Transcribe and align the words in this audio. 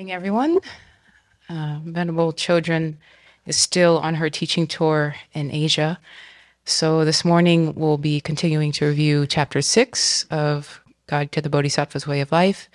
morning, 0.00 0.14
everyone. 0.14 0.58
Uh, 1.50 1.78
Venerable 1.84 2.32
Chodron 2.32 2.96
is 3.44 3.54
still 3.54 3.98
on 3.98 4.14
her 4.14 4.30
teaching 4.30 4.66
tour 4.66 5.14
in 5.34 5.50
Asia. 5.50 6.00
So 6.64 7.04
this 7.04 7.22
morning 7.22 7.74
we'll 7.74 7.98
be 7.98 8.18
continuing 8.18 8.72
to 8.72 8.86
review 8.86 9.26
chapter 9.26 9.60
six 9.60 10.24
of 10.30 10.80
Guide 11.06 11.32
to 11.32 11.42
the 11.42 11.50
Bodhisattva's 11.50 12.06
Way 12.06 12.22
of 12.22 12.32
Life, 12.32 12.70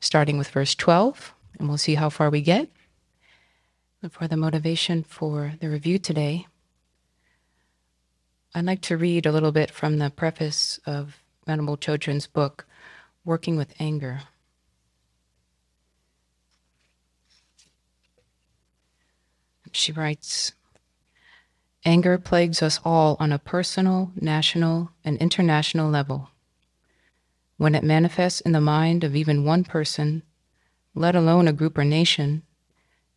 starting 0.00 0.36
with 0.36 0.50
verse 0.50 0.74
12, 0.74 1.32
and 1.58 1.66
we'll 1.66 1.78
see 1.78 1.94
how 1.94 2.10
far 2.10 2.28
we 2.28 2.42
get. 2.42 2.68
For 4.10 4.28
the 4.28 4.36
motivation 4.36 5.02
for 5.02 5.54
the 5.62 5.70
review 5.70 5.98
today, 5.98 6.46
I'd 8.54 8.66
like 8.66 8.82
to 8.82 8.98
read 8.98 9.24
a 9.24 9.32
little 9.32 9.52
bit 9.52 9.70
from 9.70 9.96
the 9.96 10.10
preface 10.10 10.78
of 10.84 11.22
Venerable 11.46 11.78
Chodron's 11.78 12.26
book, 12.26 12.66
Working 13.24 13.56
with 13.56 13.72
Anger. 13.80 14.20
She 19.72 19.92
writes 19.92 20.52
Anger 21.84 22.18
plagues 22.18 22.62
us 22.62 22.78
all 22.84 23.16
on 23.18 23.32
a 23.32 23.38
personal, 23.38 24.12
national, 24.14 24.90
and 25.02 25.16
international 25.16 25.88
level. 25.88 26.28
When 27.56 27.74
it 27.74 27.84
manifests 27.84 28.40
in 28.40 28.52
the 28.52 28.60
mind 28.60 29.02
of 29.02 29.16
even 29.16 29.44
one 29.44 29.64
person, 29.64 30.22
let 30.94 31.14
alone 31.14 31.48
a 31.48 31.52
group 31.52 31.78
or 31.78 31.84
nation, 31.84 32.42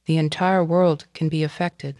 the 0.05 0.17
entire 0.17 0.63
world 0.63 1.05
can 1.13 1.27
be 1.27 1.44
affected. 1.44 1.95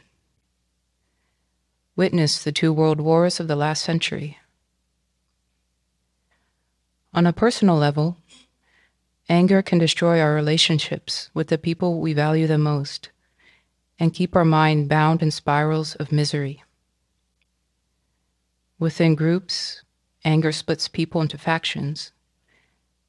Witness 1.96 2.44
the 2.44 2.52
two 2.52 2.72
world 2.72 3.02
wars 3.02 3.40
of 3.40 3.48
the 3.48 3.56
last 3.56 3.84
century. 3.84 4.40
On 7.14 7.26
a 7.26 7.34
personal 7.34 7.76
level, 7.76 8.18
anger 9.30 9.62
can 9.62 9.78
destroy 9.78 10.20
our 10.20 10.34
relationships 10.34 11.30
with 11.34 11.48
the 11.48 11.58
people 11.58 12.00
we 12.00 12.14
value 12.14 12.48
the 12.48 12.58
most 12.58 13.10
and 14.00 14.14
keep 14.14 14.36
our 14.36 14.46
mind 14.46 14.90
bound 14.90 15.22
in 15.22 15.32
spirals 15.32 15.96
of 15.96 16.12
misery. 16.12 16.64
Within 18.80 19.16
groups, 19.16 19.84
anger 20.26 20.52
splits 20.52 20.88
people 20.88 21.22
into 21.22 21.38
factions 21.38 22.12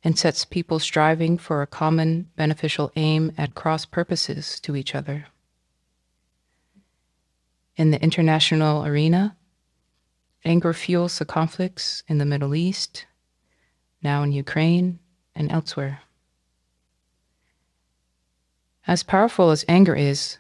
and 0.05 0.19
sets 0.19 0.45
people 0.45 0.79
striving 0.79 1.39
for 1.39 1.63
a 1.63 1.67
common 1.67 2.29
beneficial 2.37 2.93
aim 2.95 3.33
at 3.39 3.55
cross 3.55 3.87
purposes 3.87 4.61
to 4.61 4.77
each 4.77 4.95
other. 4.95 5.27
In 7.77 7.91
the 7.91 8.01
international 8.03 8.85
arena, 8.85 9.37
anger 10.45 10.73
fuels 10.75 11.19
the 11.19 11.25
conflicts 11.25 12.03
in 12.07 12.19
the 12.19 12.27
Middle 12.27 12.55
East, 12.55 13.07
now 14.03 14.23
in 14.23 14.33
Ukraine, 14.33 14.99
and 15.35 15.51
elsewhere. 15.51 16.03
As 18.87 19.03
powerful 19.03 19.51
as 19.51 19.65
anger 19.67 19.97
is, 19.97 20.39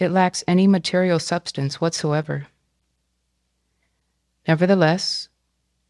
it 0.00 0.10
lacks 0.10 0.42
any 0.48 0.66
material 0.66 1.18
substance 1.18 1.78
whatsoever. 1.78 2.46
Nevertheless, 4.48 5.28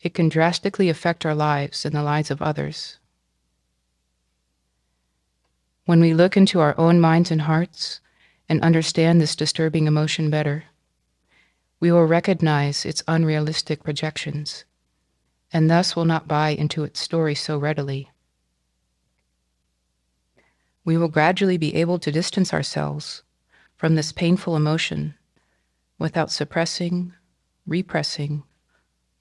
it 0.03 0.15
can 0.15 0.29
drastically 0.29 0.89
affect 0.89 1.25
our 1.25 1.35
lives 1.35 1.85
and 1.85 1.95
the 1.95 2.03
lives 2.03 2.29
of 2.29 2.43
others. 2.43 2.99
When 5.85 6.01
we 6.01 6.13
look 6.13 6.37
into 6.37 6.59
our 6.59 6.77
own 6.77 7.01
minds 7.01 7.31
and 7.31 7.43
hearts 7.43 8.01
and 8.49 8.61
understand 8.63 9.21
this 9.21 9.37
disturbing 9.37 9.87
emotion 9.87 10.29
better, 10.29 10.65
we 11.79 11.93
will 11.93 12.05
recognize 12.05 12.85
its 12.85 13.05
unrealistic 13.07 13.85
projections 13.85 14.65
and 15.53 15.71
thus 15.71 15.95
will 15.95 16.05
not 16.05 16.29
buy 16.29 16.51
into 16.51 16.83
its 16.83 16.99
story 16.99 17.37
so 17.37 17.57
readily. 17.59 18.11
We 20.85 20.97
will 20.97 21.09
gradually 21.09 21.59
be 21.59 21.77
able 21.77 22.01
to 22.01 22.13
distance 22.13 22.53
ourselves 22.53 23.23
from 23.81 23.95
this 23.95 24.13
painful 24.13 24.57
emotion 24.57 25.15
without 25.99 26.31
suppressing, 26.31 27.15
repressing, 27.67 28.43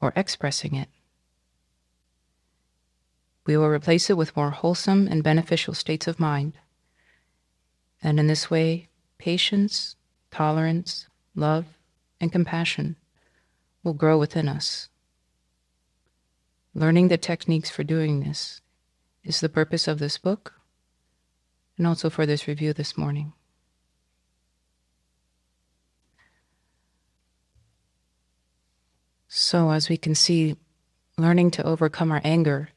or 0.01 0.11
expressing 0.17 0.75
it. 0.75 0.89
We 3.45 3.55
will 3.55 3.69
replace 3.69 4.09
it 4.09 4.17
with 4.17 4.35
more 4.35 4.49
wholesome 4.49 5.07
and 5.07 5.23
beneficial 5.23 5.73
states 5.73 6.07
of 6.07 6.19
mind. 6.19 6.57
And 8.03 8.19
in 8.19 8.27
this 8.27 8.51
way, 8.51 8.89
patience, 9.17 9.95
tolerance, 10.29 11.07
love, 11.35 11.65
and 12.19 12.29
compassion 12.29 12.97
will 13.81 13.93
grow 13.93 14.17
within 14.17 14.49
us. 14.49 14.89
Learning 16.75 17.07
the 17.07 17.17
techniques 17.17 17.69
for 17.69 17.85
doing 17.85 18.19
this 18.19 18.59
is 19.23 19.39
the 19.39 19.47
purpose 19.47 19.87
of 19.87 19.99
this 19.99 20.17
book 20.17 20.55
and 21.77 21.87
also 21.87 22.09
for 22.09 22.25
this 22.25 22.45
review 22.45 22.73
this 22.73 22.97
morning. 22.97 23.31
So, 29.31 29.69
as 29.69 29.89
we 29.89 29.97
can 29.97 30.15
see, 30.15 30.57
learning 31.15 31.51
to 31.51 31.63
overcome 31.63 32.11
our 32.11 32.19
anger 32.23 32.69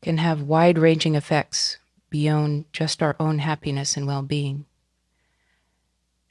can 0.00 0.16
have 0.16 0.40
wide 0.40 0.78
ranging 0.78 1.14
effects 1.14 1.76
beyond 2.08 2.64
just 2.72 3.02
our 3.02 3.14
own 3.20 3.38
happiness 3.38 3.94
and 3.94 4.06
well 4.06 4.22
being. 4.22 4.64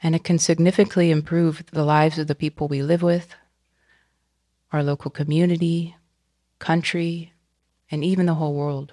And 0.01 0.15
it 0.15 0.23
can 0.23 0.39
significantly 0.39 1.11
improve 1.11 1.63
the 1.71 1.85
lives 1.85 2.17
of 2.17 2.25
the 2.25 2.33
people 2.33 2.67
we 2.67 2.81
live 2.81 3.03
with, 3.03 3.35
our 4.71 4.81
local 4.81 5.11
community, 5.11 5.95
country, 6.57 7.31
and 7.91 8.03
even 8.03 8.25
the 8.25 8.33
whole 8.33 8.55
world. 8.55 8.91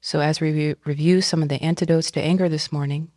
So, 0.00 0.20
as 0.20 0.40
we 0.40 0.76
review 0.84 1.20
some 1.20 1.42
of 1.42 1.48
the 1.48 1.60
antidotes 1.60 2.12
to 2.12 2.22
anger 2.22 2.48
this 2.48 2.70
morning, 2.70 3.10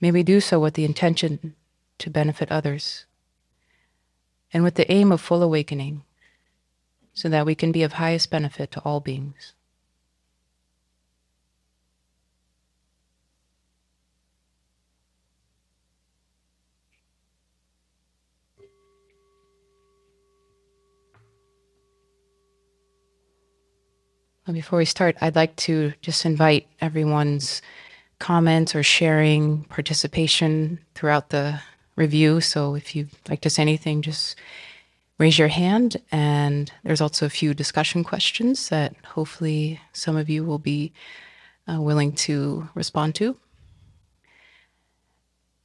may 0.00 0.10
we 0.10 0.22
do 0.22 0.40
so 0.40 0.58
with 0.58 0.72
the 0.72 0.86
intention 0.86 1.54
to 1.98 2.10
benefit 2.10 2.50
others, 2.50 3.06
and 4.52 4.62
with 4.62 4.74
the 4.74 4.90
aim 4.90 5.12
of 5.12 5.20
full 5.20 5.42
awakening, 5.42 6.02
so 7.12 7.28
that 7.28 7.46
we 7.46 7.54
can 7.54 7.72
be 7.72 7.82
of 7.82 7.94
highest 7.94 8.30
benefit 8.30 8.70
to 8.72 8.80
all 8.80 9.00
beings. 9.00 9.54
Before 24.52 24.78
we 24.78 24.84
start, 24.84 25.16
I'd 25.22 25.36
like 25.36 25.56
to 25.56 25.94
just 26.02 26.26
invite 26.26 26.66
everyone's 26.80 27.62
comments 28.18 28.74
or 28.74 28.82
sharing, 28.82 29.64
participation 29.64 30.78
throughout 30.94 31.30
the 31.30 31.60
review. 31.96 32.40
So 32.40 32.74
if 32.74 32.94
you'd 32.94 33.10
like 33.28 33.40
to 33.42 33.50
say 33.50 33.62
anything, 33.62 34.02
just 34.02 34.36
raise 35.18 35.38
your 35.38 35.48
hand. 35.48 35.96
And 36.10 36.72
there's 36.82 37.00
also 37.00 37.26
a 37.26 37.30
few 37.30 37.54
discussion 37.54 38.04
questions 38.04 38.68
that 38.68 38.94
hopefully 39.04 39.80
some 39.92 40.16
of 40.16 40.28
you 40.28 40.44
will 40.44 40.58
be 40.58 40.92
uh, 41.70 41.80
willing 41.80 42.12
to 42.12 42.68
respond 42.74 43.14
to. 43.16 43.36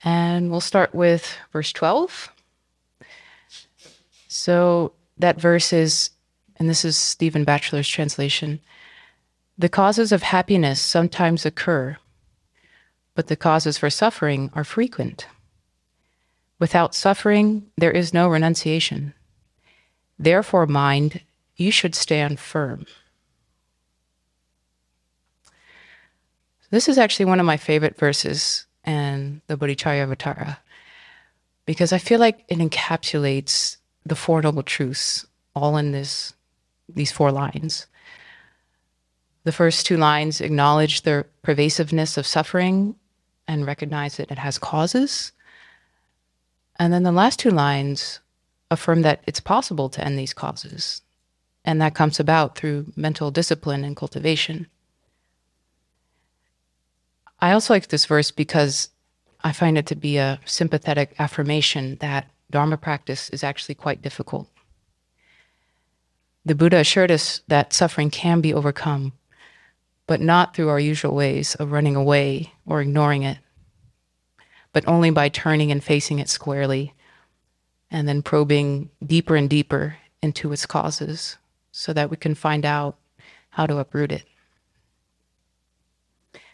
And 0.03 0.49
we'll 0.49 0.61
start 0.61 0.95
with 0.95 1.35
verse 1.51 1.73
12. 1.73 2.31
So 4.27 4.93
that 5.17 5.41
verse 5.41 5.73
is, 5.73 6.11
and 6.57 6.69
this 6.69 6.85
is 6.85 6.95
Stephen 6.95 7.43
Batchelor's 7.43 7.89
translation 7.89 8.61
the 9.59 9.67
causes 9.67 10.13
of 10.13 10.23
happiness 10.23 10.79
sometimes 10.79 11.45
occur, 11.45 11.97
but 13.13 13.27
the 13.27 13.35
causes 13.35 13.77
for 13.77 13.89
suffering 13.89 14.49
are 14.55 14.63
frequent. 14.63 15.27
Without 16.59 16.93
suffering, 16.93 17.71
there 17.77 17.91
is 17.91 18.13
no 18.13 18.27
renunciation. 18.27 19.13
Therefore, 20.17 20.67
mind, 20.67 21.21
you 21.55 21.71
should 21.71 21.95
stand 21.95 22.39
firm. 22.39 22.85
This 26.69 26.87
is 26.87 26.97
actually 26.97 27.25
one 27.25 27.39
of 27.39 27.45
my 27.45 27.57
favorite 27.57 27.97
verses 27.97 28.67
in 28.85 29.41
the 29.47 29.57
Bodhicharyavatara 29.57 30.57
because 31.65 31.93
I 31.93 31.97
feel 31.97 32.19
like 32.19 32.43
it 32.47 32.59
encapsulates 32.59 33.77
the 34.05 34.15
Four 34.15 34.41
Noble 34.41 34.63
Truths 34.63 35.25
all 35.55 35.77
in 35.77 35.91
this, 35.91 36.33
these 36.87 37.11
four 37.11 37.31
lines. 37.31 37.87
The 39.43 39.51
first 39.51 39.85
two 39.85 39.97
lines 39.97 40.41
acknowledge 40.41 41.01
the 41.01 41.25
pervasiveness 41.41 42.17
of 42.17 42.27
suffering 42.27 42.95
and 43.47 43.65
recognize 43.65 44.17
that 44.17 44.31
it 44.31 44.37
has 44.37 44.57
causes. 44.57 45.31
And 46.79 46.93
then 46.93 47.03
the 47.03 47.11
last 47.11 47.37
two 47.39 47.51
lines 47.51 48.21
affirm 48.71 49.01
that 49.01 49.21
it's 49.27 49.41
possible 49.41 49.89
to 49.89 50.03
end 50.03 50.17
these 50.17 50.33
causes. 50.33 51.01
And 51.65 51.81
that 51.81 51.93
comes 51.93 52.19
about 52.19 52.57
through 52.57 52.93
mental 52.95 53.29
discipline 53.31 53.83
and 53.83 53.97
cultivation. 53.97 54.67
I 57.41 57.51
also 57.51 57.73
like 57.73 57.87
this 57.87 58.05
verse 58.05 58.31
because 58.31 58.89
I 59.43 59.51
find 59.51 59.77
it 59.77 59.85
to 59.87 59.95
be 59.95 60.17
a 60.17 60.39
sympathetic 60.45 61.15
affirmation 61.19 61.97
that 61.99 62.29
Dharma 62.49 62.77
practice 62.77 63.29
is 63.29 63.43
actually 63.43 63.75
quite 63.75 64.01
difficult. 64.01 64.47
The 66.45 66.55
Buddha 66.55 66.77
assured 66.77 67.11
us 67.11 67.41
that 67.47 67.73
suffering 67.73 68.09
can 68.09 68.41
be 68.41 68.53
overcome, 68.53 69.13
but 70.07 70.21
not 70.21 70.55
through 70.55 70.69
our 70.69 70.79
usual 70.79 71.13
ways 71.13 71.55
of 71.55 71.71
running 71.71 71.95
away 71.95 72.53
or 72.65 72.81
ignoring 72.81 73.23
it, 73.23 73.37
but 74.79 74.89
only 74.89 75.09
by 75.09 75.27
turning 75.27 75.73
and 75.73 75.83
facing 75.83 76.19
it 76.19 76.29
squarely 76.29 76.93
and 77.91 78.07
then 78.07 78.21
probing 78.21 78.89
deeper 79.05 79.35
and 79.35 79.49
deeper 79.49 79.97
into 80.21 80.53
its 80.53 80.65
causes 80.65 81.35
so 81.69 81.91
that 81.91 82.09
we 82.09 82.15
can 82.15 82.33
find 82.33 82.63
out 82.65 82.95
how 83.49 83.65
to 83.65 83.77
uproot 83.77 84.09
it. 84.09 84.23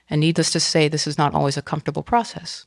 And 0.09 0.21
needless 0.21 0.49
to 0.53 0.59
say, 0.59 0.87
this 0.87 1.05
is 1.05 1.19
not 1.19 1.35
always 1.35 1.55
a 1.55 1.61
comfortable 1.61 2.01
process. 2.01 2.65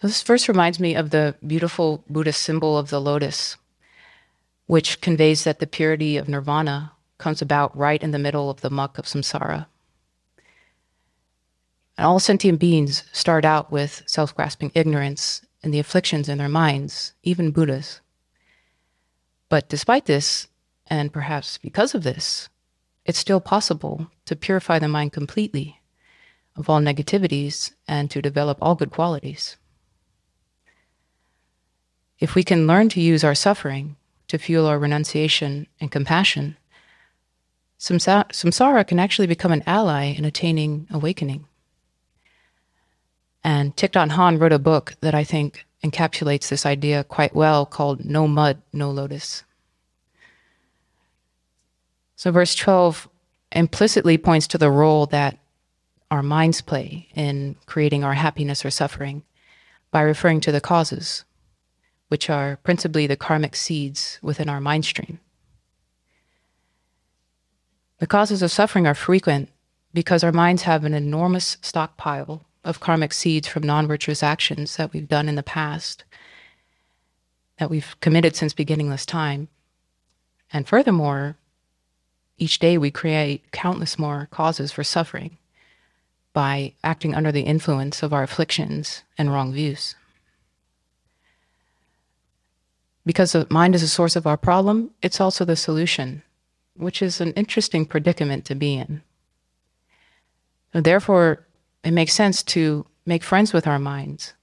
This 0.00 0.22
verse 0.22 0.48
reminds 0.48 0.78
me 0.78 0.94
of 0.94 1.10
the 1.10 1.34
beautiful 1.44 2.04
Buddhist 2.08 2.40
symbol 2.40 2.78
of 2.78 2.90
the 2.90 3.00
lotus, 3.00 3.56
which 4.66 5.00
conveys 5.00 5.42
that 5.42 5.58
the 5.58 5.66
purity 5.66 6.16
of 6.16 6.28
nirvana 6.28 6.92
comes 7.18 7.42
about 7.42 7.76
right 7.76 8.04
in 8.04 8.12
the 8.12 8.20
middle 8.20 8.50
of 8.50 8.60
the 8.60 8.70
muck 8.70 8.98
of 8.98 9.06
samsara. 9.06 9.66
And 11.96 12.06
all 12.06 12.20
sentient 12.20 12.58
beings 12.58 13.04
start 13.12 13.44
out 13.44 13.72
with 13.72 14.02
self 14.06 14.34
grasping 14.34 14.70
ignorance 14.74 15.42
and 15.62 15.72
the 15.72 15.78
afflictions 15.78 16.28
in 16.28 16.38
their 16.38 16.48
minds, 16.48 17.12
even 17.22 17.50
Buddhas. 17.50 18.00
But 19.48 19.68
despite 19.68 20.06
this, 20.06 20.48
and 20.86 21.12
perhaps 21.12 21.58
because 21.58 21.94
of 21.94 22.02
this, 22.02 22.48
it's 23.04 23.18
still 23.18 23.40
possible 23.40 24.10
to 24.26 24.36
purify 24.36 24.78
the 24.78 24.88
mind 24.88 25.12
completely 25.12 25.80
of 26.56 26.68
all 26.68 26.80
negativities 26.80 27.72
and 27.86 28.10
to 28.10 28.22
develop 28.22 28.58
all 28.60 28.74
good 28.74 28.90
qualities. 28.90 29.56
If 32.18 32.34
we 32.34 32.42
can 32.42 32.66
learn 32.66 32.88
to 32.90 33.00
use 33.00 33.22
our 33.22 33.34
suffering 33.34 33.96
to 34.28 34.38
fuel 34.38 34.66
our 34.66 34.78
renunciation 34.78 35.66
and 35.80 35.92
compassion, 35.92 36.56
samsara 37.78 38.86
can 38.86 38.98
actually 38.98 39.26
become 39.26 39.52
an 39.52 39.62
ally 39.66 40.04
in 40.04 40.24
attaining 40.24 40.88
awakening. 40.90 41.46
And 43.46 43.76
Thich 43.76 43.92
Nhat 43.92 44.10
Hanh 44.10 44.40
wrote 44.40 44.52
a 44.52 44.58
book 44.58 44.96
that 45.02 45.14
I 45.14 45.22
think 45.22 45.66
encapsulates 45.84 46.48
this 46.48 46.66
idea 46.66 47.04
quite 47.04 47.32
well 47.32 47.64
called 47.64 48.04
No 48.04 48.26
Mud, 48.26 48.60
No 48.72 48.90
Lotus. 48.90 49.44
So, 52.16 52.32
verse 52.32 52.56
12 52.56 53.08
implicitly 53.52 54.18
points 54.18 54.48
to 54.48 54.58
the 54.58 54.72
role 54.72 55.06
that 55.06 55.38
our 56.10 56.24
minds 56.24 56.60
play 56.60 57.06
in 57.14 57.54
creating 57.66 58.02
our 58.02 58.14
happiness 58.14 58.64
or 58.64 58.70
suffering 58.72 59.22
by 59.92 60.00
referring 60.00 60.40
to 60.40 60.50
the 60.50 60.60
causes, 60.60 61.24
which 62.08 62.28
are 62.28 62.56
principally 62.64 63.06
the 63.06 63.16
karmic 63.16 63.54
seeds 63.54 64.18
within 64.22 64.48
our 64.48 64.60
mind 64.60 64.84
stream. 64.84 65.20
The 68.00 68.08
causes 68.08 68.42
of 68.42 68.50
suffering 68.50 68.88
are 68.88 68.94
frequent 68.94 69.50
because 69.94 70.24
our 70.24 70.32
minds 70.32 70.62
have 70.62 70.84
an 70.84 70.94
enormous 70.94 71.58
stockpile 71.60 72.45
of 72.66 72.80
karmic 72.80 73.12
seeds 73.12 73.46
from 73.46 73.62
non 73.62 73.86
virtuous 73.86 74.22
actions 74.22 74.76
that 74.76 74.92
we've 74.92 75.08
done 75.08 75.28
in 75.28 75.36
the 75.36 75.42
past, 75.42 76.04
that 77.58 77.70
we've 77.70 77.98
committed 78.00 78.34
since 78.34 78.52
beginningless 78.52 79.06
time. 79.06 79.48
And 80.52 80.66
furthermore, 80.66 81.36
each 82.38 82.58
day 82.58 82.76
we 82.76 82.90
create 82.90 83.50
countless 83.52 83.98
more 83.98 84.28
causes 84.30 84.72
for 84.72 84.84
suffering 84.84 85.38
by 86.32 86.74
acting 86.84 87.14
under 87.14 87.32
the 87.32 87.42
influence 87.42 88.02
of 88.02 88.12
our 88.12 88.22
afflictions 88.22 89.02
and 89.16 89.32
wrong 89.32 89.52
views. 89.52 89.94
Because 93.06 93.32
the 93.32 93.46
mind 93.48 93.76
is 93.76 93.82
a 93.84 93.88
source 93.88 94.16
of 94.16 94.26
our 94.26 94.36
problem, 94.36 94.90
it's 95.00 95.20
also 95.20 95.44
the 95.44 95.56
solution, 95.56 96.22
which 96.74 97.00
is 97.00 97.20
an 97.20 97.32
interesting 97.32 97.86
predicament 97.86 98.44
to 98.46 98.54
be 98.56 98.74
in. 98.74 99.02
therefore, 100.72 101.45
it 101.86 101.92
makes 101.92 102.12
sense 102.12 102.42
to 102.42 102.84
make 103.06 103.22
friends 103.22 103.52
with 103.52 103.68
our 103.68 103.78
minds 103.78 104.34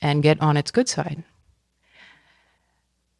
and 0.00 0.22
get 0.22 0.40
on 0.40 0.56
its 0.56 0.70
good 0.70 0.88
side. 0.88 1.22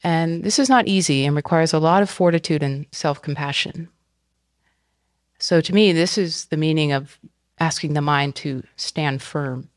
And 0.02 0.43
this 0.43 0.58
is 0.58 0.70
not 0.70 0.88
easy 0.88 1.26
and 1.26 1.37
requires 1.37 1.75
a 1.75 1.78
lot 1.78 2.02
of 2.02 2.08
fortitude 2.08 2.62
and 2.62 2.87
self 2.90 3.20
compassion. 3.20 3.88
So, 5.38 5.61
to 5.61 5.75
me, 5.75 5.93
this 5.93 6.17
is 6.17 6.46
the 6.46 6.56
meaning 6.56 6.93
of 6.93 7.19
asking 7.58 7.93
the 7.93 8.00
mind 8.00 8.34
to 8.37 8.62
stand 8.76 9.20
firm 9.20 9.69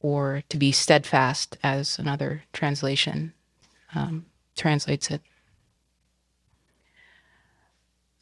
or 0.00 0.42
to 0.48 0.56
be 0.56 0.72
steadfast, 0.72 1.58
as 1.62 1.98
another 1.98 2.44
translation 2.54 3.34
um, 3.94 4.24
translates 4.56 5.10
it. 5.10 5.20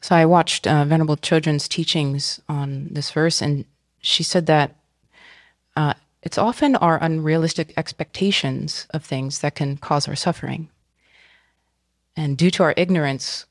So, 0.01 0.15
I 0.15 0.25
watched 0.25 0.67
uh, 0.67 0.83
Venerable 0.83 1.17
Chodron's 1.17 1.69
teachings 1.69 2.41
on 2.49 2.89
this 2.91 3.11
verse, 3.11 3.41
and 3.41 3.63
she 4.01 4.23
said 4.23 4.47
that 4.47 4.76
uh, 5.77 5.93
it's 6.23 6.39
often 6.39 6.75
our 6.75 6.97
unrealistic 7.01 7.71
expectations 7.77 8.87
of 8.89 9.05
things 9.05 9.39
that 9.39 9.53
can 9.53 9.77
cause 9.77 10.07
our 10.07 10.15
suffering. 10.15 10.69
And 12.15 12.35
due 12.35 12.49
to 12.51 12.63
our 12.63 12.73
ignorance, 12.75 13.45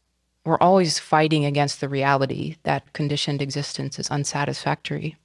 we're 0.44 0.58
always 0.58 0.98
fighting 0.98 1.44
against 1.44 1.80
the 1.80 1.88
reality 1.88 2.56
that 2.64 2.92
conditioned 2.92 3.40
existence 3.40 3.98
is 4.00 4.10
unsatisfactory. 4.10 5.16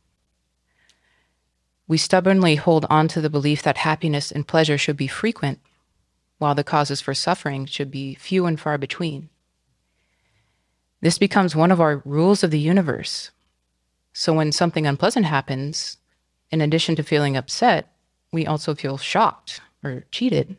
We 1.87 1.97
stubbornly 1.97 2.55
hold 2.55 2.85
on 2.87 3.07
to 3.09 3.19
the 3.19 3.31
belief 3.31 3.63
that 3.63 3.77
happiness 3.77 4.31
and 4.31 4.47
pleasure 4.47 4.77
should 4.77 4.95
be 4.95 5.07
frequent, 5.07 5.59
while 6.37 6.53
the 6.53 6.63
causes 6.63 7.01
for 7.01 7.15
suffering 7.15 7.65
should 7.65 7.89
be 7.89 8.13
few 8.13 8.45
and 8.45 8.59
far 8.59 8.77
between. 8.77 9.29
This 11.01 11.17
becomes 11.17 11.55
one 11.55 11.71
of 11.71 11.81
our 11.81 12.03
rules 12.05 12.43
of 12.43 12.51
the 12.51 12.59
universe. 12.59 13.31
So 14.13 14.33
when 14.33 14.51
something 14.51 14.85
unpleasant 14.85 15.25
happens, 15.25 15.97
in 16.51 16.61
addition 16.61 16.95
to 16.95 17.03
feeling 17.03 17.37
upset, 17.37 17.87
we 18.31 18.45
also 18.45 18.75
feel 18.75 18.97
shocked 18.97 19.61
or 19.83 20.03
cheated. 20.11 20.57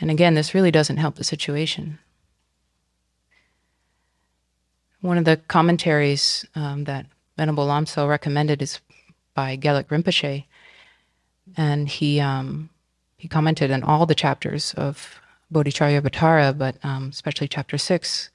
And 0.00 0.10
again, 0.10 0.34
this 0.34 0.54
really 0.54 0.70
doesn't 0.70 0.96
help 0.96 1.16
the 1.16 1.24
situation. 1.24 1.98
One 5.00 5.18
of 5.18 5.24
the 5.24 5.36
commentaries 5.36 6.46
um, 6.54 6.84
that 6.84 7.06
Venerable 7.36 7.66
Lamsel 7.66 8.08
recommended 8.08 8.62
is 8.62 8.80
by 9.34 9.56
Gelek 9.56 9.88
Rinpoche, 9.88 10.44
and 11.56 11.88
he 11.88 12.20
um, 12.20 12.70
he 13.16 13.28
commented 13.28 13.70
on 13.70 13.82
all 13.82 14.06
the 14.06 14.14
chapters 14.14 14.74
of 14.74 15.20
Bodhicharyavatara, 15.52 16.56
but 16.56 16.76
um, 16.84 17.08
especially 17.08 17.48
chapter 17.48 17.78
six. 17.78 18.30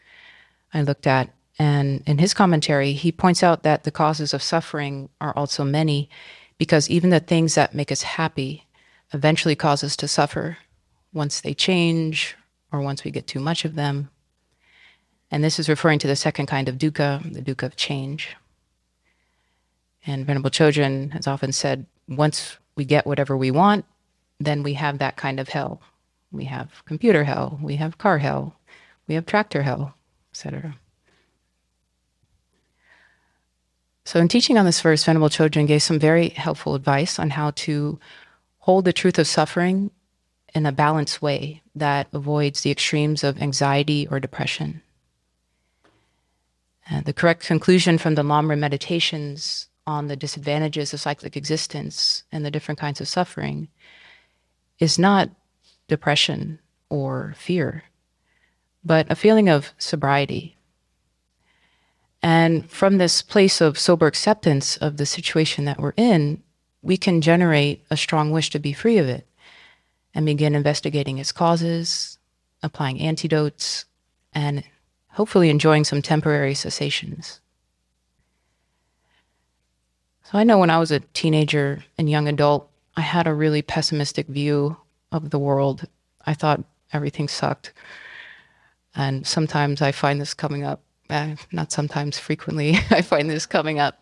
I 0.74 0.81
looked 0.81 1.07
at, 1.07 1.29
and 1.59 2.03
in 2.05 2.19
his 2.19 2.33
commentary, 2.33 2.93
he 2.93 3.11
points 3.11 3.43
out 3.43 3.63
that 3.63 3.83
the 3.83 3.91
causes 3.91 4.33
of 4.33 4.43
suffering 4.43 5.09
are 5.19 5.33
also 5.35 5.63
many, 5.63 6.09
because 6.57 6.89
even 6.89 7.09
the 7.09 7.19
things 7.19 7.55
that 7.55 7.73
make 7.73 7.91
us 7.91 8.03
happy 8.03 8.65
eventually 9.13 9.55
cause 9.55 9.83
us 9.83 9.95
to 9.97 10.07
suffer 10.07 10.57
once 11.13 11.41
they 11.41 11.53
change 11.53 12.35
or 12.71 12.81
once 12.81 13.03
we 13.03 13.11
get 13.11 13.27
too 13.27 13.39
much 13.39 13.65
of 13.65 13.75
them. 13.75 14.09
And 15.31 15.43
this 15.43 15.59
is 15.59 15.69
referring 15.69 15.99
to 15.99 16.07
the 16.07 16.15
second 16.15 16.45
kind 16.45 16.69
of 16.69 16.77
dukkha, 16.77 17.33
the 17.33 17.41
dukkha 17.41 17.63
of 17.63 17.75
change. 17.75 18.35
And 20.05 20.25
Venerable 20.25 20.49
Chodron 20.49 21.11
has 21.11 21.27
often 21.27 21.51
said, 21.51 21.85
once 22.07 22.57
we 22.75 22.85
get 22.85 23.05
whatever 23.05 23.35
we 23.35 23.51
want, 23.51 23.85
then 24.39 24.63
we 24.63 24.73
have 24.73 24.99
that 24.99 25.17
kind 25.17 25.39
of 25.39 25.49
hell. 25.49 25.81
We 26.31 26.45
have 26.45 26.85
computer 26.85 27.23
hell, 27.23 27.59
we 27.61 27.77
have 27.77 27.97
car 27.97 28.19
hell, 28.19 28.55
we 29.07 29.15
have 29.15 29.25
tractor 29.25 29.63
hell, 29.63 29.95
etc. 30.31 30.77
So, 34.07 34.21
in 34.21 34.29
teaching 34.29 34.57
on 34.57 34.63
this 34.63 34.79
verse, 34.79 35.03
Venerable 35.03 35.27
Chodron 35.27 35.67
gave 35.67 35.83
some 35.83 35.99
very 35.99 36.29
helpful 36.29 36.75
advice 36.75 37.19
on 37.19 37.31
how 37.31 37.51
to 37.67 37.99
hold 38.59 38.85
the 38.85 38.93
truth 38.93 39.19
of 39.19 39.27
suffering 39.27 39.91
in 40.55 40.65
a 40.65 40.71
balanced 40.71 41.21
way 41.21 41.61
that 41.75 42.07
avoids 42.13 42.61
the 42.61 42.71
extremes 42.71 43.21
of 43.25 43.41
anxiety 43.41 44.07
or 44.09 44.21
depression. 44.21 44.81
And 46.89 47.03
the 47.03 47.11
correct 47.11 47.45
conclusion 47.45 47.97
from 47.97 48.15
the 48.15 48.23
Lamrim 48.23 48.59
meditations 48.59 49.67
on 49.85 50.07
the 50.07 50.15
disadvantages 50.15 50.93
of 50.93 51.01
cyclic 51.01 51.35
existence 51.35 52.23
and 52.31 52.45
the 52.45 52.51
different 52.51 52.79
kinds 52.79 53.01
of 53.01 53.09
suffering 53.09 53.67
is 54.79 54.97
not 54.97 55.29
depression 55.89 56.59
or 56.89 57.35
fear, 57.37 57.83
but 58.85 59.11
a 59.11 59.15
feeling 59.15 59.49
of 59.49 59.73
sobriety. 59.77 60.56
And 62.27 62.69
from 62.69 62.98
this 62.98 63.22
place 63.22 63.62
of 63.62 63.79
sober 63.79 64.05
acceptance 64.05 64.75
of 64.75 64.98
the 64.98 65.05
situation 65.05 65.63
that 65.63 65.79
we're 65.79 65.93
in, 65.96 66.43
we 66.81 66.98
can 66.98 67.22
generate 67.22 67.86
a 67.89 67.96
strong 67.96 68.31
wish 68.31 68.50
to 68.50 68.60
be 68.60 68.74
free 68.74 68.98
of 68.98 69.07
it 69.07 69.25
and 70.13 70.25
begin 70.25 70.53
investigating 70.53 71.19
its 71.19 71.31
causes, 71.31 72.17
applying 72.62 73.00
antidotes, 73.00 73.86
and 74.34 74.65
hopefully 75.12 75.50
enjoying 75.50 75.86
some 75.86 76.01
temporary 76.01 76.53
cessations. 76.53 77.39
So 80.24 80.38
I 80.38 80.43
know 80.43 80.57
when 80.57 80.69
I 80.69 80.79
was 80.79 80.91
a 80.91 81.00
teenager 81.00 81.86
and 81.98 82.10
young 82.10 82.27
adult, 82.27 82.69
I 82.98 83.01
had 83.03 83.25
a 83.25 83.34
really 83.34 83.62
pessimistic 83.62 84.27
view 84.27 84.75
of 85.13 85.29
the 85.29 85.39
world. 85.39 85.88
I 86.25 86.34
thought 86.34 86.65
everything 86.91 87.29
sucked. 87.29 87.72
And 88.93 89.25
sometimes 89.25 89.81
I 89.81 89.93
find 89.93 90.19
this 90.19 90.34
coming 90.34 90.65
up 90.65 90.81
uh, 91.09 91.35
not 91.51 91.71
sometimes, 91.71 92.19
frequently, 92.19 92.75
I 92.89 93.01
find 93.01 93.29
this 93.29 93.45
coming 93.45 93.79
up. 93.79 93.99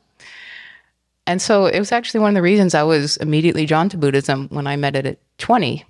And 1.27 1.41
so 1.41 1.65
it 1.65 1.79
was 1.79 1.91
actually 1.91 2.19
one 2.19 2.29
of 2.29 2.35
the 2.35 2.41
reasons 2.41 2.75
I 2.75 2.83
was 2.83 3.17
immediately 3.17 3.65
drawn 3.65 3.89
to 3.89 3.97
Buddhism 3.97 4.47
when 4.49 4.67
I 4.67 4.75
met 4.75 4.95
it 4.95 5.05
at 5.05 5.19
20. 5.39 5.83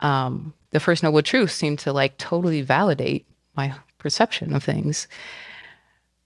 Um, 0.00 0.54
the 0.70 0.80
First 0.80 1.02
Noble 1.02 1.22
Truth 1.22 1.52
seemed 1.52 1.78
to 1.80 1.92
like 1.92 2.18
totally 2.18 2.62
validate 2.62 3.26
my 3.56 3.74
perception 3.98 4.54
of 4.54 4.64
things. 4.64 5.06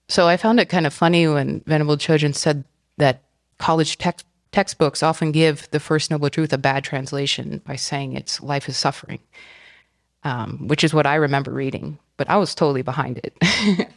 So 0.07 0.27
I 0.27 0.37
found 0.37 0.59
it 0.59 0.69
kind 0.69 0.87
of 0.87 0.93
funny 0.93 1.27
when 1.27 1.61
Venerable 1.65 1.97
Chodron 1.97 2.35
said 2.35 2.63
that 2.97 3.23
college 3.57 3.97
text 3.97 4.25
textbooks 4.51 5.03
often 5.03 5.33
give 5.33 5.69
the 5.71 5.81
First 5.81 6.09
Noble 6.09 6.29
Truth 6.29 6.53
a 6.53 6.57
bad 6.57 6.83
translation 6.83 7.61
by 7.65 7.75
saying 7.75 8.13
it's 8.13 8.41
life 8.41 8.69
is 8.69 8.77
suffering, 8.77 9.19
um, 10.25 10.67
which 10.67 10.83
is 10.83 10.93
what 10.93 11.05
I 11.05 11.15
remember 11.15 11.51
reading, 11.51 11.97
but 12.17 12.29
I 12.29 12.35
was 12.35 12.53
totally 12.53 12.81
behind 12.81 13.21
it. 13.23 13.89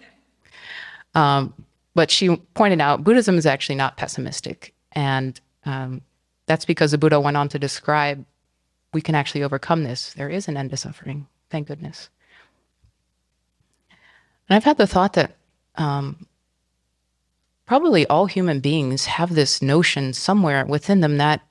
um, 1.15 1.55
but 1.95 2.11
she 2.11 2.37
pointed 2.55 2.81
out 2.81 3.03
Buddhism 3.03 3.39
is 3.39 3.47
actually 3.47 3.75
not 3.75 3.97
pessimistic. 3.97 4.75
And 4.93 5.41
um, 5.65 6.03
that's 6.47 6.67
because 6.67 6.93
the 6.93 6.99
Buddha 6.99 7.19
went 7.19 7.37
on 7.37 7.49
to 7.49 7.59
describe 7.59 8.25
we 8.93 9.01
can 9.01 9.15
actually 9.15 9.43
overcome 9.43 9.85
this. 9.85 10.13
There 10.15 10.29
is 10.29 10.49
an 10.49 10.57
end 10.57 10.71
to 10.71 10.77
suffering, 10.77 11.27
thank 11.51 11.67
goodness. 11.67 12.11
And 14.49 14.57
I've 14.57 14.65
had 14.65 14.79
the 14.79 14.87
thought 14.87 15.15
that 15.15 15.37
um, 15.77 16.27
probably 17.67 18.07
all 18.07 18.27
human 18.27 18.61
beings 18.61 19.07
have 19.07 19.35
this 19.35 19.61
notion 19.61 20.13
somewhere 20.13 20.65
within 20.67 21.01
them 21.01 21.19
that 21.19 21.43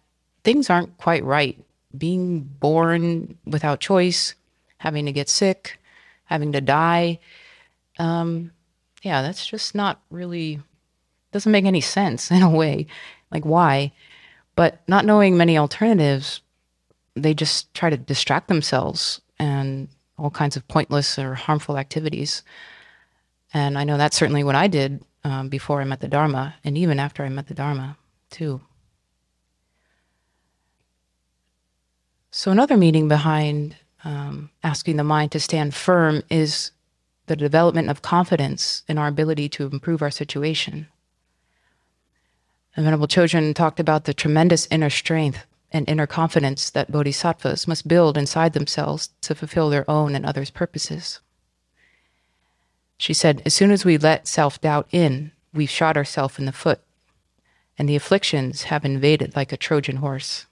things 0.43 0.69
aren't 0.69 0.98
quite 0.98 1.24
right. 1.24 1.60
Being 1.98 2.41
born 2.41 3.38
without 3.46 3.79
choice, 3.79 4.34
having 4.77 5.05
to 5.05 5.12
get 5.12 5.29
sick, 5.29 5.79
having 6.25 6.51
to 6.51 6.62
die. 6.62 7.19
Um, 8.00 8.51
yeah, 9.03 9.22
that's 9.22 9.46
just 9.46 9.75
not 9.75 10.01
really, 10.10 10.60
doesn't 11.31 11.51
make 11.51 11.65
any 11.65 11.81
sense 11.81 12.31
in 12.31 12.41
a 12.41 12.50
way. 12.50 12.88
Like, 13.31 13.46
why? 13.46 13.91
But 14.55 14.81
not 14.88 15.05
knowing 15.05 15.38
many 15.38 15.57
alternatives, 15.57 16.41
they 17.15 17.34
just 17.34 17.74
try 17.74 17.89
to 17.89 17.98
distract 17.98 18.48
themselves 18.48 19.22
and 19.39 19.88
all 20.17 20.29
kinds 20.29 20.55
of 20.55 20.67
pointless 20.67 21.19
or 21.19 21.36
harmful 21.36 21.77
activities. 21.77 22.43
And 23.53 23.77
I 23.77 23.84
know 23.84 23.98
that's 23.98 24.17
certainly 24.17 24.43
what 24.43 24.55
I 24.55 24.67
did 24.67 25.03
um, 25.24 25.50
before 25.50 25.81
I 25.81 25.86
met 25.86 26.00
the 26.00 26.07
Dharma, 26.07 26.55
and 26.63 26.77
even 26.77 27.00
after 27.00 27.24
I 27.24 27.29
met 27.29 27.48
the 27.48 27.53
Dharma, 27.53 27.98
too. 28.29 28.62
So, 32.31 32.51
another 32.51 32.77
meaning 32.77 33.07
behind 33.07 33.75
um, 34.07 34.49
asking 34.63 34.95
the 34.95 35.03
mind 35.03 35.33
to 35.33 35.39
stand 35.39 35.75
firm 35.75 36.23
is 36.29 36.71
the 37.25 37.35
development 37.35 37.89
of 37.89 38.01
confidence 38.01 38.83
in 38.87 38.97
our 38.97 39.09
ability 39.09 39.49
to 39.49 39.65
improve 39.65 40.01
our 40.01 40.09
situation. 40.09 40.87
The 42.77 42.83
Venerable 42.83 43.07
Chodron 43.07 43.53
talked 43.53 43.81
about 43.81 44.05
the 44.05 44.13
tremendous 44.13 44.65
inner 44.71 44.89
strength 44.89 45.45
and 45.73 45.89
inner 45.89 46.07
confidence 46.07 46.69
that 46.69 46.89
bodhisattvas 46.89 47.67
must 47.67 47.89
build 47.89 48.17
inside 48.17 48.53
themselves 48.53 49.09
to 49.21 49.35
fulfill 49.35 49.69
their 49.69 49.89
own 49.91 50.15
and 50.15 50.25
others' 50.25 50.51
purposes. 50.51 51.19
She 52.97 53.13
said, 53.13 53.41
As 53.45 53.53
soon 53.53 53.71
as 53.71 53.83
we 53.83 53.97
let 53.97 54.25
self 54.25 54.61
doubt 54.61 54.87
in, 54.91 55.33
we've 55.53 55.69
shot 55.69 55.97
ourselves 55.97 56.39
in 56.39 56.45
the 56.45 56.53
foot, 56.53 56.79
and 57.77 57.89
the 57.89 57.97
afflictions 57.97 58.63
have 58.63 58.85
invaded 58.85 59.35
like 59.35 59.51
a 59.51 59.57
Trojan 59.57 59.97
horse. 59.97 60.45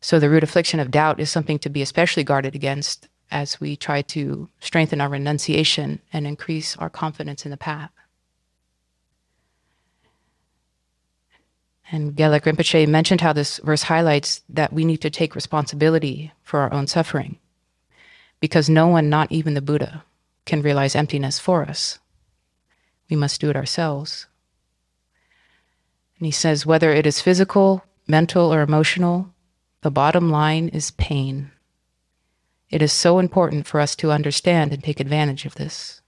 So, 0.00 0.18
the 0.18 0.30
root 0.30 0.44
affliction 0.44 0.80
of 0.80 0.90
doubt 0.90 1.18
is 1.18 1.30
something 1.30 1.58
to 1.60 1.68
be 1.68 1.82
especially 1.82 2.24
guarded 2.24 2.54
against 2.54 3.08
as 3.30 3.60
we 3.60 3.76
try 3.76 4.02
to 4.02 4.48
strengthen 4.60 5.00
our 5.00 5.08
renunciation 5.08 6.00
and 6.12 6.26
increase 6.26 6.76
our 6.76 6.88
confidence 6.88 7.44
in 7.44 7.50
the 7.50 7.56
path. 7.56 7.90
And 11.90 12.14
Gelek 12.14 12.42
Rinpoche 12.42 12.86
mentioned 12.86 13.22
how 13.22 13.32
this 13.32 13.58
verse 13.58 13.84
highlights 13.84 14.42
that 14.48 14.72
we 14.72 14.84
need 14.84 15.00
to 15.00 15.10
take 15.10 15.34
responsibility 15.34 16.32
for 16.42 16.60
our 16.60 16.72
own 16.72 16.86
suffering 16.86 17.38
because 18.40 18.68
no 18.68 18.86
one, 18.86 19.08
not 19.08 19.32
even 19.32 19.54
the 19.54 19.62
Buddha, 19.62 20.04
can 20.44 20.62
realize 20.62 20.94
emptiness 20.94 21.38
for 21.38 21.62
us. 21.62 21.98
We 23.10 23.16
must 23.16 23.40
do 23.40 23.50
it 23.50 23.56
ourselves. 23.56 24.26
And 26.18 26.26
he 26.26 26.32
says, 26.32 26.66
whether 26.66 26.92
it 26.92 27.06
is 27.06 27.20
physical, 27.20 27.84
mental, 28.06 28.52
or 28.52 28.62
emotional, 28.62 29.32
the 29.88 29.92
bottom 29.92 30.28
line 30.28 30.68
is 30.68 30.90
pain. 30.90 31.50
It 32.68 32.82
is 32.82 32.92
so 32.92 33.18
important 33.18 33.66
for 33.66 33.80
us 33.80 33.96
to 33.96 34.12
understand 34.12 34.70
and 34.74 34.84
take 34.84 35.00
advantage 35.00 35.46
of 35.46 35.54
this. 35.54 36.02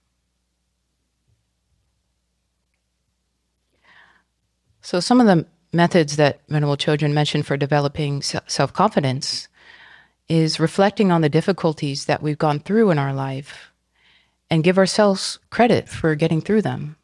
So, 4.83 4.99
some 4.99 5.19
of 5.19 5.25
the 5.25 5.47
methods 5.73 6.15
that 6.17 6.41
Venerable 6.47 6.77
Chodron 6.77 7.11
mentioned 7.11 7.47
for 7.47 7.57
developing 7.57 8.21
self 8.21 8.71
confidence 8.71 9.47
is 10.29 10.59
reflecting 10.59 11.11
on 11.11 11.21
the 11.21 11.37
difficulties 11.37 12.05
that 12.05 12.21
we've 12.21 12.37
gone 12.37 12.59
through 12.59 12.91
in 12.91 12.99
our 12.99 13.15
life 13.15 13.71
and 14.51 14.63
give 14.63 14.77
ourselves 14.77 15.39
credit 15.49 15.89
for 15.89 16.13
getting 16.13 16.39
through 16.39 16.61
them. 16.61 16.97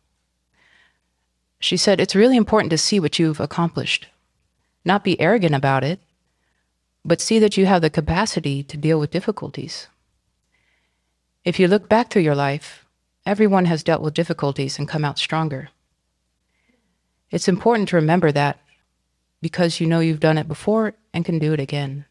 She 1.60 1.76
said, 1.76 2.00
It's 2.00 2.14
really 2.14 2.38
important 2.38 2.70
to 2.70 2.78
see 2.78 3.00
what 3.00 3.18
you've 3.18 3.40
accomplished, 3.40 4.10
not 4.86 5.04
be 5.04 5.20
arrogant 5.20 5.56
about 5.56 5.84
it, 5.84 6.00
but 7.08 7.22
see 7.22 7.40
that 7.40 7.56
you 7.56 7.66
have 7.66 7.82
the 7.82 7.90
capacity 7.90 8.62
to 8.62 8.76
deal 8.76 9.00
with 9.00 9.12
difficulties. 9.12 9.88
If 11.46 11.58
you 11.58 11.70
look 11.70 11.88
back 11.88 12.12
through 12.12 12.24
your 12.24 12.36
life, 12.36 12.86
everyone 13.26 13.64
has 13.64 13.82
dealt 13.82 14.02
with 14.02 14.14
difficulties 14.14 14.78
and 14.78 14.90
come 14.90 15.06
out 15.06 15.18
stronger. 15.18 15.70
It's 17.32 17.48
important 17.48 17.88
to 17.90 17.96
remember 17.96 18.34
that 18.34 18.60
because 19.42 19.80
you 19.80 19.88
know 19.88 20.02
you've 20.02 20.20
done 20.20 20.38
it 20.38 20.50
before 20.50 20.96
and 21.14 21.24
can 21.24 21.40
do 21.40 21.54
it 21.54 21.62
again. 21.62 22.04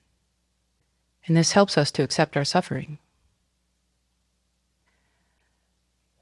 And 1.27 1.37
this 1.37 1.53
helps 1.53 1.77
us 1.77 1.91
to 1.93 2.03
accept 2.03 2.35
our 2.35 2.45
suffering. 2.45 2.99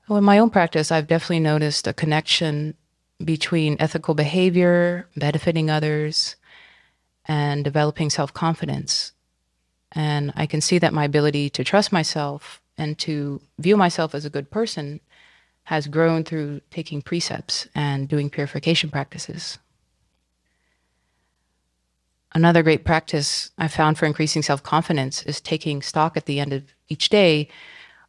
Well, 0.09 0.19
in 0.19 0.25
my 0.25 0.39
own 0.41 0.51
practice, 0.51 0.91
I've 0.91 1.07
definitely 1.07 1.41
noticed 1.41 1.87
a 1.87 1.93
connection 1.93 2.75
between 3.25 3.77
ethical 3.79 4.15
behavior, 4.15 5.09
benefiting 5.17 5.71
others, 5.71 6.35
and 7.27 7.65
developing 7.65 8.11
self 8.11 8.33
confidence. 8.33 9.13
And 9.93 10.33
I 10.35 10.47
can 10.47 10.61
see 10.61 10.79
that 10.79 10.93
my 10.93 11.05
ability 11.05 11.51
to 11.51 11.65
trust 11.65 11.93
myself 11.93 12.61
and 12.77 12.99
to 12.99 13.41
view 13.59 13.77
myself 13.77 14.15
as 14.15 14.25
a 14.25 14.31
good 14.31 14.51
person 14.51 15.01
has 15.65 15.87
grown 15.87 16.25
through 16.25 16.61
taking 16.71 17.01
precepts 17.01 17.69
and 17.75 18.09
doing 18.09 18.29
purification 18.29 18.91
practices. 18.91 19.59
Another 22.35 22.63
great 22.63 22.85
practice 22.85 23.53
I 23.57 23.69
found 23.69 23.97
for 23.97 24.07
increasing 24.07 24.43
self 24.43 24.63
confidence 24.63 25.23
is 25.23 25.41
taking 25.41 25.81
stock 25.83 26.17
at 26.17 26.27
the 26.27 26.41
end 26.41 26.53
of 26.53 26.65
each 26.89 27.09
day 27.09 27.49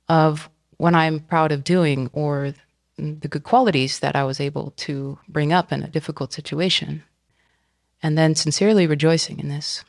of 0.09 0.49
what 0.77 0.95
I'm 0.95 1.19
proud 1.19 1.51
of 1.51 1.63
doing 1.63 2.09
or 2.11 2.53
the 2.97 3.27
good 3.27 3.43
qualities 3.43 3.99
that 3.99 4.15
I 4.15 4.23
was 4.23 4.39
able 4.39 4.71
to 4.77 5.19
bring 5.27 5.53
up 5.53 5.71
in 5.71 5.83
a 5.83 5.87
difficult 5.87 6.33
situation 6.33 7.03
and 8.05 8.15
then 8.15 8.35
sincerely 8.35 8.85
rejoicing 8.85 9.39
in 9.39 9.49
this. 9.49 9.83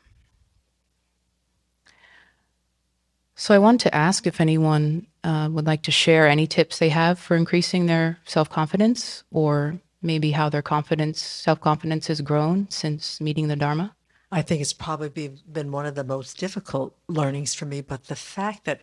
So, 3.34 3.54
I 3.54 3.58
want 3.58 3.78
to 3.82 3.94
ask 3.94 4.26
if 4.26 4.40
anyone 4.40 5.06
uh, 5.22 5.50
would 5.52 5.66
like 5.66 5.82
to 5.82 5.90
share 5.90 6.26
any 6.26 6.46
tips 6.46 6.78
they 6.78 6.88
have 6.88 7.18
for 7.18 7.36
increasing 7.36 7.84
their 7.84 8.18
self 8.24 8.48
confidence, 8.48 9.22
or 9.30 9.78
maybe 10.00 10.30
how 10.30 10.48
their 10.48 10.62
confidence, 10.62 11.20
self 11.20 11.60
confidence, 11.60 12.06
has 12.06 12.22
grown 12.22 12.70
since 12.70 13.20
meeting 13.20 13.48
the 13.48 13.56
Dharma. 13.56 13.94
I 14.32 14.40
think 14.40 14.62
it's 14.62 14.72
probably 14.72 15.28
been 15.52 15.70
one 15.70 15.84
of 15.84 15.94
the 15.94 16.02
most 16.02 16.38
difficult 16.38 16.96
learnings 17.08 17.52
for 17.52 17.66
me, 17.66 17.82
but 17.82 18.04
the 18.04 18.16
fact 18.16 18.64
that 18.64 18.80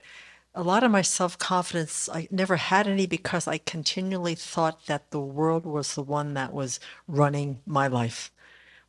a 0.54 0.62
lot 0.62 0.84
of 0.84 0.92
my 0.92 1.02
self 1.02 1.40
confidence, 1.40 2.08
I 2.08 2.28
never 2.30 2.58
had 2.58 2.86
any 2.86 3.08
because 3.08 3.48
I 3.48 3.58
continually 3.58 4.36
thought 4.36 4.86
that 4.86 5.10
the 5.10 5.20
world 5.20 5.66
was 5.66 5.96
the 5.96 6.04
one 6.04 6.36
that 6.36 6.54
was 6.54 6.80
running 7.08 7.62
my 7.66 7.88
life 7.88 8.30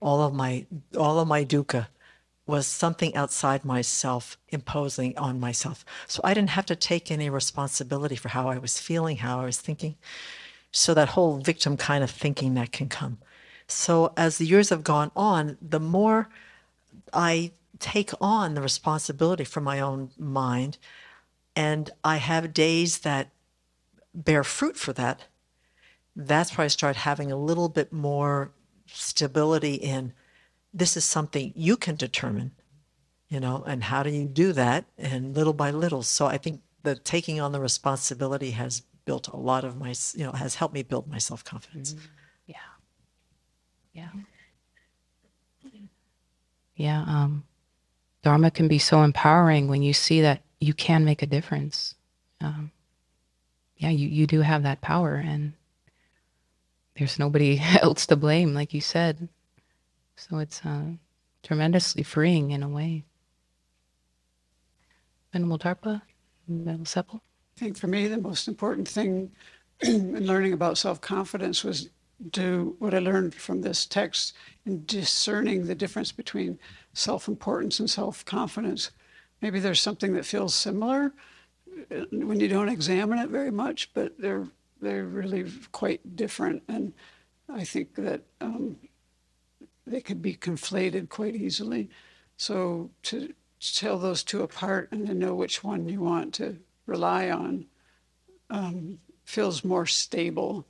all 0.04 0.20
of 0.20 0.34
my 0.34 0.66
all 0.96 1.18
of 1.18 1.26
my 1.26 1.44
dukkha 1.44 1.88
was 2.46 2.66
something 2.66 3.16
outside 3.16 3.64
myself 3.64 4.36
imposing 4.50 5.16
on 5.16 5.40
myself. 5.40 5.82
So 6.06 6.20
I 6.22 6.34
didn't 6.34 6.50
have 6.50 6.66
to 6.66 6.76
take 6.76 7.10
any 7.10 7.30
responsibility 7.30 8.16
for 8.16 8.28
how 8.28 8.48
I 8.50 8.58
was 8.58 8.78
feeling, 8.78 9.16
how 9.16 9.40
I 9.40 9.46
was 9.46 9.58
thinking. 9.58 9.96
So 10.70 10.92
that 10.92 11.10
whole 11.10 11.38
victim 11.38 11.78
kind 11.78 12.04
of 12.04 12.10
thinking 12.10 12.52
that 12.54 12.70
can 12.70 12.90
come. 12.90 13.16
So 13.66 14.12
as 14.14 14.36
the 14.36 14.44
years 14.44 14.68
have 14.68 14.84
gone 14.84 15.10
on, 15.16 15.56
the 15.62 15.80
more 15.80 16.28
I 17.14 17.52
take 17.78 18.12
on 18.20 18.52
the 18.52 18.60
responsibility 18.60 19.44
for 19.44 19.62
my 19.62 19.80
own 19.80 20.10
mind, 20.18 20.76
and 21.56 21.90
I 22.04 22.18
have 22.18 22.52
days 22.52 22.98
that 22.98 23.30
bear 24.14 24.44
fruit 24.44 24.76
for 24.76 24.92
that, 24.92 25.24
that's 26.14 26.58
where 26.58 26.66
I 26.66 26.68
start 26.68 26.96
having 26.96 27.32
a 27.32 27.36
little 27.36 27.70
bit 27.70 27.90
more 27.90 28.52
stability 28.94 29.74
in 29.74 30.12
this 30.72 30.96
is 30.96 31.04
something 31.04 31.52
you 31.54 31.76
can 31.76 31.94
determine, 31.94 32.52
you 33.28 33.38
know, 33.38 33.62
and 33.66 33.84
how 33.84 34.02
do 34.02 34.10
you 34.10 34.26
do 34.26 34.52
that? 34.52 34.84
And 34.98 35.34
little 35.36 35.52
by 35.52 35.70
little. 35.70 36.02
So 36.02 36.26
I 36.26 36.38
think 36.38 36.60
the 36.82 36.96
taking 36.96 37.40
on 37.40 37.52
the 37.52 37.60
responsibility 37.60 38.50
has 38.52 38.82
built 39.04 39.28
a 39.28 39.36
lot 39.36 39.64
of 39.64 39.78
my, 39.78 39.94
you 40.14 40.24
know, 40.24 40.32
has 40.32 40.56
helped 40.56 40.74
me 40.74 40.82
build 40.82 41.08
my 41.08 41.18
self 41.18 41.44
confidence. 41.44 41.94
Yeah. 42.46 42.56
Yeah. 43.92 44.08
Yeah. 46.76 47.04
Um, 47.06 47.44
Dharma 48.22 48.50
can 48.50 48.68
be 48.68 48.78
so 48.78 49.02
empowering 49.02 49.68
when 49.68 49.82
you 49.82 49.92
see 49.92 50.22
that 50.22 50.42
you 50.60 50.74
can 50.74 51.04
make 51.04 51.22
a 51.22 51.26
difference. 51.26 51.94
Um, 52.40 52.72
yeah, 53.76 53.90
you, 53.90 54.08
you 54.08 54.26
do 54.26 54.40
have 54.40 54.62
that 54.62 54.80
power, 54.80 55.14
and 55.16 55.52
there's 56.96 57.18
nobody 57.18 57.60
else 57.82 58.06
to 58.06 58.16
blame, 58.16 58.54
like 58.54 58.74
you 58.74 58.80
said. 58.80 59.28
So 60.16 60.38
it's 60.38 60.64
uh, 60.64 60.92
tremendously 61.42 62.02
freeing 62.02 62.50
in 62.50 62.62
a 62.62 62.68
way. 62.68 63.04
Venerable 65.32 65.58
Tarpa, 65.58 66.02
Venerable 66.48 66.84
Sepul. 66.84 67.20
I 67.56 67.60
think 67.60 67.76
for 67.76 67.88
me, 67.88 68.06
the 68.06 68.18
most 68.18 68.48
important 68.48 68.86
thing 68.88 69.32
in 69.80 70.26
learning 70.26 70.52
about 70.52 70.78
self 70.78 71.00
confidence 71.00 71.64
was 71.64 71.90
do 72.30 72.76
what 72.78 72.94
I 72.94 73.00
learned 73.00 73.34
from 73.34 73.60
this 73.60 73.86
text 73.86 74.34
in 74.64 74.84
discerning 74.86 75.66
the 75.66 75.74
difference 75.74 76.12
between 76.12 76.58
self 76.92 77.26
importance 77.26 77.80
and 77.80 77.90
self 77.90 78.24
confidence. 78.24 78.90
Maybe 79.42 79.58
there's 79.58 79.80
something 79.80 80.14
that 80.14 80.24
feels 80.24 80.54
similar 80.54 81.12
uh, 81.90 82.04
when 82.12 82.38
you 82.40 82.48
don't 82.48 82.68
examine 82.68 83.18
it 83.18 83.30
very 83.30 83.50
much, 83.50 83.92
but 83.94 84.18
they're 84.18 84.46
they're 84.84 85.04
really 85.04 85.50
quite 85.72 86.16
different. 86.16 86.62
And 86.68 86.92
I 87.48 87.64
think 87.64 87.94
that 87.96 88.22
um, 88.40 88.76
they 89.86 90.00
could 90.00 90.22
be 90.22 90.34
conflated 90.34 91.08
quite 91.08 91.34
easily. 91.34 91.90
So 92.36 92.90
to 93.04 93.34
tell 93.60 93.98
those 93.98 94.22
two 94.22 94.42
apart 94.42 94.88
and 94.92 95.06
to 95.06 95.14
know 95.14 95.34
which 95.34 95.64
one 95.64 95.88
you 95.88 96.00
want 96.00 96.34
to 96.34 96.58
rely 96.86 97.30
on 97.30 97.66
um, 98.50 98.98
feels 99.24 99.64
more 99.64 99.86
stable. 99.86 100.66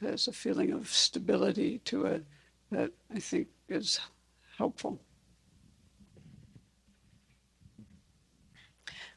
There's 0.00 0.26
a 0.26 0.32
feeling 0.32 0.72
of 0.72 0.88
stability 0.88 1.78
to 1.84 2.06
it 2.06 2.24
that 2.70 2.90
I 3.14 3.20
think 3.20 3.48
is 3.68 4.00
helpful. 4.58 5.00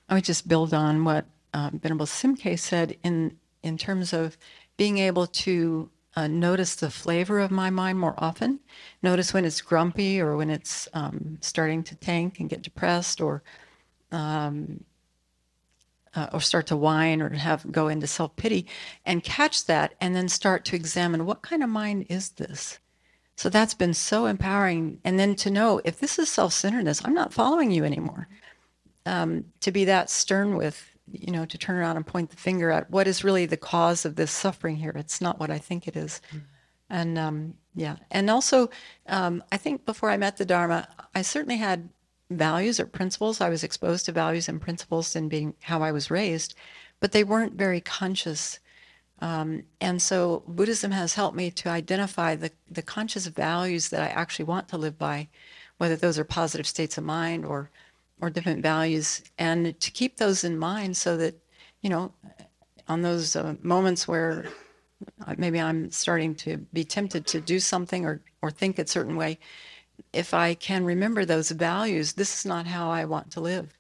I 0.08 0.16
would 0.16 0.24
just 0.24 0.48
build 0.48 0.74
on 0.74 1.04
what 1.04 1.26
um, 1.54 1.80
Venerable 1.80 2.06
Semkye 2.06 2.60
said 2.60 2.98
in 3.04 3.38
in 3.66 3.78
terms 3.78 4.14
of 4.14 4.38
being 4.78 4.98
able 4.98 5.28
to 5.28 5.90
uh, 6.16 6.28
notice 6.28 6.76
the 6.76 6.90
flavor 6.90 7.40
of 7.40 7.52
my 7.52 7.70
mind 7.70 8.00
more 8.00 8.16
often. 8.18 8.60
Notice 9.04 9.34
when 9.34 9.46
it's 9.46 9.62
grumpy 9.62 10.22
or 10.22 10.38
when 10.38 10.50
it's 10.50 10.88
um, 10.94 11.38
starting 11.42 11.84
to 11.84 11.96
tank 11.96 12.40
and 12.40 12.50
get 12.50 12.62
depressed 12.62 13.20
or 13.20 13.44
um, 14.12 14.84
uh, 16.16 16.28
or 16.32 16.40
start 16.40 16.68
to 16.68 16.78
whine 16.78 17.22
or 17.22 17.30
have 17.30 17.70
go 17.72 17.90
into 17.90 18.08
self 18.08 18.36
pity, 18.38 18.66
and 19.06 19.24
catch 19.24 19.66
that, 19.66 19.94
and 20.00 20.16
then 20.16 20.30
start 20.30 20.64
to 20.66 20.76
examine 20.76 21.26
what 21.26 21.42
kind 21.42 21.62
of 21.64 21.70
mind 21.70 22.06
is 22.10 22.30
this. 22.30 22.80
So 23.36 23.50
that's 23.50 23.74
been 23.74 23.94
so 23.94 24.26
empowering, 24.26 25.00
and 25.04 25.20
then 25.20 25.36
to 25.36 25.52
know 25.52 25.82
if 25.84 26.00
this 26.00 26.18
is 26.18 26.30
self 26.30 26.54
centeredness, 26.54 27.02
I'm 27.04 27.14
not 27.14 27.34
following 27.34 27.72
you 27.72 27.84
anymore 27.84 28.30
um, 29.06 29.46
to 29.62 29.72
be 29.72 29.86
that 29.86 30.10
stern 30.10 30.56
with, 30.56 30.95
you 31.12 31.32
know, 31.32 31.46
to 31.46 31.58
turn 31.58 31.78
around 31.78 31.98
and 31.98 32.06
point 32.06 32.30
the 32.30 32.38
finger 32.38 32.72
at 32.72 32.90
what 32.90 33.08
is 33.08 33.24
really 33.24 33.46
the 33.46 33.58
cause 33.58 34.06
of 34.06 34.16
this 34.16 34.32
suffering 34.32 34.78
here. 34.78 34.94
It's 34.96 35.22
not 35.22 35.40
what 35.40 35.52
I 35.52 35.60
think 35.60 35.88
it 35.88 35.96
is. 35.96 36.22
And 36.90 37.18
um, 37.18 37.54
yeah, 37.76 37.98
and 38.12 38.30
also, 38.30 38.70
um, 39.08 39.44
I 39.52 39.58
think 39.58 39.86
before 39.86 40.10
I 40.10 40.18
met 40.18 40.38
the 40.38 40.46
Dharma, 40.46 40.88
I 41.14 41.22
certainly 41.22 41.58
had 41.58 41.90
values 42.30 42.80
or 42.80 42.86
principles. 42.86 43.42
I 43.42 43.50
was 43.50 43.64
exposed 43.64 44.06
to 44.06 44.12
values 44.12 44.50
and 44.50 44.62
principles 44.62 45.16
in 45.16 45.30
being 45.30 45.56
how 45.62 45.82
I 45.82 45.92
was 45.92 46.12
raised, 46.12 46.56
but 47.00 47.12
they 47.12 47.24
weren't 47.24 47.54
very 47.54 47.82
conscious. 47.82 48.60
Um, 49.20 49.64
and 49.80 50.02
so 50.02 50.44
Buddhism 50.48 50.92
has 50.92 51.16
helped 51.16 51.38
me 51.38 51.52
to 51.52 51.70
identify 51.70 52.36
the, 52.36 52.52
the 52.70 52.82
conscious 52.82 53.28
values 53.28 53.90
that 53.90 54.02
I 54.02 54.08
actually 54.08 54.46
want 54.46 54.68
to 54.70 54.78
live 54.78 54.98
by, 54.98 55.28
whether 55.78 55.96
those 55.96 56.20
are 56.20 56.26
positive 56.26 56.68
states 56.68 56.98
of 56.98 57.04
mind 57.04 57.46
or 57.46 57.70
or 58.22 58.30
different 58.30 58.62
values, 58.62 59.22
and 59.38 59.80
to 59.80 59.92
keep 59.92 60.18
those 60.18 60.44
in 60.44 60.58
mind 60.58 60.96
so 60.96 61.18
that, 61.18 61.36
you 61.82 61.90
know, 61.90 62.14
on 62.88 63.02
those 63.02 63.36
uh, 63.36 63.56
moments 63.62 64.08
where 64.08 64.46
uh, 65.28 65.36
maybe 65.38 65.60
I'm 65.60 65.92
starting 65.92 66.36
to 66.36 66.58
be 66.72 66.84
tempted 66.84 67.28
to 67.28 67.42
do 67.42 67.60
something 67.60 68.06
or, 68.06 68.22
or 68.42 68.52
think 68.52 68.80
a 68.80 68.88
certain 68.88 69.16
way, 69.16 69.38
if 70.14 70.34
I 70.34 70.54
can 70.54 70.86
remember 70.86 71.26
those 71.26 71.52
values, 71.52 72.14
this 72.14 72.40
is 72.40 72.46
not 72.46 72.68
how 72.68 72.90
I 72.90 73.06
want 73.06 73.32
to 73.32 73.42
live, 73.42 73.74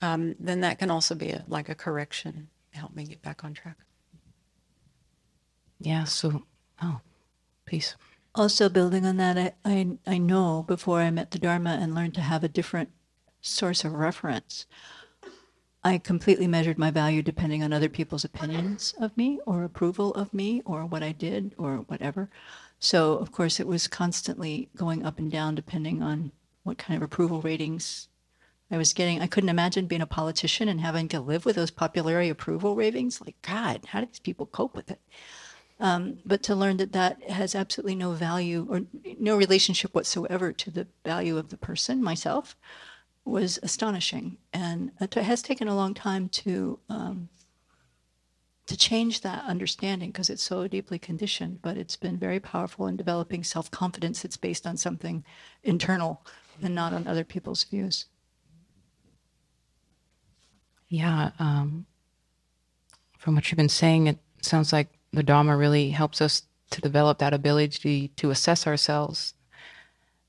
um, 0.00 0.34
then 0.38 0.60
that 0.60 0.78
can 0.78 0.90
also 0.90 1.14
be 1.14 1.30
a, 1.30 1.44
like 1.48 1.68
a 1.68 1.74
correction, 1.74 2.48
help 2.70 2.94
me 2.94 3.04
get 3.04 3.22
back 3.22 3.44
on 3.44 3.54
track. 3.54 3.76
Yeah. 5.80 6.04
So, 6.04 6.44
oh, 6.82 7.00
peace. 7.64 7.96
Also, 8.34 8.68
building 8.68 9.04
on 9.04 9.16
that, 9.16 9.36
I, 9.36 9.52
I, 9.64 9.98
I 10.06 10.18
know 10.18 10.64
before 10.66 11.00
I 11.00 11.10
met 11.10 11.32
the 11.32 11.38
Dharma 11.38 11.78
and 11.80 11.94
learned 11.94 12.14
to 12.14 12.20
have 12.20 12.44
a 12.44 12.48
different 12.48 12.90
source 13.42 13.84
of 13.84 13.92
reference, 13.92 14.66
I 15.84 15.98
completely 15.98 16.46
measured 16.46 16.78
my 16.78 16.90
value 16.90 17.22
depending 17.22 17.62
on 17.62 17.72
other 17.72 17.88
people's 17.88 18.24
opinions 18.24 18.94
of 19.00 19.16
me 19.16 19.40
or 19.44 19.64
approval 19.64 20.14
of 20.14 20.32
me 20.32 20.62
or 20.64 20.86
what 20.86 21.02
I 21.02 21.12
did 21.12 21.54
or 21.58 21.78
whatever. 21.78 22.30
So, 22.78 23.14
of 23.14 23.32
course, 23.32 23.58
it 23.58 23.66
was 23.66 23.88
constantly 23.88 24.68
going 24.76 25.04
up 25.04 25.18
and 25.18 25.30
down 25.30 25.54
depending 25.54 26.02
on 26.02 26.30
what 26.62 26.78
kind 26.78 26.96
of 26.96 27.02
approval 27.02 27.42
ratings 27.42 28.08
I 28.70 28.78
was 28.78 28.92
getting. 28.92 29.20
I 29.20 29.26
couldn't 29.26 29.50
imagine 29.50 29.86
being 29.86 30.00
a 30.00 30.06
politician 30.06 30.68
and 30.68 30.80
having 30.80 31.08
to 31.08 31.20
live 31.20 31.44
with 31.44 31.56
those 31.56 31.70
popularity 31.70 32.30
approval 32.30 32.76
ratings. 32.76 33.20
Like, 33.20 33.36
God, 33.42 33.86
how 33.86 34.00
do 34.00 34.06
these 34.06 34.20
people 34.20 34.46
cope 34.46 34.76
with 34.76 34.90
it? 34.90 35.00
Um, 35.80 36.18
but 36.24 36.44
to 36.44 36.54
learn 36.54 36.76
that 36.76 36.92
that 36.92 37.28
has 37.28 37.56
absolutely 37.56 37.96
no 37.96 38.12
value 38.12 38.68
or 38.70 38.82
no 39.18 39.36
relationship 39.36 39.94
whatsoever 39.94 40.52
to 40.52 40.70
the 40.70 40.86
value 41.04 41.36
of 41.38 41.48
the 41.48 41.56
person, 41.56 42.02
myself, 42.02 42.56
was 43.24 43.58
astonishing. 43.62 44.38
And 44.52 44.92
it 45.00 45.14
has 45.14 45.42
taken 45.42 45.68
a 45.68 45.76
long 45.76 45.94
time 45.94 46.28
to 46.30 46.78
um, 46.88 47.28
to 48.66 48.76
change 48.76 49.20
that 49.20 49.44
understanding 49.44 50.10
because 50.10 50.30
it's 50.30 50.42
so 50.42 50.66
deeply 50.68 50.98
conditioned. 50.98 51.60
But 51.62 51.76
it's 51.76 51.96
been 51.96 52.18
very 52.18 52.40
powerful 52.40 52.86
in 52.86 52.96
developing 52.96 53.44
self 53.44 53.70
confidence 53.70 54.22
that's 54.22 54.36
based 54.36 54.66
on 54.66 54.76
something 54.76 55.24
internal 55.62 56.24
and 56.62 56.74
not 56.74 56.92
on 56.92 57.06
other 57.06 57.24
people's 57.24 57.64
views. 57.64 58.06
Yeah. 60.88 61.30
Um, 61.38 61.86
from 63.18 63.34
what 63.34 63.50
you've 63.50 63.56
been 63.56 63.68
saying, 63.68 64.08
it 64.08 64.18
sounds 64.42 64.72
like 64.72 64.88
the 65.12 65.22
Dharma 65.22 65.56
really 65.56 65.90
helps 65.90 66.20
us 66.20 66.42
to 66.70 66.80
develop 66.80 67.18
that 67.18 67.34
ability 67.34 68.08
to 68.16 68.30
assess 68.30 68.66
ourselves 68.66 69.34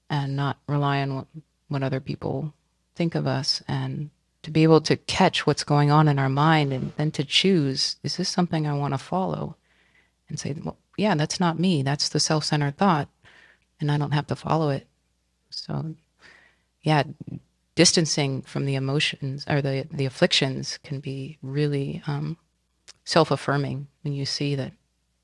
and 0.09 0.35
not 0.35 0.57
rely 0.67 1.01
on 1.01 1.15
what, 1.15 1.27
what 1.69 1.83
other 1.83 1.99
people 1.99 2.53
think 2.95 3.15
of 3.15 3.27
us 3.27 3.61
and 3.67 4.09
to 4.43 4.51
be 4.51 4.63
able 4.63 4.81
to 4.81 4.97
catch 4.97 5.47
what's 5.47 5.63
going 5.63 5.89
on 5.89 6.07
in 6.07 6.19
our 6.19 6.29
mind 6.29 6.73
and 6.73 6.91
then 6.97 7.11
to 7.11 7.23
choose 7.23 7.95
is 8.03 8.17
this 8.17 8.29
something 8.29 8.67
I 8.67 8.73
want 8.73 8.93
to 8.93 8.97
follow? 8.97 9.55
And 10.29 10.39
say, 10.39 10.55
well, 10.63 10.77
yeah, 10.97 11.15
that's 11.15 11.39
not 11.39 11.59
me. 11.59 11.83
That's 11.83 12.09
the 12.09 12.19
self 12.19 12.45
centered 12.45 12.77
thought. 12.77 13.07
And 13.79 13.91
I 13.91 13.97
don't 13.97 14.11
have 14.11 14.27
to 14.27 14.35
follow 14.35 14.69
it. 14.69 14.87
So, 15.49 15.95
yeah, 16.81 17.03
distancing 17.75 18.41
from 18.41 18.65
the 18.65 18.75
emotions 18.75 19.45
or 19.47 19.61
the, 19.61 19.87
the 19.91 20.05
afflictions 20.05 20.79
can 20.83 20.99
be 20.99 21.37
really 21.41 22.01
um, 22.07 22.37
self 23.05 23.31
affirming 23.31 23.87
when 24.03 24.13
you 24.13 24.25
see 24.25 24.55
that 24.55 24.73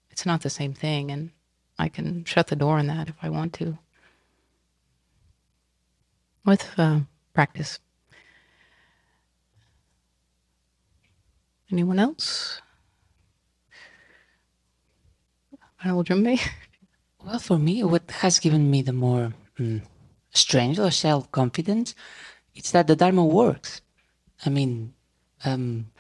it's 0.10 0.26
not 0.26 0.42
the 0.42 0.50
same 0.50 0.74
thing 0.74 1.12
and 1.12 1.32
I 1.78 1.88
can 1.88 2.26
shut 2.26 2.48
the 2.48 2.56
door 2.56 2.78
on 2.78 2.88
that 2.88 3.08
if 3.08 3.16
I 3.22 3.30
want 3.30 3.54
to. 3.54 3.78
With 6.46 6.68
uh, 6.78 7.02
practice. 7.34 7.80
Anyone 11.72 12.00
else? 12.00 12.62
Honorable 15.84 16.04
Jumbe? 16.04 16.40
Well, 17.22 17.40
for 17.40 17.60
me, 17.60 17.84
what 17.84 18.10
has 18.24 18.40
given 18.40 18.72
me 18.72 18.82
the 18.82 18.94
more 18.94 19.34
mm, 19.60 19.82
strength 20.32 20.80
or 20.80 20.90
self 20.90 21.30
confidence 21.34 21.94
is 22.56 22.72
that 22.72 22.88
the 22.88 22.96
Dharma 22.96 23.26
works. 23.26 23.82
I 24.46 24.50
mean, 24.50 24.94
um, 25.44 25.92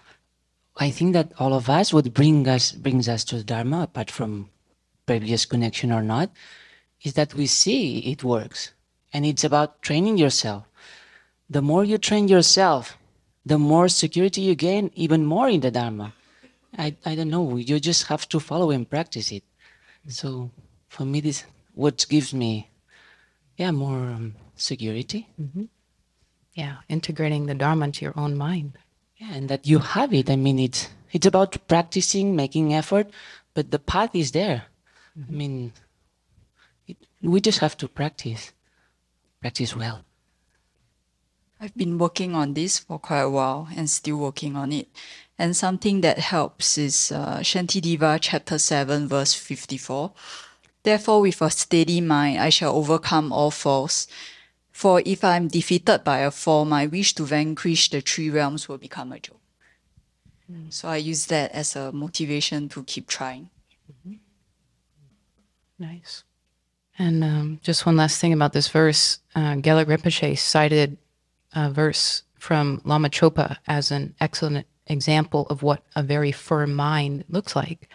I 0.78 0.92
think 0.92 1.12
that 1.14 1.34
all 1.38 1.54
of 1.54 1.70
us, 1.70 1.92
what 1.92 2.14
bring 2.14 2.48
us 2.48 2.72
brings 2.72 3.10
us 3.10 3.26
to 3.26 3.36
the 3.36 3.44
Dharma, 3.44 3.84
apart 3.84 4.10
from 4.10 4.50
previous 5.06 5.46
connection 5.46 5.92
or 5.92 6.02
not, 6.02 6.32
is 7.02 7.14
that 7.14 7.34
we 7.34 7.48
see 7.48 8.00
it 8.00 8.24
works, 8.24 8.74
and 9.12 9.26
it's 9.26 9.44
about 9.44 9.82
training 9.82 10.18
yourself. 10.18 10.64
The 11.50 11.62
more 11.62 11.84
you 11.84 11.98
train 11.98 12.28
yourself, 12.28 12.98
the 13.46 13.58
more 13.58 13.90
security 13.90 14.42
you 14.42 14.56
gain, 14.56 14.92
even 14.96 15.26
more 15.26 15.50
in 15.50 15.62
the 15.62 15.72
Dharma. 15.72 16.14
I, 16.78 16.96
I 17.06 17.16
don't 17.16 17.30
know. 17.30 17.58
You 17.58 17.80
just 17.80 18.08
have 18.08 18.30
to 18.30 18.40
follow 18.40 18.70
and 18.70 18.88
practice 18.88 19.32
it. 19.32 19.44
So 20.08 20.52
for 20.88 21.06
me, 21.06 21.22
this 21.22 21.46
what 21.74 22.06
gives 22.10 22.34
me, 22.34 22.70
yeah, 23.58 23.72
more 23.72 23.98
um, 23.98 24.36
security. 24.56 25.28
Yeah, 26.54 26.78
integrating 26.88 27.46
the 27.46 27.56
Dharma 27.56 27.86
into 27.86 28.06
your 28.06 28.14
own 28.18 28.38
mind. 28.38 28.78
Yeah, 29.18 29.34
and 29.34 29.50
that 29.50 29.66
you 29.66 29.80
have 29.80 30.14
it. 30.14 30.30
I 30.30 30.36
mean, 30.36 30.60
it's 30.60 30.90
it's 31.12 31.26
about 31.26 31.68
practicing, 31.68 32.36
making 32.36 32.74
effort, 32.74 33.10
but 33.54 33.72
the 33.72 33.80
path 33.80 34.14
is 34.14 34.32
there. 34.32 34.66
I 35.18 35.32
mean, 35.32 35.74
it, 36.88 36.98
we 37.22 37.42
just 37.42 37.60
have 37.60 37.76
to 37.78 37.88
practice, 37.88 38.54
practice 39.42 39.76
well. 39.76 40.06
I've 41.62 41.76
been 41.76 41.98
working 41.98 42.36
on 42.36 42.54
this 42.54 42.80
for 42.80 43.00
quite 43.00 43.22
a 43.22 43.30
while 43.30 43.68
and 43.76 43.90
still 43.90 44.18
working 44.18 44.56
on 44.56 44.72
it. 44.72 44.88
And 45.38 45.56
something 45.56 46.02
that 46.02 46.20
helps 46.20 46.78
is 46.78 47.12
uh, 47.12 47.40
Shantideva 47.40 48.20
chapter 48.22 48.58
7, 48.58 49.08
verse 49.08 49.34
54. 49.34 50.12
Therefore, 50.84 51.22
with 51.22 51.42
a 51.42 51.50
steady 51.50 52.00
mind, 52.00 52.40
I 52.40 52.50
shall 52.50 52.76
overcome 52.76 53.34
all 53.34 53.52
falls. 53.52 54.08
For 54.72 55.02
if 55.06 55.24
I 55.24 55.36
am 55.36 55.50
defeated 55.50 56.04
by 56.06 56.20
a 56.20 56.32
fall, 56.32 56.64
my 56.64 56.86
wish 56.86 57.14
to 57.16 57.26
vanquish 57.26 57.90
the 57.90 58.00
three 58.00 58.30
realms 58.30 58.70
will 58.70 58.78
become 58.78 59.12
a 59.12 59.20
joke. 59.20 59.40
So 60.70 60.88
I 60.88 60.98
use 60.98 61.26
that 61.28 61.52
as 61.52 61.76
a 61.76 61.92
motivation 61.92 62.70
to 62.70 62.84
keep 62.84 63.08
trying. 63.08 63.50
Nice. 65.78 66.24
And 66.98 67.24
um, 67.24 67.60
just 67.62 67.86
one 67.86 67.98
last 67.98 68.20
thing 68.20 68.34
about 68.34 68.54
this 68.54 68.68
verse 68.68 69.20
uh, 69.36 69.56
Gelek 69.56 69.86
Rinpoche 69.86 70.38
cited 70.38 70.98
a 71.54 71.70
verse 71.70 72.24
from 72.38 72.82
Lama 72.86 73.10
Chopa 73.10 73.58
as 73.68 73.92
an 73.92 74.16
excellent 74.20 74.68
example 74.88 75.46
of 75.50 75.64
what 75.64 75.84
a 75.96 76.04
very 76.04 76.32
firm 76.32 76.74
mind 76.74 77.26
looks 77.30 77.56
like. 77.56 77.90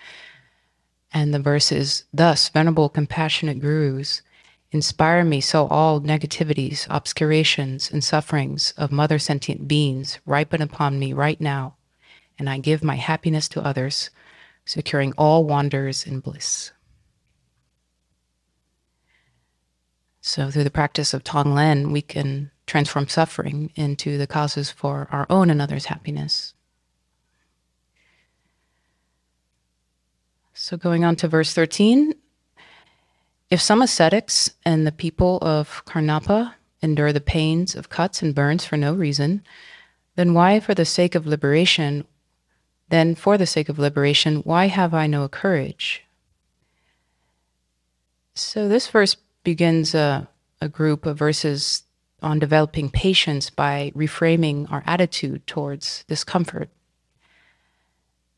And 1.12 1.32
the 1.32 1.38
verse 1.38 1.72
is 1.72 2.04
Thus, 2.12 2.48
venerable, 2.48 2.88
compassionate 2.88 3.60
gurus, 3.60 4.22
inspire 4.70 5.24
me 5.24 5.40
so 5.40 5.68
all 5.68 6.00
negativities, 6.00 6.86
obscurations, 6.90 7.90
and 7.90 8.02
sufferings 8.02 8.74
of 8.76 8.90
mother 8.90 9.18
sentient 9.18 9.68
beings 9.68 10.18
ripen 10.26 10.60
upon 10.60 10.98
me 10.98 11.12
right 11.12 11.40
now, 11.40 11.76
and 12.38 12.50
I 12.50 12.58
give 12.58 12.82
my 12.82 12.96
happiness 12.96 13.48
to 13.50 13.64
others, 13.64 14.10
securing 14.64 15.12
all 15.16 15.44
wonders 15.44 16.04
and 16.06 16.22
bliss. 16.22 16.72
So, 20.20 20.50
through 20.50 20.64
the 20.64 20.70
practice 20.70 21.12
of 21.12 21.22
Tonglen, 21.22 21.92
we 21.92 22.00
can 22.00 22.50
transform 22.66 23.08
suffering 23.08 23.70
into 23.74 24.16
the 24.18 24.26
causes 24.26 24.70
for 24.70 25.08
our 25.10 25.26
own 25.28 25.50
and 25.50 25.60
others' 25.60 25.86
happiness. 25.86 26.54
So, 30.54 30.76
going 30.76 31.04
on 31.04 31.16
to 31.16 31.28
verse 31.28 31.52
13 31.52 32.14
if 33.50 33.60
some 33.60 33.82
ascetics 33.82 34.50
and 34.64 34.86
the 34.86 34.92
people 34.92 35.38
of 35.40 35.84
Karnapa 35.84 36.54
endure 36.82 37.12
the 37.12 37.20
pains 37.20 37.74
of 37.74 37.88
cuts 37.88 38.22
and 38.22 38.34
burns 38.34 38.64
for 38.64 38.76
no 38.76 38.94
reason, 38.94 39.42
then 40.16 40.34
why, 40.34 40.60
for 40.60 40.74
the 40.74 40.84
sake 40.84 41.14
of 41.14 41.26
liberation, 41.26 42.04
then 42.88 43.14
for 43.14 43.38
the 43.38 43.46
sake 43.46 43.68
of 43.68 43.78
liberation, 43.78 44.36
why 44.38 44.66
have 44.66 44.94
I 44.94 45.06
no 45.06 45.28
courage? 45.28 46.04
So, 48.34 48.66
this 48.66 48.88
verse 48.88 49.16
begins 49.44 49.94
a, 49.94 50.28
a 50.60 50.68
group 50.68 51.06
of 51.06 51.18
verses 51.18 51.84
on 52.24 52.38
developing 52.38 52.90
patience 52.90 53.50
by 53.50 53.92
reframing 53.94 54.70
our 54.72 54.82
attitude 54.86 55.46
towards 55.46 56.04
discomfort. 56.08 56.70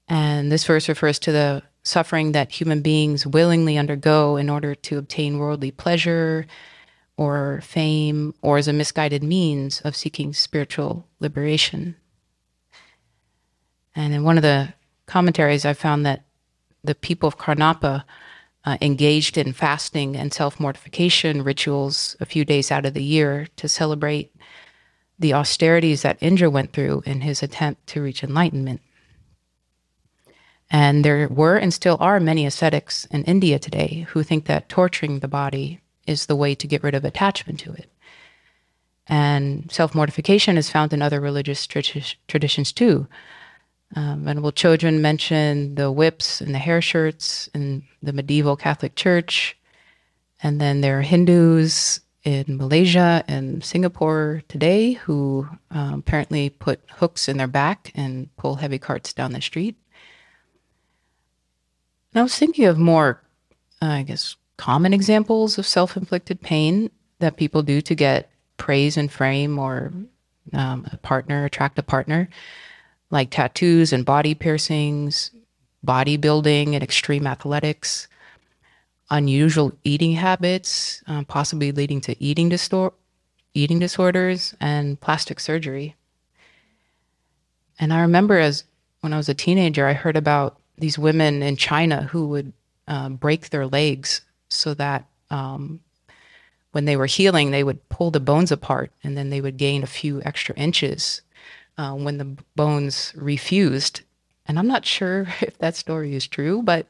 And 0.08 0.50
this 0.50 0.64
verse 0.64 0.88
refers 0.88 1.18
to 1.20 1.32
the 1.32 1.62
suffering 1.82 2.32
that 2.32 2.50
human 2.50 2.82
beings 2.82 3.26
willingly 3.26 3.78
undergo 3.78 4.36
in 4.36 4.50
order 4.50 4.74
to 4.74 4.98
obtain 4.98 5.38
worldly 5.38 5.70
pleasure 5.70 6.46
or 7.16 7.60
fame 7.62 8.34
or 8.42 8.58
as 8.58 8.68
a 8.68 8.72
misguided 8.72 9.22
means 9.22 9.80
of 9.82 9.96
seeking 9.96 10.32
spiritual 10.32 11.06
liberation. 11.20 11.96
And 13.94 14.12
in 14.12 14.24
one 14.24 14.36
of 14.36 14.42
the 14.42 14.74
commentaries, 15.06 15.64
I 15.64 15.72
found 15.72 16.04
that 16.04 16.24
the 16.82 16.94
people 16.94 17.28
of 17.28 17.38
Karnapa 17.38 18.04
uh, 18.66 18.76
engaged 18.80 19.38
in 19.38 19.52
fasting 19.52 20.16
and 20.16 20.34
self 20.34 20.58
mortification 20.58 21.42
rituals 21.42 22.16
a 22.20 22.26
few 22.26 22.44
days 22.44 22.72
out 22.72 22.84
of 22.84 22.94
the 22.94 23.02
year 23.02 23.46
to 23.56 23.68
celebrate 23.68 24.34
the 25.18 25.32
austerities 25.32 26.02
that 26.02 26.18
Indra 26.20 26.50
went 26.50 26.72
through 26.72 27.02
in 27.06 27.22
his 27.22 27.42
attempt 27.42 27.86
to 27.86 28.02
reach 28.02 28.22
enlightenment. 28.22 28.82
And 30.68 31.04
there 31.04 31.28
were 31.28 31.56
and 31.56 31.72
still 31.72 31.96
are 32.00 32.18
many 32.18 32.44
ascetics 32.44 33.06
in 33.06 33.22
India 33.24 33.58
today 33.58 34.06
who 34.10 34.24
think 34.24 34.46
that 34.46 34.68
torturing 34.68 35.20
the 35.20 35.28
body 35.28 35.80
is 36.06 36.26
the 36.26 36.36
way 36.36 36.54
to 36.56 36.66
get 36.66 36.82
rid 36.82 36.94
of 36.94 37.04
attachment 37.04 37.60
to 37.60 37.72
it. 37.72 37.90
And 39.06 39.70
self 39.70 39.94
mortification 39.94 40.58
is 40.58 40.70
found 40.70 40.92
in 40.92 41.02
other 41.02 41.20
religious 41.20 41.66
tradi- 41.68 42.16
traditions 42.26 42.72
too. 42.72 43.06
Um, 43.94 44.24
Venerable 44.24 44.52
Chodron 44.52 45.00
mentioned 45.00 45.76
the 45.76 45.92
whips 45.92 46.40
and 46.40 46.54
the 46.54 46.58
hair 46.58 46.82
shirts 46.82 47.48
in 47.54 47.84
the 48.02 48.12
medieval 48.12 48.56
Catholic 48.56 48.96
Church. 48.96 49.56
And 50.42 50.60
then 50.60 50.80
there 50.80 50.98
are 50.98 51.02
Hindus 51.02 52.00
in 52.24 52.56
Malaysia 52.56 53.24
and 53.28 53.62
Singapore 53.64 54.42
today 54.48 54.94
who 54.94 55.48
um, 55.70 56.00
apparently 56.00 56.50
put 56.50 56.80
hooks 56.90 57.28
in 57.28 57.36
their 57.36 57.46
back 57.46 57.92
and 57.94 58.34
pull 58.36 58.56
heavy 58.56 58.78
carts 58.78 59.12
down 59.12 59.32
the 59.32 59.40
street. 59.40 59.76
And 62.12 62.20
I 62.20 62.22
was 62.24 62.36
thinking 62.36 62.64
of 62.64 62.78
more, 62.78 63.22
uh, 63.80 63.86
I 63.86 64.02
guess, 64.02 64.36
common 64.56 64.92
examples 64.92 65.58
of 65.58 65.66
self 65.66 65.96
inflicted 65.96 66.40
pain 66.40 66.90
that 67.20 67.36
people 67.36 67.62
do 67.62 67.80
to 67.82 67.94
get 67.94 68.30
praise 68.56 68.96
and 68.96 69.10
fame 69.10 69.58
or 69.58 69.92
um, 70.52 70.86
a 70.92 70.96
partner, 70.96 71.44
attract 71.44 71.78
a 71.78 71.82
partner 71.82 72.28
like 73.10 73.30
tattoos 73.30 73.92
and 73.92 74.04
body 74.04 74.34
piercings, 74.34 75.30
bodybuilding 75.86 76.74
and 76.74 76.82
extreme 76.82 77.26
athletics, 77.26 78.08
unusual 79.10 79.72
eating 79.84 80.12
habits, 80.12 81.02
um, 81.06 81.24
possibly 81.24 81.72
leading 81.72 82.00
to 82.00 82.22
eating, 82.22 82.50
distor- 82.50 82.92
eating 83.54 83.78
disorders, 83.78 84.54
and 84.60 85.00
plastic 85.00 85.38
surgery. 85.38 85.94
And 87.78 87.92
I 87.92 88.00
remember 88.00 88.38
as 88.38 88.64
when 89.00 89.12
I 89.12 89.16
was 89.16 89.28
a 89.28 89.34
teenager, 89.34 89.86
I 89.86 89.92
heard 89.92 90.16
about 90.16 90.58
these 90.78 90.98
women 90.98 91.42
in 91.42 91.56
China 91.56 92.04
who 92.04 92.26
would 92.28 92.52
uh, 92.88 93.08
break 93.10 93.50
their 93.50 93.66
legs 93.66 94.22
so 94.48 94.74
that 94.74 95.06
um, 95.30 95.80
when 96.72 96.84
they 96.84 96.96
were 96.96 97.06
healing, 97.06 97.50
they 97.50 97.64
would 97.64 97.88
pull 97.88 98.10
the 98.10 98.20
bones 98.20 98.50
apart 98.50 98.90
and 99.04 99.16
then 99.16 99.30
they 99.30 99.40
would 99.40 99.56
gain 99.56 99.82
a 99.82 99.88
few 99.88 100.20
extra 100.22 100.54
inches 100.56 101.22
uh, 101.78 101.92
when 101.92 102.18
the 102.18 102.36
bones 102.54 103.12
refused. 103.16 104.02
And 104.46 104.58
I'm 104.58 104.66
not 104.66 104.84
sure 104.84 105.26
if 105.40 105.58
that 105.58 105.76
story 105.76 106.14
is 106.14 106.26
true, 106.26 106.62
but 106.62 106.86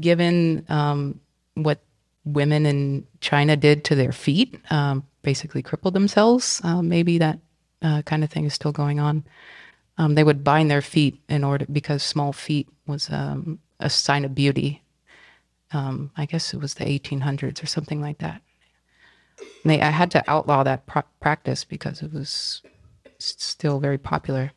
given 0.00 0.64
um, 0.68 1.20
what 1.54 1.80
women 2.24 2.66
in 2.66 3.06
China 3.20 3.56
did 3.56 3.84
to 3.84 3.94
their 3.94 4.12
feet, 4.12 4.58
um, 4.70 5.04
basically 5.22 5.62
crippled 5.62 5.94
themselves, 5.94 6.60
uh, 6.64 6.82
maybe 6.82 7.18
that 7.18 7.38
uh, 7.82 8.02
kind 8.02 8.24
of 8.24 8.30
thing 8.30 8.44
is 8.44 8.54
still 8.54 8.72
going 8.72 9.00
on. 9.00 9.24
Um, 9.98 10.14
they 10.14 10.24
would 10.24 10.44
bind 10.44 10.70
their 10.70 10.82
feet 10.82 11.20
in 11.28 11.44
order 11.44 11.66
because 11.70 12.02
small 12.02 12.32
feet 12.32 12.68
was 12.86 13.10
um, 13.10 13.58
a 13.80 13.90
sign 13.90 14.24
of 14.24 14.34
beauty. 14.34 14.82
Um, 15.72 16.10
I 16.16 16.26
guess 16.26 16.54
it 16.54 16.60
was 16.60 16.74
the 16.74 16.84
1800s 16.84 17.62
or 17.62 17.66
something 17.66 18.00
like 18.00 18.18
that. 18.18 18.40
And 19.38 19.70
they, 19.70 19.80
I 19.80 19.90
had 19.90 20.10
to 20.12 20.24
outlaw 20.30 20.62
that 20.62 20.86
pro- 20.86 21.02
practice 21.20 21.64
because 21.64 22.02
it 22.02 22.12
was 22.12 22.62
still 23.24 23.80
very 23.80 23.98
popular. 23.98 24.52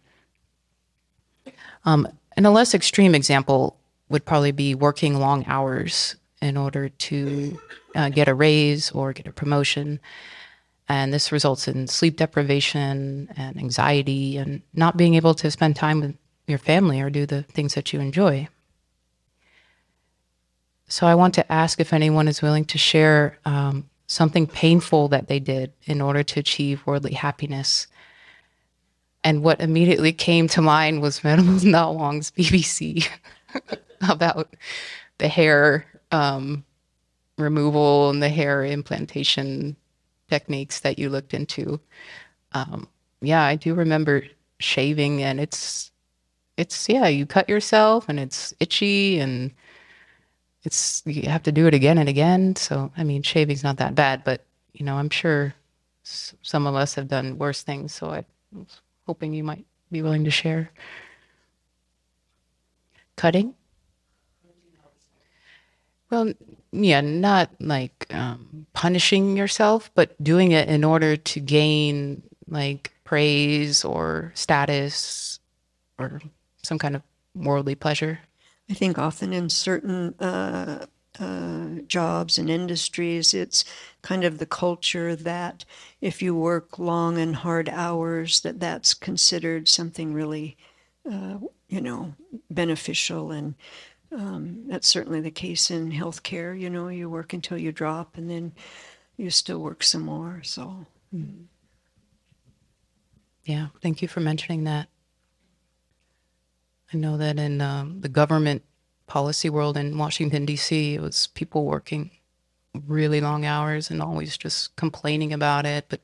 Um, 1.85 2.07
and 2.35 2.47
a 2.47 2.51
less 2.51 2.73
extreme 2.73 3.15
example 3.15 3.77
would 4.09 4.25
probably 4.25 4.51
be 4.51 4.75
working 4.75 5.19
long 5.19 5.45
hours 5.47 6.15
in 6.41 6.57
order 6.57 6.89
to 6.89 7.59
uh, 7.95 8.09
get 8.09 8.27
a 8.27 8.33
raise 8.33 8.91
or 8.91 9.13
get 9.13 9.27
a 9.27 9.31
promotion. 9.31 9.99
And 10.89 11.13
this 11.13 11.31
results 11.31 11.67
in 11.67 11.87
sleep 11.87 12.17
deprivation 12.17 13.29
and 13.37 13.57
anxiety 13.57 14.37
and 14.37 14.61
not 14.73 14.97
being 14.97 15.15
able 15.15 15.33
to 15.35 15.49
spend 15.49 15.75
time 15.75 16.01
with 16.01 16.15
your 16.47 16.57
family 16.57 16.99
or 17.01 17.09
do 17.09 17.25
the 17.25 17.43
things 17.43 17.73
that 17.75 17.93
you 17.93 17.99
enjoy. 17.99 18.47
So 20.87 21.07
I 21.07 21.15
want 21.15 21.33
to 21.35 21.51
ask 21.51 21.79
if 21.79 21.93
anyone 21.93 22.27
is 22.27 22.41
willing 22.41 22.65
to 22.65 22.77
share 22.77 23.39
um, 23.45 23.89
something 24.05 24.45
painful 24.45 25.07
that 25.07 25.27
they 25.27 25.39
did 25.39 25.71
in 25.85 26.01
order 26.01 26.23
to 26.23 26.39
achieve 26.39 26.85
worldly 26.85 27.13
happiness 27.13 27.87
and 29.23 29.43
what 29.43 29.61
immediately 29.61 30.11
came 30.11 30.47
to 30.49 30.61
mind 30.61 31.01
was 31.01 31.19
Venerable 31.19 31.59
Na 31.63 31.91
Wang's 31.91 32.31
BBC 32.31 33.07
about 34.09 34.55
the 35.17 35.27
hair 35.27 35.85
um, 36.11 36.63
removal 37.37 38.09
and 38.09 38.21
the 38.21 38.29
hair 38.29 38.63
implantation 38.65 39.75
techniques 40.29 40.81
that 40.81 40.99
you 40.99 41.09
looked 41.09 41.33
into. 41.33 41.79
Um, 42.53 42.87
yeah, 43.21 43.43
I 43.43 43.55
do 43.55 43.73
remember 43.73 44.23
shaving, 44.59 45.23
and 45.23 45.39
it's 45.39 45.91
it's 46.57 46.87
yeah, 46.89 47.07
you 47.07 47.25
cut 47.25 47.49
yourself, 47.49 48.09
and 48.09 48.19
it's 48.19 48.53
itchy, 48.59 49.19
and 49.19 49.51
it's 50.63 51.01
you 51.05 51.29
have 51.29 51.43
to 51.43 51.51
do 51.51 51.67
it 51.67 51.73
again 51.73 51.97
and 51.97 52.09
again. 52.09 52.55
So 52.55 52.91
I 52.97 53.03
mean, 53.03 53.23
shaving's 53.23 53.63
not 53.63 53.77
that 53.77 53.95
bad, 53.95 54.23
but 54.23 54.43
you 54.73 54.85
know, 54.85 54.95
I'm 54.97 55.09
sure 55.09 55.53
some 56.03 56.67
of 56.67 56.75
us 56.75 56.95
have 56.95 57.07
done 57.07 57.37
worse 57.37 57.63
things. 57.63 57.93
So 57.93 58.09
I 58.09 58.25
hoping 59.05 59.33
you 59.33 59.43
might 59.43 59.65
be 59.91 60.01
willing 60.01 60.23
to 60.23 60.31
share? 60.31 60.71
Cutting? 63.15 63.53
Well, 66.09 66.33
yeah, 66.71 67.01
not 67.01 67.49
like 67.59 68.05
um, 68.13 68.67
punishing 68.73 69.35
yourself, 69.35 69.89
but 69.95 70.21
doing 70.23 70.51
it 70.51 70.69
in 70.69 70.83
order 70.83 71.15
to 71.17 71.39
gain 71.39 72.21
like 72.47 72.93
praise 73.03 73.83
or 73.83 74.31
status 74.35 75.39
or 75.97 76.21
some 76.61 76.77
kind 76.77 76.95
of 76.95 77.01
worldly 77.35 77.75
pleasure. 77.75 78.19
I 78.69 78.73
think 78.73 78.97
often 78.97 79.33
in 79.33 79.49
certain 79.49 80.13
uh, 80.19 80.85
uh, 81.19 81.67
jobs 81.87 82.37
and 82.37 82.49
industries, 82.49 83.33
it's 83.33 83.65
kind 84.01 84.23
of 84.23 84.37
the 84.37 84.45
culture 84.45 85.15
that 85.15 85.65
if 86.01 86.21
you 86.21 86.35
work 86.35 86.79
long 86.79 87.17
and 87.17 87.35
hard 87.35 87.69
hours, 87.69 88.41
that 88.41 88.59
that's 88.59 88.93
considered 88.93 89.67
something 89.67 90.13
really, 90.13 90.57
uh, 91.09 91.37
you 91.67 91.81
know, 91.81 92.13
beneficial. 92.49 93.31
And 93.31 93.55
um, 94.11 94.63
that's 94.67 94.87
certainly 94.87 95.21
the 95.21 95.31
case 95.31 95.69
in 95.71 95.91
healthcare. 95.91 96.59
You 96.59 96.69
know, 96.69 96.87
you 96.87 97.09
work 97.09 97.33
until 97.33 97.57
you 97.57 97.71
drop, 97.71 98.17
and 98.17 98.29
then 98.29 98.53
you 99.17 99.29
still 99.29 99.59
work 99.59 99.83
some 99.83 100.03
more. 100.03 100.41
So. 100.43 100.85
Yeah, 103.45 103.67
thank 103.81 104.01
you 104.01 104.07
for 104.07 104.21
mentioning 104.21 104.63
that. 104.65 104.87
I 106.93 106.97
know 106.97 107.17
that 107.17 107.39
in 107.39 107.59
um, 107.61 108.01
the 108.01 108.09
government 108.09 108.63
policy 109.07 109.49
world 109.49 109.77
in 109.77 109.97
Washington, 109.97 110.45
D.C., 110.45 110.95
it 110.95 111.01
was 111.01 111.27
people 111.27 111.65
working 111.65 112.11
really 112.87 113.21
long 113.21 113.45
hours 113.45 113.91
and 113.91 114.01
always 114.01 114.37
just 114.37 114.75
complaining 114.75 115.31
about 115.33 115.65
it, 115.65 115.85
but 115.89 116.01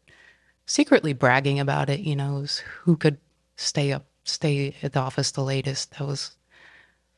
secretly 0.65 1.13
bragging 1.13 1.59
about 1.59 1.89
it. 1.89 2.01
You 2.01 2.15
know, 2.15 2.38
it 2.38 2.41
who 2.81 2.95
could 2.95 3.17
stay 3.55 3.91
up, 3.91 4.05
stay 4.23 4.75
at 4.83 4.93
the 4.93 4.99
office 4.99 5.31
the 5.31 5.43
latest. 5.43 5.97
That 5.97 6.07
was 6.07 6.31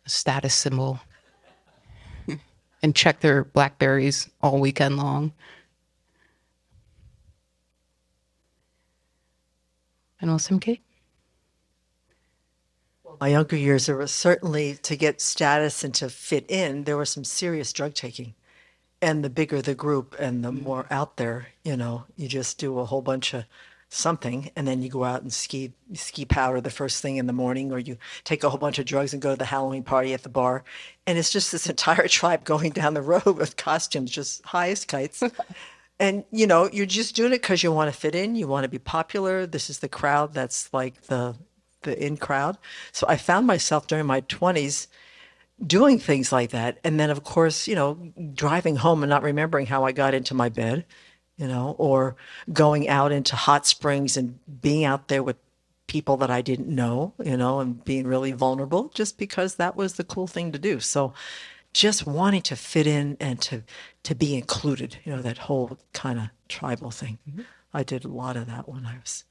a 0.06 0.10
status 0.10 0.54
symbol. 0.54 1.00
and 2.84 2.96
check 2.96 3.20
their 3.20 3.44
Blackberries 3.44 4.30
all 4.42 4.60
weekend 4.60 4.98
long. 4.98 5.34
And 10.22 10.30
Semkye? 10.38 10.80
My 13.22 13.28
younger 13.28 13.56
years, 13.56 13.86
there 13.86 13.96
was 13.96 14.12
certainly 14.12 14.74
to 14.78 14.96
get 14.96 15.22
status 15.22 15.84
and 15.84 15.94
to 15.94 16.10
fit 16.10 16.44
in, 16.50 16.86
there 16.86 16.98
was 16.98 17.12
some 17.12 17.24
serious 17.24 17.72
drug 17.72 17.94
taking. 17.94 18.34
And 19.00 19.24
the 19.24 19.30
bigger 19.30 19.62
the 19.62 19.76
group 19.76 20.16
and 20.20 20.44
the 20.44 20.52
mm. 20.52 20.64
more 20.64 20.88
out 20.90 21.18
there, 21.18 21.50
you 21.64 21.78
know, 21.78 22.06
you 22.18 22.28
just 22.28 22.58
do 22.58 22.80
a 22.80 22.86
whole 22.86 23.04
bunch 23.04 23.36
of 23.36 23.46
something 23.90 24.50
and 24.56 24.68
then 24.68 24.82
you 24.82 24.90
go 24.90 25.04
out 25.04 25.22
and 25.22 25.34
ski 25.34 25.74
ski 25.94 26.24
powder 26.24 26.62
the 26.62 26.70
first 26.70 27.02
thing 27.02 27.18
in 27.18 27.28
the 27.28 27.34
morning 27.34 27.72
or 27.74 27.78
you 27.78 27.98
take 28.24 28.42
a 28.44 28.50
whole 28.50 28.58
bunch 28.58 28.80
of 28.80 28.86
drugs 28.86 29.12
and 29.12 29.22
go 29.22 29.32
to 29.32 29.36
the 29.36 29.46
Halloween 29.46 29.84
party 29.84 30.14
at 30.14 30.24
the 30.24 30.30
bar. 30.30 30.64
And 31.06 31.18
it's 31.18 31.32
just 31.32 31.52
this 31.52 31.68
entire 31.70 32.08
tribe 32.08 32.44
going 32.44 32.72
down 32.72 32.96
the 32.96 33.02
road 33.04 33.38
with 33.38 33.56
costumes 33.56 34.10
just 34.10 34.44
high 34.46 34.70
as 34.70 34.84
kites. 34.84 35.24
And 36.00 36.24
you 36.32 36.48
know 36.48 36.68
you're 36.74 36.88
just 36.88 37.16
doing 37.16 37.32
it 37.32 37.44
because 37.44 37.62
you 37.62 37.72
want 37.72 37.94
to 37.94 38.00
fit 38.00 38.16
in 38.16 38.36
you 38.36 38.48
want 38.48 38.64
to 38.64 38.70
be 38.70 38.80
popular. 38.80 39.46
This 39.46 39.70
is 39.70 39.80
the 39.80 39.88
crowd 39.88 40.34
that's 40.34 40.74
like 40.74 41.00
the 41.04 41.36
the 41.84 42.04
in 42.04 42.18
crowd. 42.18 42.58
So 42.92 43.06
I 43.10 43.18
found 43.18 43.48
myself 43.48 43.88
during 43.88 44.06
my 44.06 44.22
20s 44.22 44.88
doing 45.66 46.00
things 46.00 46.32
like 46.32 46.52
that. 46.52 46.80
And 46.84 47.00
then, 47.00 47.10
of 47.10 47.24
course, 47.24 47.68
you 47.68 47.76
know, 47.76 47.96
driving 48.34 48.78
home 48.78 49.04
and 49.04 49.10
not 49.10 49.24
remembering 49.24 49.68
how 49.68 49.84
I 49.84 49.92
got 49.92 50.14
into 50.14 50.34
my 50.34 50.50
bed, 50.50 50.86
you 51.38 51.48
know, 51.48 51.76
or 51.78 52.16
going 52.52 52.88
out 52.90 53.12
into 53.12 53.36
hot 53.36 53.66
springs 53.66 54.18
and 54.18 54.40
being 54.62 54.84
out 54.84 55.08
there 55.08 55.24
with 55.24 55.38
people 55.88 56.18
that 56.18 56.32
I 56.32 56.42
didn't 56.42 56.70
know, 56.70 57.14
you 57.24 57.36
know, 57.36 57.60
and 57.60 57.84
being 57.84 58.08
really 58.08 58.32
vulnerable 58.32 58.90
just 58.94 59.18
because 59.18 59.56
that 59.56 59.76
was 59.76 59.96
the 59.96 60.04
cool 60.04 60.28
thing 60.28 60.52
to 60.54 60.60
do. 60.60 60.80
So 60.80 61.14
just 61.74 62.06
wanting 62.06 62.42
to 62.44 62.56
fit 62.56 62.88
in 62.88 63.18
and 63.20 63.42
to 63.42 63.64
to 64.04 64.16
be 64.16 64.36
included, 64.36 64.98
you 65.04 65.16
know, 65.16 65.22
that 65.22 65.38
whole 65.38 65.78
kind 65.94 66.20
of 66.20 66.30
tribal 66.48 66.92
thing. 66.92 67.20
Mm-hmm. 67.30 67.42
I 67.74 67.84
did 67.84 68.04
a 68.04 68.10
lot 68.10 68.36
of 68.36 68.48
that 68.48 68.68
when 68.68 68.86
I 68.86 68.98
was 69.00 69.26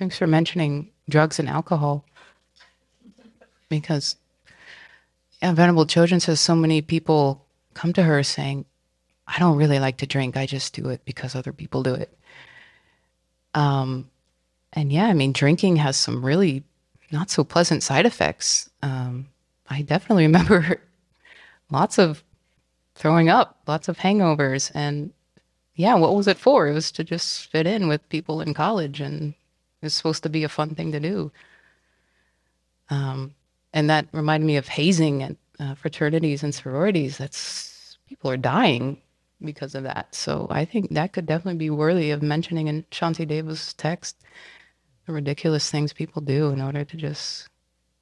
Thanks 0.00 0.16
for 0.16 0.26
mentioning 0.26 0.88
drugs 1.10 1.38
and 1.38 1.46
alcohol. 1.46 2.06
Because 3.68 4.16
yeah, 5.42 5.52
Venerable 5.52 5.84
Chodron 5.84 6.22
says 6.22 6.40
so 6.40 6.56
many 6.56 6.80
people 6.80 7.44
come 7.74 7.92
to 7.92 8.02
her 8.02 8.22
saying, 8.22 8.64
I 9.26 9.38
don't 9.38 9.58
really 9.58 9.78
like 9.78 9.98
to 9.98 10.06
drink. 10.06 10.38
I 10.38 10.46
just 10.46 10.72
do 10.72 10.88
it 10.88 11.04
because 11.04 11.34
other 11.34 11.52
people 11.52 11.82
do 11.82 11.92
it. 11.92 12.16
Um, 13.52 14.08
and 14.72 14.90
yeah, 14.90 15.04
I 15.04 15.12
mean, 15.12 15.34
drinking 15.34 15.76
has 15.76 15.98
some 15.98 16.24
really 16.24 16.64
not 17.12 17.28
so 17.28 17.44
pleasant 17.44 17.82
side 17.82 18.06
effects. 18.06 18.70
Um, 18.82 19.28
I 19.68 19.82
definitely 19.82 20.22
remember 20.28 20.80
lots 21.70 21.98
of 21.98 22.24
throwing 22.94 23.28
up, 23.28 23.58
lots 23.66 23.86
of 23.86 23.98
hangovers. 23.98 24.72
And 24.74 25.12
yeah, 25.74 25.96
what 25.96 26.16
was 26.16 26.26
it 26.26 26.38
for? 26.38 26.68
It 26.68 26.72
was 26.72 26.90
to 26.92 27.04
just 27.04 27.48
fit 27.48 27.66
in 27.66 27.86
with 27.86 28.08
people 28.08 28.40
in 28.40 28.54
college 28.54 29.02
and 29.02 29.34
it's 29.82 29.94
supposed 29.94 30.22
to 30.22 30.28
be 30.28 30.44
a 30.44 30.48
fun 30.48 30.74
thing 30.74 30.92
to 30.92 31.00
do. 31.00 31.32
Um, 32.90 33.34
and 33.72 33.88
that 33.88 34.06
reminded 34.12 34.46
me 34.46 34.56
of 34.56 34.68
hazing 34.68 35.22
at 35.22 35.36
uh, 35.58 35.74
fraternities 35.74 36.42
and 36.42 36.54
sororities. 36.54 37.18
That's 37.18 37.98
people 38.08 38.30
are 38.30 38.36
dying 38.36 38.98
because 39.42 39.74
of 39.74 39.84
that. 39.84 40.14
So 40.14 40.46
I 40.50 40.64
think 40.64 40.90
that 40.90 41.12
could 41.12 41.26
definitely 41.26 41.58
be 41.58 41.70
worthy 41.70 42.10
of 42.10 42.22
mentioning 42.22 42.66
in 42.66 42.82
Shantideva's 42.90 43.74
text. 43.74 44.16
The 45.06 45.12
ridiculous 45.12 45.70
things 45.70 45.92
people 45.92 46.20
do 46.22 46.50
in 46.50 46.60
order 46.60 46.84
to 46.84 46.96
just, 46.96 47.48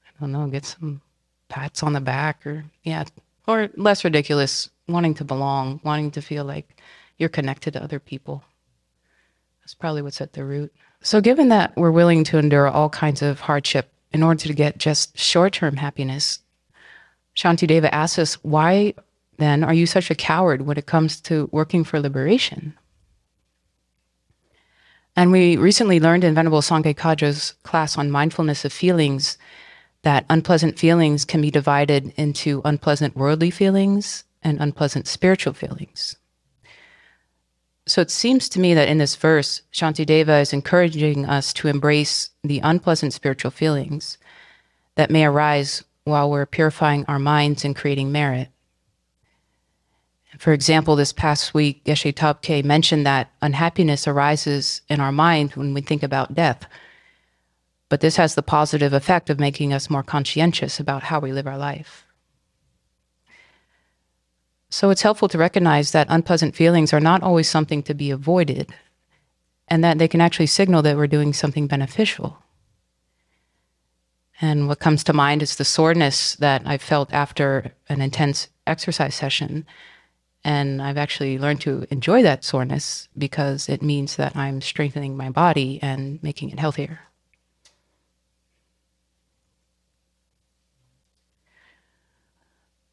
I 0.07 0.21
don't 0.21 0.33
know, 0.33 0.47
get 0.49 0.65
some 0.65 1.01
pats 1.49 1.83
on 1.83 1.93
the 1.93 2.01
back 2.01 2.47
or 2.47 2.65
yeah, 2.83 3.05
or 3.47 3.71
less 3.77 4.05
ridiculous, 4.05 4.71
wanting 4.89 5.15
to 5.15 5.25
belong, 5.25 5.81
wanting 5.85 6.11
to 6.13 6.23
feel 6.23 6.45
like 6.45 6.81
you're 7.19 7.29
connected 7.29 7.73
to 7.73 7.83
other 7.83 7.99
people. 7.99 8.43
That's 9.61 9.75
probably 9.75 10.03
what's 10.03 10.21
at 10.21 10.33
the 10.33 10.45
root. 10.45 10.73
So, 11.01 11.21
given 11.21 11.49
that 11.49 11.77
we're 11.77 11.91
willing 11.91 12.25
to 12.25 12.39
endure 12.39 12.69
all 12.69 12.89
kinds 12.89 13.23
of 13.23 13.41
hardship 13.41 13.93
in 14.13 14.23
order 14.23 14.43
to 14.43 14.53
get 14.53 14.79
just 14.79 15.17
short 15.19 15.53
term 15.53 15.77
happiness, 15.77 16.41
Shantideva 17.37 17.89
asks 17.93 18.19
us, 18.19 18.35
why 18.43 18.95
then 19.37 19.63
are 19.63 19.75
you 19.75 19.87
such 19.87 20.11
a 20.11 20.17
coward 20.17 20.63
when 20.63 20.77
it 20.77 20.87
comes 20.87 21.21
to 21.23 21.49
working 21.53 21.85
for 21.85 22.01
liberation? 22.01 22.77
And 25.15 25.33
we 25.33 25.57
recently 25.57 26.01
learned 26.01 26.25
in 26.25 26.35
Venerable 26.35 26.63
Sangye 26.63 26.97
Khadro's 26.97 27.53
class 27.63 27.97
on 27.97 28.11
mindfulness 28.11 28.65
of 28.65 28.73
feelings 28.73 29.39
that 30.03 30.25
unpleasant 30.31 30.79
feelings 30.79 31.25
can 31.25 31.41
be 31.41 31.51
divided 31.51 32.13
into 32.17 32.63
unpleasant 32.65 33.17
worldly 33.17 33.51
feelings 33.51 34.25
and 34.43 34.61
unpleasant 34.61 35.07
spiritual 35.07 35.55
feelings. 35.55 36.17
So 37.89 38.03
it 38.03 38.11
seems 38.11 38.51
to 38.51 38.61
me 38.61 38.75
that 38.75 38.89
in 38.89 38.99
this 38.99 39.17
verse, 39.17 39.63
Shantideva 39.73 40.43
is 40.43 40.53
encouraging 40.53 41.25
us 41.25 41.55
to 41.55 41.69
embrace 41.69 42.29
the 42.45 42.61
unpleasant 42.63 43.15
spiritual 43.15 43.51
feelings 43.51 44.19
that 44.97 45.11
may 45.11 45.25
arise 45.25 45.83
while 46.05 46.31
we're 46.31 46.45
purifying 46.45 47.07
our 47.07 47.19
minds 47.19 47.65
and 47.65 47.75
creating 47.75 48.13
merit. 48.13 48.49
For 50.39 50.53
example, 50.53 50.97
this 50.97 51.15
past 51.15 51.55
week, 51.55 51.83
Geshe 51.85 52.13
Thabkhe 52.13 52.63
mentioned 52.63 53.07
that 53.07 53.31
unhappiness 53.41 54.07
arises 54.07 54.83
in 54.91 55.01
our 55.01 55.13
mind 55.13 55.53
when 55.53 55.73
we 55.73 55.81
think 55.81 56.03
about 56.03 56.35
death. 56.35 56.67
But 57.89 58.03
this 58.03 58.17
has 58.17 58.35
the 58.35 58.43
positive 58.43 58.93
effect 58.93 59.31
of 59.31 59.41
making 59.41 59.73
us 59.73 59.89
more 59.89 60.03
conscientious 60.03 60.79
about 60.79 61.05
how 61.05 61.21
we 61.21 61.33
live 61.33 61.47
our 61.47 61.57
life. 61.57 62.05
So 64.71 64.91
it's 64.91 65.03
helpful 65.03 65.29
to 65.29 65.39
recognize 65.39 65.93
that 65.93 66.09
unpleasant 66.11 66.55
feelings 66.55 66.93
are 66.93 67.01
not 67.01 67.23
always 67.23 67.49
something 67.49 67.83
to 67.85 67.95
be 67.95 68.11
avoided 68.11 68.73
and 69.67 69.83
that 69.85 69.99
they 69.99 70.09
can 70.09 70.21
actually 70.21 70.47
signal 70.47 70.83
that 70.83 70.97
we're 70.97 71.07
doing 71.07 71.33
something 71.33 71.67
beneficial. 71.67 72.39
And 74.41 74.69
what 74.69 74.79
comes 74.79 75.03
to 75.05 75.13
mind 75.13 75.43
is 75.43 75.57
the 75.57 75.65
soreness 75.65 76.37
that 76.37 76.63
I 76.65 76.79
felt 76.79 77.13
after 77.13 77.75
an 77.89 78.01
intense 78.01 78.49
exercise 78.67 79.15
session. 79.15 79.67
And 80.45 80.81
I've 80.81 80.99
actually 80.99 81.39
learned 81.39 81.61
to 81.63 81.87
enjoy 81.91 82.23
that 82.23 82.45
soreness 82.45 83.09
because 83.17 83.69
it 83.69 83.83
means 83.83 84.17
that 84.17 84.37
I'm 84.37 84.61
strengthening 84.61 85.17
my 85.17 85.31
body 85.31 85.81
and 85.83 86.23
making 86.23 86.51
it 86.51 86.61
healthier. 86.61 87.01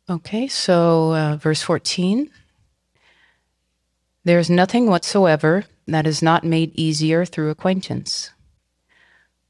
Okay, 0.07 0.47
so 0.47 1.15
uh, 1.15 1.37
verse 1.37 1.63
14. 1.63 2.29
There 4.23 4.37
is 4.37 4.51
nothing 4.51 4.85
whatsoever 4.85 5.65
that 5.87 6.05
is 6.05 6.21
not 6.21 6.43
made 6.43 6.77
easier 6.77 7.25
through 7.25 7.49
acquaintance. 7.49 8.29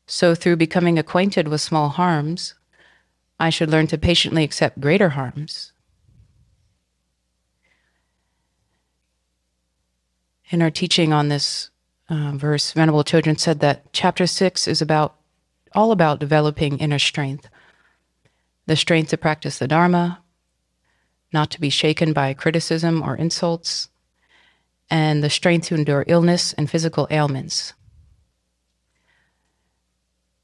So, 0.08 0.34
through 0.34 0.56
becoming 0.56 0.98
acquainted 0.98 1.50
with 1.50 1.60
small 1.60 1.89
harms, 1.89 2.54
I 3.38 3.50
should 3.50 3.70
learn 3.70 3.88
to 3.88 3.98
patiently 3.98 4.44
accept 4.46 4.80
greater 4.80 5.10
harms. 5.10 5.74
In 10.50 10.62
our 10.62 10.72
teaching 10.72 11.12
on 11.12 11.28
this 11.28 11.70
uh, 12.08 12.32
verse, 12.36 12.72
Venerable 12.72 13.04
Chodron 13.04 13.39
said 13.39 13.60
that 13.60 13.91
chapter 13.91 14.26
six 14.26 14.70
is 14.70 14.82
about 14.82 15.15
all 15.74 15.91
about 15.91 16.20
developing 16.20 16.78
inner 16.78 17.00
strength, 17.00 17.50
the 18.68 18.78
strength 18.78 19.10
to 19.10 19.18
practice 19.18 19.58
the 19.58 19.68
Dharma, 19.68 20.22
not 21.34 21.52
to 21.52 21.62
be 21.62 21.70
shaken 21.70 22.14
by 22.14 22.34
criticism 22.34 23.02
or 23.02 23.16
insults, 23.16 23.90
and 24.90 25.24
the 25.24 25.30
strength 25.30 25.68
to 25.68 25.76
endure 25.76 26.06
illness 26.08 26.54
and 26.54 26.70
physical 26.70 27.08
ailments. 27.10 27.74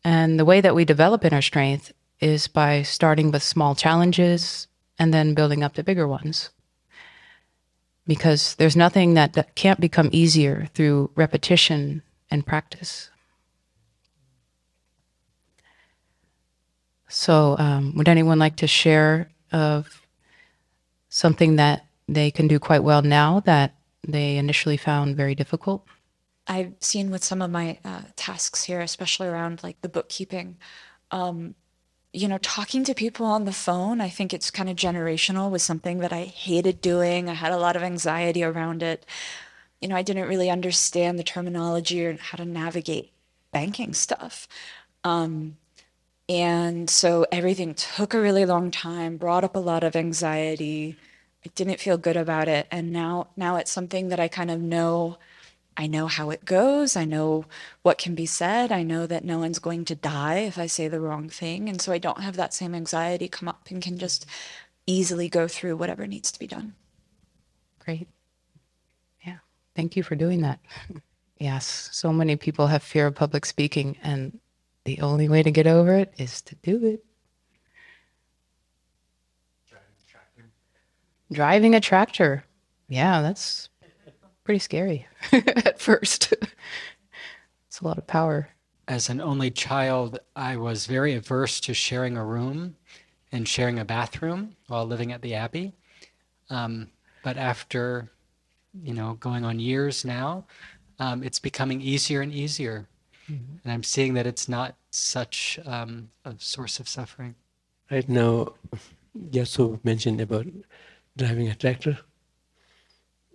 And 0.03 0.39
the 0.39 0.45
way 0.45 0.61
that 0.61 0.75
we 0.75 0.85
develop 0.85 1.23
inner 1.23 1.41
strength 1.41 1.93
is 2.19 2.47
by 2.47 2.81
starting 2.81 3.31
with 3.31 3.43
small 3.43 3.75
challenges 3.75 4.67
and 4.97 5.13
then 5.13 5.33
building 5.33 5.63
up 5.63 5.73
to 5.73 5.83
bigger 5.83 6.07
ones. 6.07 6.49
Because 8.07 8.55
there's 8.55 8.75
nothing 8.75 9.13
that, 9.13 9.55
can't 9.55 9.79
become 9.79 10.09
easier 10.11 10.67
through 10.73 11.11
repetition 11.15 12.01
and 12.29 12.45
practice. 12.45 13.09
So, 17.07 17.57
um, 17.59 17.93
would 17.95 18.07
anyone 18.07 18.39
like 18.39 18.55
to 18.57 18.67
share 18.67 19.29
of 19.51 20.00
something 21.11 21.57
that 21.57 21.85
they 22.07 22.31
can 22.31 22.47
do 22.47 22.57
quite 22.57 22.83
well 22.83 23.03
now 23.03 23.41
that 23.41 23.75
they 24.07 24.37
initially 24.37 24.77
found 24.77 25.15
very 25.15 25.35
difficult? 25.35 25.85
I've 26.47 26.73
seen 26.79 27.11
with 27.11 27.23
some 27.23 27.41
of 27.41 27.51
my 27.51 27.77
uh, 27.85 28.01
tasks 28.15 28.63
here, 28.63 28.81
especially 28.81 29.27
around 29.27 29.61
like 29.61 29.79
the 29.81 29.89
bookkeeping, 29.89 30.57
um, 31.11 31.53
you 32.13 32.27
know, 32.27 32.39
talking 32.39 32.83
to 32.85 32.93
people 32.93 33.25
on 33.25 33.45
the 33.45 33.53
phone, 33.53 34.01
I 34.01 34.09
think 34.09 34.33
it's 34.33 34.51
kind 34.51 34.69
of 34.69 34.75
generational 34.75 35.49
was 35.49 35.63
something 35.63 35.99
that 35.99 36.11
I 36.11 36.23
hated 36.23 36.81
doing. 36.81 37.29
I 37.29 37.33
had 37.33 37.53
a 37.53 37.57
lot 37.57 37.75
of 37.75 37.83
anxiety 37.83 38.43
around 38.43 38.83
it. 38.83 39.05
You 39.79 39.87
know, 39.87 39.95
I 39.95 40.01
didn't 40.01 40.27
really 40.27 40.49
understand 40.49 41.17
the 41.17 41.23
terminology 41.23 42.05
or 42.05 42.17
how 42.17 42.37
to 42.37 42.45
navigate 42.45 43.13
banking 43.51 43.93
stuff. 43.93 44.47
Um, 45.03 45.57
and 46.31 46.89
so 46.89 47.25
everything 47.29 47.73
took 47.73 48.13
a 48.13 48.21
really 48.21 48.45
long 48.45 48.71
time, 48.71 49.17
brought 49.17 49.43
up 49.43 49.53
a 49.53 49.59
lot 49.59 49.83
of 49.83 49.97
anxiety. 49.97 50.95
I 51.45 51.49
didn't 51.55 51.81
feel 51.81 51.97
good 51.97 52.15
about 52.15 52.47
it. 52.47 52.67
And 52.71 52.93
now, 52.93 53.27
now 53.35 53.57
it's 53.57 53.71
something 53.71 54.07
that 54.07 54.19
I 54.19 54.29
kind 54.29 54.49
of 54.49 54.61
know 54.61 55.17
I 55.75 55.87
know 55.87 56.07
how 56.07 56.29
it 56.29 56.45
goes. 56.45 56.95
I 56.95 57.05
know 57.05 57.45
what 57.81 57.97
can 57.97 58.15
be 58.15 58.25
said. 58.25 58.71
I 58.71 58.83
know 58.83 59.07
that 59.07 59.25
no 59.25 59.39
one's 59.39 59.59
going 59.59 59.83
to 59.85 59.95
die 59.95 60.39
if 60.39 60.57
I 60.57 60.67
say 60.67 60.87
the 60.87 61.01
wrong 61.01 61.27
thing. 61.27 61.67
And 61.69 61.81
so 61.81 61.91
I 61.91 61.97
don't 61.97 62.21
have 62.21 62.35
that 62.35 62.53
same 62.53 62.75
anxiety 62.75 63.27
come 63.27 63.47
up 63.49 63.67
and 63.69 63.81
can 63.81 63.97
just 63.97 64.25
easily 64.85 65.27
go 65.27 65.47
through 65.47 65.77
whatever 65.77 66.07
needs 66.07 66.31
to 66.31 66.39
be 66.39 66.47
done. 66.47 66.75
Great. 67.79 68.07
Yeah. 69.25 69.37
Thank 69.75 69.95
you 69.95 70.03
for 70.03 70.15
doing 70.15 70.41
that. 70.41 70.59
Yes. 71.39 71.89
So 71.91 72.13
many 72.13 72.35
people 72.35 72.67
have 72.67 72.83
fear 72.83 73.07
of 73.07 73.15
public 73.15 73.47
speaking, 73.47 73.97
and 74.03 74.39
the 74.85 74.99
only 75.01 75.29
way 75.29 75.43
to 75.43 75.51
get 75.51 75.67
over 75.67 75.93
it 75.93 76.13
is 76.17 76.41
to 76.43 76.55
do 76.55 76.85
it. 76.85 77.05
Driving 81.31 81.75
a 81.75 81.79
tractor. 81.79 82.43
Yeah, 82.89 83.21
that's 83.21 83.69
pretty 84.43 84.59
scary 84.59 85.07
at 85.31 85.79
first. 85.79 86.33
it's 87.67 87.79
a 87.79 87.85
lot 87.85 87.97
of 87.97 88.05
power. 88.05 88.49
As 88.87 89.09
an 89.09 89.21
only 89.21 89.49
child, 89.51 90.19
I 90.35 90.57
was 90.57 90.87
very 90.87 91.13
averse 91.13 91.61
to 91.61 91.73
sharing 91.73 92.17
a 92.17 92.25
room 92.25 92.75
and 93.31 93.47
sharing 93.47 93.79
a 93.79 93.85
bathroom 93.85 94.57
while 94.67 94.85
living 94.85 95.13
at 95.13 95.21
the 95.21 95.35
Abbey. 95.35 95.73
Um, 96.49 96.89
but 97.23 97.37
after, 97.37 98.11
you 98.83 98.93
know, 98.93 99.13
going 99.13 99.45
on 99.45 99.59
years 99.59 100.03
now, 100.03 100.45
um, 100.99 101.23
it's 101.23 101.39
becoming 101.39 101.79
easier 101.79 102.19
and 102.21 102.33
easier. 102.33 102.87
Mm-hmm. 103.31 103.57
And 103.63 103.73
I'm 103.73 103.83
seeing 103.83 104.13
that 104.15 104.27
it's 104.27 104.49
not 104.49 104.75
such 104.89 105.59
um, 105.65 106.09
a 106.25 106.35
source 106.37 106.79
of 106.79 106.89
suffering. 106.89 107.35
Right 107.89 108.07
now, 108.07 108.53
Yasu 109.17 109.83
mentioned 109.83 110.19
about 110.21 110.47
driving 111.17 111.47
a 111.47 111.55
tractor. 111.55 111.97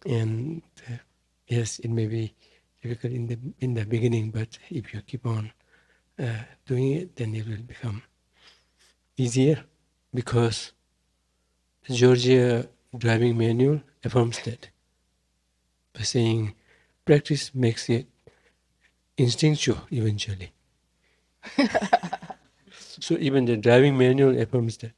And 0.05 0.63
uh, 0.89 0.99
yes, 1.49 1.79
it 1.79 1.91
may 1.91 2.07
be 2.07 2.35
difficult 2.83 3.13
in 3.13 3.27
the 3.27 3.39
in 3.61 3.75
the 3.75 3.85
beginning, 3.85 4.31
but 4.31 4.59
if 4.71 4.93
you 4.93 5.01
keep 5.01 5.27
on 5.27 5.53
uh, 6.19 6.45
doing 6.67 6.93
it, 6.93 7.17
then 7.17 7.35
it 7.35 7.47
will 7.47 7.63
become 7.63 8.03
easier 9.17 9.65
because 10.15 10.73
Georgia 11.91 12.69
driving 12.97 13.37
manual 13.39 13.81
affirms 14.05 14.39
that 14.45 14.69
by 15.93 16.03
saying 16.03 16.55
practice 17.05 17.55
makes 17.55 17.89
it 17.89 18.07
instinctual 19.17 19.79
eventually. 19.91 20.53
so 23.01 23.17
even 23.19 23.45
the 23.45 23.57
driving 23.57 23.97
manual 23.97 24.39
affirms 24.39 24.79
that. 24.79 24.93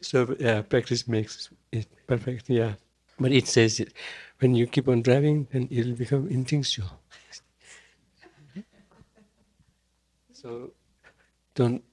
so 0.00 0.34
yeah, 0.38 0.62
practice 0.62 1.06
makes 1.06 1.50
it 1.72 1.86
perfect. 2.06 2.48
Yeah, 2.48 2.74
but 3.18 3.32
it 3.32 3.46
says 3.46 3.80
it 3.80 3.92
when 4.40 4.54
you 4.54 4.66
keep 4.66 4.88
on 4.88 5.02
driving, 5.02 5.46
then 5.52 5.68
it'll 5.70 5.94
become 5.94 6.28
instinctual. 6.28 6.90
so 10.32 10.72
don't 11.54 11.84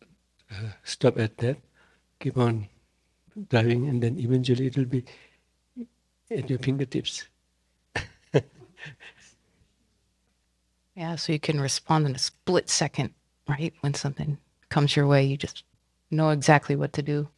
uh, 0.52 0.72
stop 0.84 1.20
at 1.20 1.38
that. 1.38 1.58
Keep 2.20 2.38
on 2.38 2.68
driving, 3.50 3.88
and 3.90 4.02
then 4.02 4.18
eventually 4.18 4.68
it'll 4.68 4.86
be 4.86 5.04
at 6.32 6.50
your 6.50 6.60
fingertips. 6.60 7.28
Yeah, 10.98 11.16
so 11.16 11.32
you 11.32 11.40
can 11.40 11.62
respond 11.62 12.08
in 12.08 12.16
a 12.16 12.20
split 12.20 12.70
second, 12.70 13.12
right? 13.48 13.72
When 13.82 13.94
something 13.94 14.40
comes 14.70 14.96
your 14.96 15.06
way, 15.06 15.24
you 15.24 15.38
just 15.38 15.64
know 16.10 16.32
exactly 16.32 16.76
what 16.76 16.94
to 16.94 17.04
do. 17.04 17.30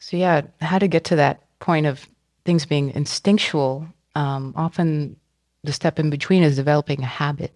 So, 0.00 0.16
yeah, 0.16 0.42
how 0.60 0.80
to 0.80 0.88
get 0.88 1.04
to 1.04 1.16
that 1.16 1.44
point 1.60 1.86
of 1.86 2.08
things 2.44 2.66
being 2.66 2.90
instinctual. 2.90 3.86
Um, 4.16 4.52
often 4.56 5.14
the 5.62 5.72
step 5.72 6.00
in 6.00 6.10
between 6.10 6.42
is 6.42 6.56
developing 6.56 7.02
a 7.02 7.06
habit. 7.06 7.54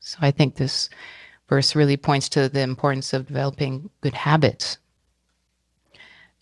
So, 0.00 0.18
I 0.20 0.32
think 0.32 0.56
this 0.56 0.90
verse 1.48 1.76
really 1.76 1.96
points 1.96 2.28
to 2.30 2.48
the 2.48 2.62
importance 2.62 3.12
of 3.12 3.28
developing 3.28 3.90
good 4.00 4.14
habits. 4.14 4.78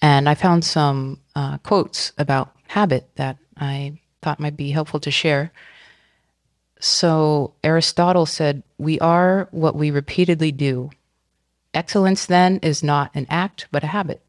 And 0.01 0.27
I 0.27 0.35
found 0.35 0.65
some 0.65 1.21
uh, 1.37 1.59
quotes 1.59 2.13
about 2.17 2.57
habit 2.69 3.11
that 3.17 3.37
I 3.59 4.01
thought 4.23 4.41
might 4.41 4.57
be 4.57 4.71
helpful 4.71 5.01
to 5.01 5.11
share. 5.11 5.53
So, 6.85 7.55
Aristotle 7.63 8.27
said, 8.27 8.65
We 8.77 8.99
are 8.99 9.47
what 9.53 9.77
we 9.77 9.93
repeatedly 9.93 10.51
do. 10.51 10.91
Excellence, 11.73 12.27
then, 12.27 12.59
is 12.61 12.83
not 12.83 13.13
an 13.15 13.25
act, 13.31 13.69
but 13.71 13.85
a 13.85 13.95
habit. 13.95 14.21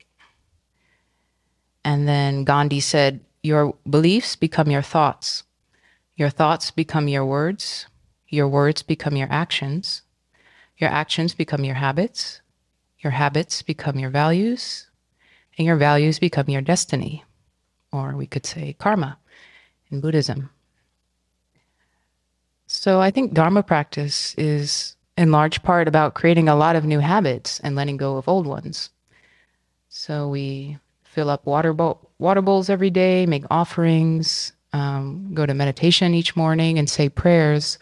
And 1.83 2.07
then 2.07 2.43
Gandhi 2.43 2.79
said, 2.79 3.21
Your 3.41 3.73
beliefs 3.89 4.35
become 4.35 4.69
your 4.69 4.83
thoughts. 4.83 5.45
Your 6.15 6.29
thoughts 6.29 6.69
become 6.69 7.07
your 7.07 7.25
words. 7.25 7.87
Your 8.27 8.47
words 8.47 8.83
become 8.83 9.15
your 9.15 9.31
actions. 9.31 10.03
Your 10.77 10.91
actions 10.91 11.33
become 11.33 11.63
your 11.63 11.75
habits. 11.75 12.41
Your 12.99 13.13
habits 13.13 13.63
become 13.63 13.97
your 13.97 14.11
values. 14.11 14.91
And 15.57 15.65
your 15.65 15.77
values 15.77 16.19
become 16.19 16.51
your 16.51 16.61
destiny. 16.61 17.23
Or 17.91 18.15
we 18.15 18.27
could 18.27 18.45
say 18.45 18.73
karma 18.77 19.17
in 19.89 20.01
Buddhism. 20.01 20.51
So 22.73 22.99
I 22.99 23.11
think 23.11 23.33
Dharma 23.33 23.61
practice 23.61 24.33
is 24.35 24.95
in 25.15 25.31
large 25.31 25.61
part 25.61 25.87
about 25.87 26.15
creating 26.15 26.49
a 26.49 26.55
lot 26.55 26.75
of 26.75 26.83
new 26.83 26.99
habits 26.99 27.59
and 27.59 27.75
letting 27.75 27.97
go 27.97 28.17
of 28.17 28.27
old 28.27 28.47
ones. 28.47 28.89
So 29.89 30.27
we 30.27 30.79
fill 31.03 31.29
up 31.29 31.45
water, 31.45 31.71
bowl, 31.71 32.09
water 32.17 32.41
bowls 32.41 32.71
every 32.71 32.89
day, 32.89 33.27
make 33.27 33.45
offerings, 33.51 34.53
um, 34.73 35.35
go 35.35 35.45
to 35.45 35.53
meditation 35.53 36.15
each 36.15 36.35
morning, 36.35 36.79
and 36.79 36.89
say 36.89 37.09
prayers, 37.09 37.77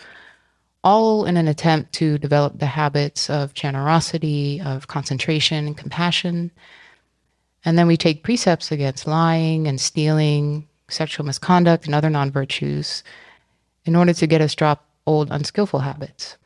all 0.84 1.26
in 1.26 1.38
an 1.38 1.47
attempt 1.47 1.93
to 1.93 2.18
develop 2.18 2.59
the 2.59 2.66
habits 2.66 3.30
of 3.30 3.53
generosity, 3.53 4.61
of 4.61 4.88
concentration, 4.88 5.68
and 5.68 5.78
compassion. 5.78 6.51
And 7.63 7.80
then 7.80 7.88
we 7.88 7.95
take 7.95 8.24
precepts 8.24 8.74
against 8.74 9.07
lying 9.07 9.68
and 9.68 9.80
stealing, 9.80 10.68
sexual 10.89 11.26
misconduct, 11.26 11.86
and 11.86 11.95
other 11.95 12.09
non 12.09 12.30
virtues 12.30 13.03
in 13.86 13.95
order 13.95 14.13
to 14.13 14.27
get 14.27 14.41
us 14.41 14.55
drop 14.55 14.86
old 15.05 15.32
unskillful 15.32 15.79
habits. 15.79 16.38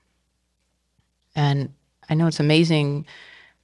And 1.36 1.74
I 2.10 2.14
know 2.14 2.28
it's 2.28 2.40
amazing 2.40 3.06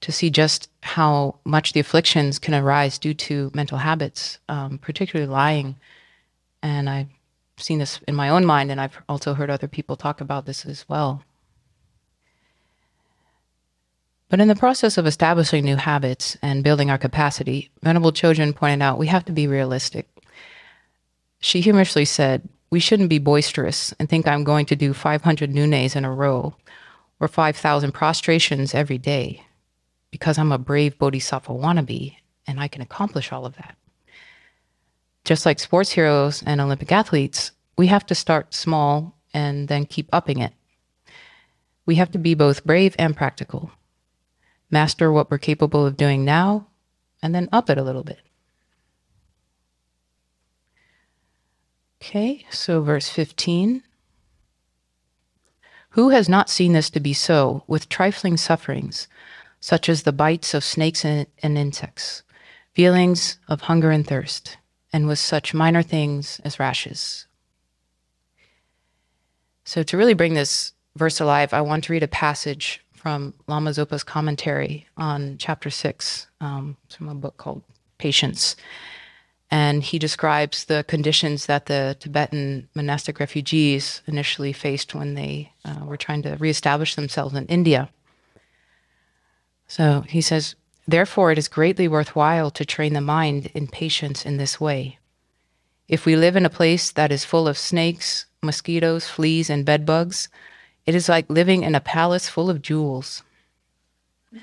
to 0.02 0.12
see 0.12 0.30
just 0.30 0.70
how 0.82 1.36
much 1.46 1.74
the 1.74 1.80
afflictions 1.80 2.40
can 2.40 2.56
arise 2.56 2.98
due 2.98 3.14
to 3.14 3.52
mental 3.54 3.78
habits, 3.78 4.40
um, 4.50 4.80
particularly 4.80 5.32
lying. 5.32 5.76
And 6.64 6.90
I've 6.90 7.08
seen 7.58 7.80
this 7.80 8.00
in 8.08 8.16
my 8.16 8.30
own 8.30 8.46
mind, 8.46 8.72
and 8.72 8.82
I've 8.82 8.98
also 9.08 9.34
heard 9.34 9.50
other 9.50 9.68
people 9.68 9.96
talk 9.96 10.20
about 10.20 10.46
this 10.46 10.66
as 10.66 10.90
well. 10.90 11.24
But 14.30 14.40
in 14.40 14.48
the 14.48 14.56
process 14.56 14.98
of 14.98 15.06
establishing 15.06 15.66
new 15.66 15.76
habits 15.76 16.38
and 16.42 16.64
building 16.64 16.90
our 16.90 16.98
capacity, 16.98 17.70
Venerable 17.84 18.14
Chodron 18.14 18.56
pointed 18.56 18.82
out 18.82 18.98
we 18.98 19.08
have 19.08 19.26
to 19.26 19.34
be 19.34 19.46
realistic. 19.46 20.08
She 21.40 21.60
humorously 21.62 22.06
said, 22.06 22.48
We 22.72 22.80
shouldn't 22.80 23.10
be 23.10 23.20
boisterous 23.20 23.94
and 24.00 24.10
think 24.10 24.28
I'm 24.28 24.46
going 24.46 24.66
to 24.68 24.78
do 24.78 24.94
500 24.94 25.52
nyung 25.52 25.70
nes 25.70 25.96
in 25.96 26.06
a 26.06 26.12
row 26.12 26.56
or 27.20 27.28
5,000 27.28 27.92
prostrations 27.92 28.74
every 28.74 28.98
day 28.98 29.44
because 30.10 30.38
I'm 30.38 30.54
a 30.54 30.58
brave 30.58 30.98
bodhisattva 30.98 31.52
wannabe 31.52 32.16
and 32.48 32.60
I 32.60 32.70
can 32.70 32.82
accomplish 32.82 33.32
all 33.32 33.46
of 33.46 33.56
that. 33.58 33.76
Just 35.26 35.46
like 35.46 35.60
sports 35.60 35.92
heroes 35.92 36.42
and 36.46 36.62
Olympic 36.62 36.92
athletes, 36.92 37.52
we 37.78 37.88
have 37.88 38.06
to 38.08 38.16
start 38.16 38.54
small 38.54 39.18
and 39.34 39.68
then 39.68 39.86
keep 39.86 40.08
upping 40.14 40.40
it. 40.40 40.54
We 41.86 41.96
have 41.96 42.12
to 42.12 42.18
be 42.18 42.36
both 42.36 42.66
brave 42.66 42.96
and 42.98 43.16
practical, 43.16 43.72
master 44.70 45.12
what 45.12 45.30
we're 45.30 45.38
capable 45.38 45.86
of 45.86 45.98
doing 45.98 46.24
now, 46.24 46.68
and 47.22 47.36
then 47.36 47.50
up 47.52 47.70
it 47.70 47.78
a 47.78 47.84
little 47.84 48.04
bit. 48.04 48.20
Okay, 52.02 52.46
so 52.50 52.82
verse 52.82 53.10
15. 53.10 53.84
Who 55.92 56.10
has 56.10 56.28
not 56.28 56.50
seen 56.50 56.74
this 56.74 56.90
to 56.90 57.00
be 57.00 57.14
so 57.14 57.64
with 57.68 57.90
trifling 57.90 58.38
sufferings, 58.38 59.08
such 59.60 59.88
as 59.88 60.02
the 60.02 60.12
bites 60.12 60.56
of 60.56 60.64
snakes 60.64 61.06
and, 61.06 61.28
and 61.44 61.60
insects, 61.60 62.24
feelings 62.74 63.38
of 63.48 63.62
hunger 63.62 63.92
and 63.92 64.08
thirst, 64.08 64.58
and 64.92 65.08
with 65.08 65.20
such 65.20 65.54
minor 65.54 65.84
things 65.84 66.42
as 66.44 66.60
rashes? 66.60 67.28
So, 69.64 69.84
to 69.84 69.96
really 69.96 70.16
bring 70.16 70.34
this 70.34 70.74
verse 70.96 71.20
alive, 71.20 71.54
I 71.54 71.62
want 71.62 71.84
to 71.84 71.94
read 71.94 72.04
a 72.04 72.08
passage 72.08 72.84
from 72.94 73.36
Lama 73.46 73.74
Zopa's 73.74 74.04
commentary 74.04 74.88
on 74.98 75.38
chapter 75.38 75.70
six 75.70 76.26
um, 76.40 76.78
from 76.90 77.10
a 77.10 77.16
book 77.16 77.38
called 77.38 77.62
Patience. 78.00 78.56
And 79.54 79.84
he 79.84 80.00
describes 80.00 80.64
the 80.64 80.86
conditions 80.88 81.46
that 81.48 81.66
the 81.66 81.98
Tibetan 82.00 82.70
monastic 82.74 83.20
refugees 83.20 84.02
initially 84.08 84.54
faced 84.54 84.96
when 84.96 85.14
they 85.16 85.52
uh, 85.66 85.84
were 85.84 85.98
trying 85.98 86.22
to 86.22 86.38
reestablish 86.38 86.96
themselves 86.96 87.36
in 87.36 87.46
India. 87.48 87.90
So 89.68 90.02
he 90.08 90.22
says, 90.22 90.56
Therefore, 90.88 91.32
it 91.32 91.38
is 91.38 91.48
greatly 91.48 91.88
worthwhile 91.88 92.50
to 92.52 92.66
train 92.66 92.94
the 92.94 93.02
mind 93.02 93.52
in 93.54 93.68
patience 93.68 94.26
in 94.26 94.38
this 94.38 94.60
way. 94.60 94.98
If 95.88 96.06
we 96.06 96.16
live 96.16 96.38
in 96.38 96.46
a 96.46 96.50
place 96.50 96.90
that 96.92 97.12
is 97.12 97.26
full 97.26 97.48
of 97.48 97.58
snakes, 97.58 98.26
mosquitoes, 98.42 99.08
fleas, 99.08 99.50
and 99.50 99.66
bedbugs, 99.66 100.30
it 100.86 100.96
is 100.96 101.10
like 101.10 101.30
living 101.30 101.64
in 101.64 101.76
a 101.76 101.82
palace 101.82 102.30
full 102.30 102.50
of 102.50 102.62
jewels. 102.62 103.24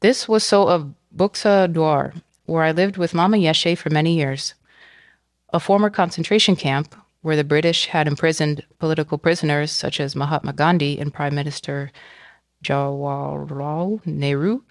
This 0.00 0.28
was 0.28 0.44
so 0.44 0.68
of 0.68 0.92
Buxa 1.16 1.72
Duar, 1.72 2.12
where 2.46 2.62
I 2.62 2.70
lived 2.70 2.96
with 2.96 3.14
Lama 3.14 3.36
Yeshe 3.36 3.76
for 3.76 3.90
many 3.90 4.16
years, 4.16 4.54
a 5.52 5.60
former 5.60 5.90
concentration 5.90 6.56
camp 6.56 6.94
where 7.22 7.36
the 7.36 7.44
British 7.44 7.86
had 7.86 8.06
imprisoned 8.06 8.64
political 8.78 9.18
prisoners 9.18 9.72
such 9.72 9.98
as 10.00 10.14
Mahatma 10.14 10.52
Gandhi 10.52 10.98
and 10.98 11.12
Prime 11.12 11.34
Minister 11.34 11.90
Jawaharlal 12.64 14.04
Nehru. 14.06 14.62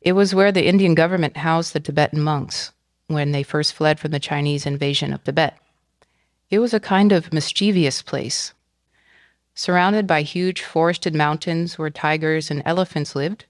It 0.00 0.12
was 0.12 0.34
where 0.34 0.50
the 0.50 0.66
Indian 0.66 0.94
government 0.94 1.36
housed 1.36 1.72
the 1.72 1.80
Tibetan 1.80 2.20
monks 2.20 2.72
when 3.06 3.30
they 3.30 3.44
first 3.44 3.72
fled 3.72 4.00
from 4.00 4.10
the 4.10 4.18
Chinese 4.18 4.66
invasion 4.66 5.12
of 5.12 5.22
Tibet. 5.22 5.56
It 6.50 6.58
was 6.58 6.74
a 6.74 6.80
kind 6.80 7.12
of 7.12 7.32
mischievous 7.32 8.02
place. 8.02 8.52
Surrounded 9.54 10.06
by 10.06 10.22
huge 10.22 10.62
forested 10.62 11.14
mountains 11.14 11.78
where 11.78 11.90
tigers 11.90 12.50
and 12.50 12.62
elephants 12.64 13.14
lived, 13.14 13.44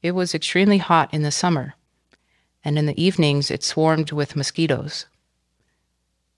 it 0.00 0.12
was 0.12 0.34
extremely 0.34 0.78
hot 0.78 1.12
in 1.12 1.22
the 1.22 1.30
summer 1.30 1.74
and 2.64 2.78
in 2.78 2.86
the 2.86 3.02
evenings 3.02 3.50
it 3.50 3.64
swarmed 3.64 4.12
with 4.12 4.36
mosquitoes. 4.36 5.06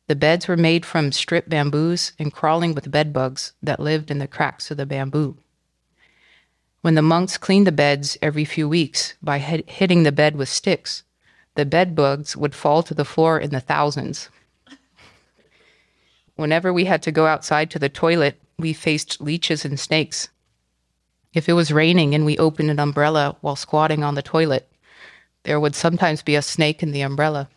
The 0.08 0.16
beds 0.16 0.48
were 0.48 0.56
made 0.56 0.84
from 0.84 1.12
stripped 1.12 1.48
bamboos 1.48 2.12
and 2.18 2.32
crawling 2.32 2.74
with 2.74 2.90
bedbugs 2.90 3.52
that 3.62 3.80
lived 3.80 4.10
in 4.10 4.18
the 4.18 4.26
cracks 4.26 4.70
of 4.70 4.76
the 4.76 4.86
bamboo. 4.86 5.36
When 6.80 6.96
the 6.96 7.02
monks 7.02 7.38
cleaned 7.38 7.66
the 7.66 7.72
beds 7.72 8.18
every 8.20 8.44
few 8.44 8.68
weeks 8.68 9.14
by 9.22 9.38
hit- 9.38 9.70
hitting 9.70 10.02
the 10.02 10.10
bed 10.12 10.36
with 10.36 10.48
sticks, 10.48 11.04
the 11.54 11.64
bedbugs 11.64 12.36
would 12.36 12.54
fall 12.54 12.82
to 12.82 12.94
the 12.94 13.04
floor 13.04 13.38
in 13.38 13.50
the 13.50 13.60
thousands. 13.60 14.28
Whenever 16.34 16.72
we 16.72 16.86
had 16.86 17.02
to 17.02 17.12
go 17.12 17.26
outside 17.26 17.70
to 17.70 17.78
the 17.78 17.88
toilet, 17.88 18.40
we 18.58 18.72
faced 18.72 19.20
leeches 19.20 19.64
and 19.64 19.78
snakes. 19.78 20.28
If 21.34 21.48
it 21.48 21.52
was 21.52 21.72
raining 21.72 22.14
and 22.14 22.24
we 22.24 22.38
opened 22.38 22.70
an 22.70 22.80
umbrella 22.80 23.36
while 23.40 23.56
squatting 23.56 24.02
on 24.02 24.14
the 24.14 24.22
toilet, 24.22 24.68
there 25.44 25.60
would 25.60 25.74
sometimes 25.74 26.22
be 26.22 26.36
a 26.36 26.42
snake 26.42 26.82
in 26.82 26.92
the 26.92 27.00
umbrella. 27.00 27.48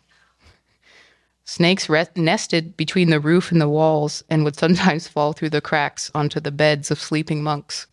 Snakes 1.44 1.88
re- 1.88 2.06
nested 2.16 2.76
between 2.76 3.10
the 3.10 3.20
roof 3.20 3.52
and 3.52 3.60
the 3.60 3.68
walls 3.68 4.24
and 4.28 4.44
would 4.44 4.56
sometimes 4.56 5.06
fall 5.14 5.32
through 5.32 5.50
the 5.50 5.60
cracks 5.60 6.10
onto 6.14 6.40
the 6.40 6.50
beds 6.50 6.90
of 6.90 7.00
sleeping 7.00 7.42
monks. 7.42 7.86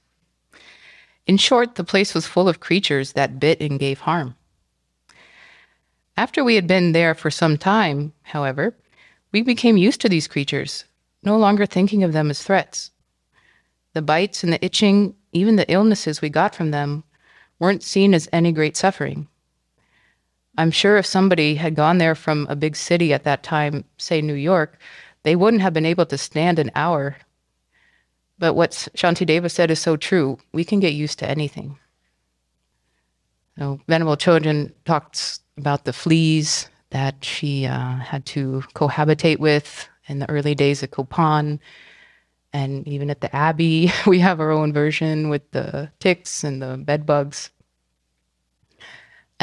In 1.28 1.38
short, 1.38 1.76
the 1.76 1.84
place 1.84 2.14
was 2.14 2.28
full 2.28 2.50
of 2.50 2.60
creatures 2.60 3.14
that 3.14 3.40
bit 3.40 3.62
and 3.62 3.80
gave 3.80 4.02
harm. 4.02 4.36
After 6.18 6.44
we 6.44 6.56
had 6.56 6.68
been 6.68 6.92
there 6.92 7.16
for 7.16 7.32
some 7.32 7.58
time, 7.58 8.14
however, 8.24 8.76
we 9.32 9.42
became 9.42 9.78
used 9.78 10.02
to 10.02 10.10
these 10.10 10.28
creatures, 10.28 10.86
no 11.24 11.38
longer 11.38 11.66
thinking 11.66 12.04
of 12.04 12.14
them 12.14 12.30
as 12.30 12.44
threats. 12.44 12.92
The 13.94 14.02
bites 14.02 14.44
and 14.44 14.52
the 14.52 14.64
itching, 14.64 15.16
even 15.32 15.56
the 15.56 15.72
illnesses 15.72 16.22
we 16.22 16.30
got 16.30 16.56
from 16.56 16.72
them, 16.72 17.04
weren't 17.60 17.84
seen 17.84 18.14
as 18.14 18.28
any 18.34 18.52
great 18.52 18.76
suffering. 18.76 19.28
I'm 20.58 20.72
sure 20.72 20.98
if 20.98 21.06
somebody 21.06 21.56
had 21.56 21.76
gone 21.76 21.98
there 21.98 22.16
from 22.16 22.46
a 22.50 22.56
big 22.56 22.76
city 22.76 23.14
at 23.14 23.24
that 23.24 23.44
time, 23.44 23.86
say 23.98 24.22
New 24.22 24.36
York, 24.36 24.78
they 25.24 25.36
wouldn't 25.36 25.62
have 25.62 25.74
been 25.74 25.86
able 25.86 26.06
to 26.06 26.18
stand 26.18 26.60
an 26.60 26.72
hour. 26.76 27.18
But 28.38 28.54
what 28.54 28.72
Shantideva 28.96 29.50
said 29.50 29.72
is 29.72 29.80
so 29.80 29.98
true. 29.98 30.38
We 30.52 30.64
can 30.64 30.80
get 30.80 30.94
used 30.94 31.20
to 31.20 31.30
anything. 31.30 31.80
So 33.58 33.80
Venerable 33.88 34.18
Chodron 34.18 34.72
talks 34.86 35.40
about 35.58 35.86
the 35.86 35.94
fleas 35.94 36.68
that 36.90 37.24
she 37.24 37.66
uh, 37.66 37.96
had 37.98 38.26
to 38.28 38.64
cohabitate 38.76 39.40
with 39.40 39.88
in 40.08 40.20
the 40.20 40.30
early 40.30 40.56
days 40.56 40.84
of 40.84 40.92
Kopan. 40.92 41.60
And 42.52 42.88
even 42.88 43.10
at 43.10 43.22
the 43.22 43.36
Abbey, 43.36 43.92
we 44.08 44.20
have 44.20 44.40
our 44.40 44.52
own 44.52 44.74
version 44.74 45.30
with 45.30 45.50
the 45.52 45.92
ticks 46.00 46.44
and 46.44 46.62
the 46.62 46.78
bed 46.78 47.06
bugs. 47.06 47.50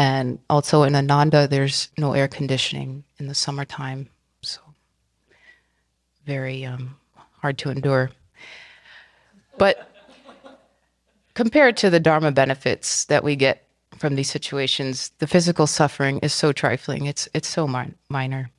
And 0.01 0.38
also 0.48 0.84
in 0.84 0.96
Ananda, 0.96 1.46
there's 1.46 1.90
no 1.98 2.14
air 2.14 2.26
conditioning 2.26 3.05
in 3.18 3.26
the 3.26 3.34
summertime. 3.34 4.09
So 4.40 4.62
very 6.24 6.64
um, 6.64 6.96
hard 7.42 7.59
to 7.59 7.68
endure. 7.68 8.11
But 9.59 9.92
compared 11.34 11.76
to 11.76 11.90
the 11.90 12.01
Dharma 12.01 12.32
benefits 12.32 13.05
that 13.05 13.22
we 13.22 13.36
get 13.36 13.66
from 13.98 14.14
these 14.14 14.30
situations, 14.30 15.11
the 15.18 15.26
physical 15.26 15.66
suffering 15.66 16.18
is 16.20 16.32
so 16.32 16.51
trifling. 16.51 17.05
It's, 17.05 17.28
it's 17.34 17.48
so 17.48 17.68
mi- 17.68 17.92
minor. 18.09 18.51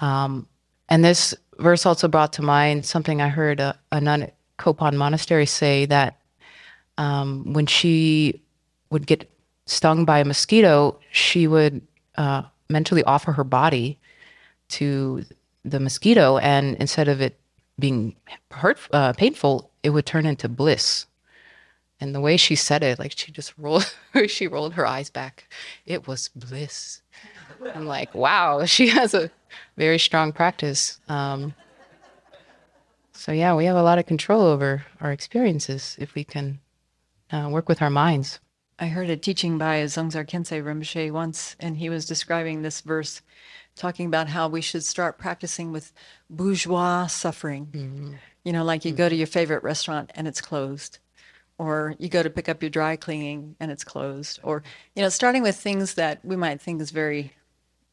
Um, 0.00 0.48
and 0.88 1.04
this 1.04 1.34
verse 1.58 1.84
also 1.84 2.08
brought 2.08 2.32
to 2.32 2.42
mind 2.42 2.86
something 2.86 3.20
I 3.20 3.28
heard 3.28 3.60
a, 3.60 3.78
a 3.92 4.00
nun 4.00 4.22
at 4.22 4.34
Kopan 4.58 4.94
Monastery 4.94 5.44
say 5.44 5.84
that 5.84 6.22
um, 6.96 7.52
when 7.52 7.66
she 7.66 8.40
would 8.88 9.06
get 9.06 9.28
stung 9.66 10.04
by 10.04 10.18
a 10.20 10.24
mosquito, 10.24 10.98
she 11.10 11.46
would 11.46 11.80
uh, 12.16 12.42
mentally 12.68 13.04
offer 13.04 13.32
her 13.32 13.44
body 13.44 13.98
to 14.68 15.24
the 15.64 15.80
mosquito, 15.80 16.38
and 16.38 16.76
instead 16.76 17.08
of 17.08 17.20
it 17.20 17.38
being 17.78 18.16
hurt, 18.50 18.78
uh, 18.92 19.12
painful, 19.12 19.70
it 19.82 19.90
would 19.90 20.06
turn 20.06 20.26
into 20.26 20.48
bliss. 20.48 21.06
And 22.00 22.14
the 22.14 22.20
way 22.20 22.36
she 22.36 22.56
said 22.56 22.82
it, 22.82 22.98
like 22.98 23.12
she 23.16 23.30
just 23.30 23.54
rolled, 23.58 23.94
she 24.26 24.48
rolled 24.48 24.74
her 24.74 24.86
eyes 24.86 25.10
back. 25.10 25.52
It 25.86 26.08
was 26.08 26.28
bliss. 26.28 27.02
I'm 27.74 27.86
like, 27.86 28.14
wow, 28.14 28.64
she 28.66 28.88
has 28.88 29.14
a 29.14 29.30
very 29.76 29.98
strong 29.98 30.32
practice. 30.32 31.00
Um, 31.08 31.54
so 33.12 33.30
yeah, 33.30 33.54
we 33.54 33.66
have 33.66 33.76
a 33.76 33.82
lot 33.82 33.98
of 33.98 34.06
control 34.06 34.42
over 34.42 34.84
our 35.00 35.12
experiences 35.12 35.96
if 36.00 36.14
we 36.14 36.24
can 36.24 36.58
uh, 37.30 37.48
work 37.50 37.68
with 37.68 37.80
our 37.80 37.90
minds. 37.90 38.40
I 38.82 38.88
heard 38.88 39.10
a 39.10 39.16
teaching 39.16 39.58
by 39.58 39.76
Dzongsar 39.84 40.26
Khyentse 40.26 40.60
Rinpoche 40.60 41.12
once, 41.12 41.54
and 41.60 41.76
he 41.76 41.88
was 41.88 42.04
describing 42.04 42.62
this 42.62 42.80
verse, 42.80 43.22
talking 43.76 44.06
about 44.06 44.26
how 44.26 44.48
we 44.48 44.60
should 44.60 44.82
start 44.82 45.20
practicing 45.20 45.70
with 45.70 45.92
bourgeois 46.28 47.06
suffering. 47.06 47.66
Mm-hmm. 47.66 48.14
You 48.42 48.52
know, 48.52 48.64
like 48.64 48.84
you 48.84 48.90
mm-hmm. 48.90 48.98
go 48.98 49.08
to 49.08 49.14
your 49.14 49.28
favorite 49.28 49.62
restaurant 49.62 50.10
and 50.16 50.26
it's 50.26 50.40
closed, 50.40 50.98
or 51.58 51.94
you 52.00 52.08
go 52.08 52.24
to 52.24 52.28
pick 52.28 52.48
up 52.48 52.60
your 52.60 52.70
dry 52.70 52.96
cleaning 52.96 53.54
and 53.60 53.70
it's 53.70 53.84
closed, 53.84 54.40
or, 54.42 54.64
you 54.96 55.02
know, 55.02 55.10
starting 55.10 55.44
with 55.44 55.54
things 55.54 55.94
that 55.94 56.18
we 56.24 56.34
might 56.34 56.60
think 56.60 56.82
is 56.82 56.90
very 56.90 57.34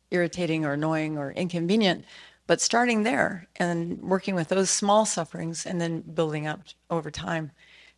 irritating 0.10 0.66
or 0.66 0.74
annoying 0.74 1.20
or 1.20 1.34
inconvenient, 1.34 2.04
but 2.48 2.62
starting 2.62 3.04
there 3.04 3.48
and 3.58 4.02
working 4.02 4.34
with 4.34 4.48
those 4.48 4.72
small 4.72 5.06
sufferings 5.06 5.68
and 5.68 5.80
then 5.80 6.02
building 6.02 6.48
up 6.48 6.62
over 6.90 7.12
time. 7.12 7.52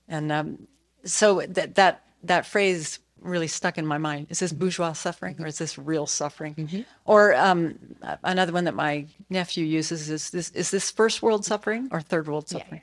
And 0.10 0.30
um, 0.30 0.68
so 1.06 1.40
that, 1.48 1.76
that 1.76 2.04
that 2.24 2.46
phrase 2.46 3.00
really 3.20 3.48
stuck 3.48 3.78
in 3.78 3.86
my 3.86 3.98
mind. 3.98 4.28
Is 4.30 4.40
this 4.40 4.52
bourgeois 4.52 4.94
suffering 4.94 5.36
or 5.40 5.48
is 5.48 5.58
this 5.58 5.78
real 5.78 6.08
suffering? 6.08 6.86
Or 7.06 7.36
um, 7.36 7.78
another 8.24 8.52
one 8.52 8.66
that 8.66 8.74
my 8.74 9.06
nephew 9.30 9.66
uses 9.66 10.10
is 10.10 10.32
this: 10.32 10.50
is 10.52 10.72
this 10.72 10.92
first 10.92 11.22
world 11.22 11.46
suffering 11.46 11.90
or 11.92 12.02
third 12.02 12.28
world 12.28 12.50
suffering? 12.50 12.82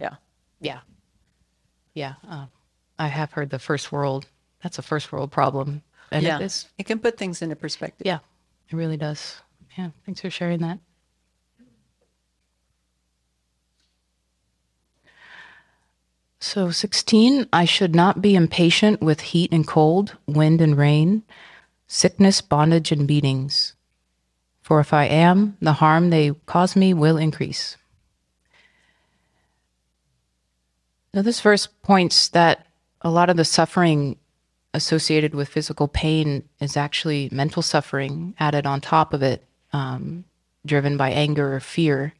Yeah. 0.00 0.14
Yeah. 0.60 0.80
Yeah. 1.94 2.14
Uh, 2.28 2.46
I 2.98 3.08
have 3.08 3.32
heard 3.32 3.50
the 3.50 3.58
first 3.58 3.92
world. 3.92 4.26
That's 4.62 4.78
a 4.78 4.82
first 4.82 5.12
world 5.12 5.30
problem. 5.30 5.82
And 6.10 6.22
yeah. 6.22 6.38
it 6.38 6.42
is. 6.44 6.66
It 6.78 6.86
can 6.86 6.98
put 6.98 7.16
things 7.18 7.42
into 7.42 7.56
perspective. 7.56 8.06
Yeah. 8.06 8.18
It 8.68 8.76
really 8.76 8.96
does. 8.96 9.36
Yeah. 9.76 9.90
Thanks 10.04 10.20
for 10.20 10.30
sharing 10.30 10.60
that. 10.60 10.78
So, 16.46 16.70
16, 16.70 17.48
I 17.52 17.64
should 17.64 17.92
not 17.92 18.22
be 18.22 18.36
impatient 18.36 19.00
with 19.00 19.20
heat 19.20 19.52
and 19.52 19.66
cold, 19.66 20.16
wind 20.28 20.60
and 20.60 20.78
rain, 20.78 21.24
sickness, 21.88 22.40
bondage, 22.40 22.92
and 22.92 23.04
beatings. 23.04 23.74
For 24.62 24.78
if 24.78 24.92
I 24.92 25.06
am, 25.06 25.56
the 25.60 25.72
harm 25.72 26.10
they 26.10 26.34
cause 26.46 26.76
me 26.76 26.94
will 26.94 27.16
increase. 27.16 27.76
Now, 31.12 31.22
this 31.22 31.40
verse 31.40 31.66
points 31.66 32.28
that 32.28 32.68
a 33.00 33.10
lot 33.10 33.28
of 33.28 33.36
the 33.36 33.44
suffering 33.44 34.16
associated 34.72 35.34
with 35.34 35.48
physical 35.48 35.88
pain 35.88 36.48
is 36.60 36.76
actually 36.76 37.28
mental 37.32 37.60
suffering 37.60 38.36
added 38.38 38.66
on 38.66 38.80
top 38.80 39.12
of 39.12 39.20
it, 39.20 39.44
um, 39.72 40.24
driven 40.64 40.96
by 40.96 41.10
anger 41.10 41.56
or 41.56 41.58
fear. 41.58 42.14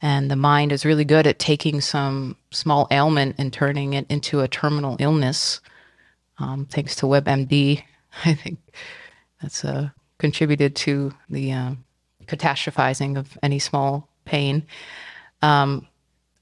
And 0.00 0.30
the 0.30 0.36
mind 0.36 0.70
is 0.70 0.84
really 0.84 1.04
good 1.04 1.26
at 1.26 1.38
taking 1.38 1.80
some 1.80 2.36
small 2.50 2.86
ailment 2.90 3.36
and 3.38 3.52
turning 3.52 3.94
it 3.94 4.06
into 4.08 4.40
a 4.40 4.48
terminal 4.48 4.96
illness. 5.00 5.60
Um, 6.38 6.66
thanks 6.66 6.94
to 6.96 7.06
WebMD, 7.06 7.82
I 8.24 8.34
think 8.34 8.58
that's 9.42 9.64
uh, 9.64 9.90
contributed 10.18 10.76
to 10.76 11.12
the 11.28 11.52
uh, 11.52 11.70
catastrophizing 12.26 13.18
of 13.18 13.36
any 13.42 13.58
small 13.58 14.08
pain. 14.24 14.64
Um, 15.42 15.86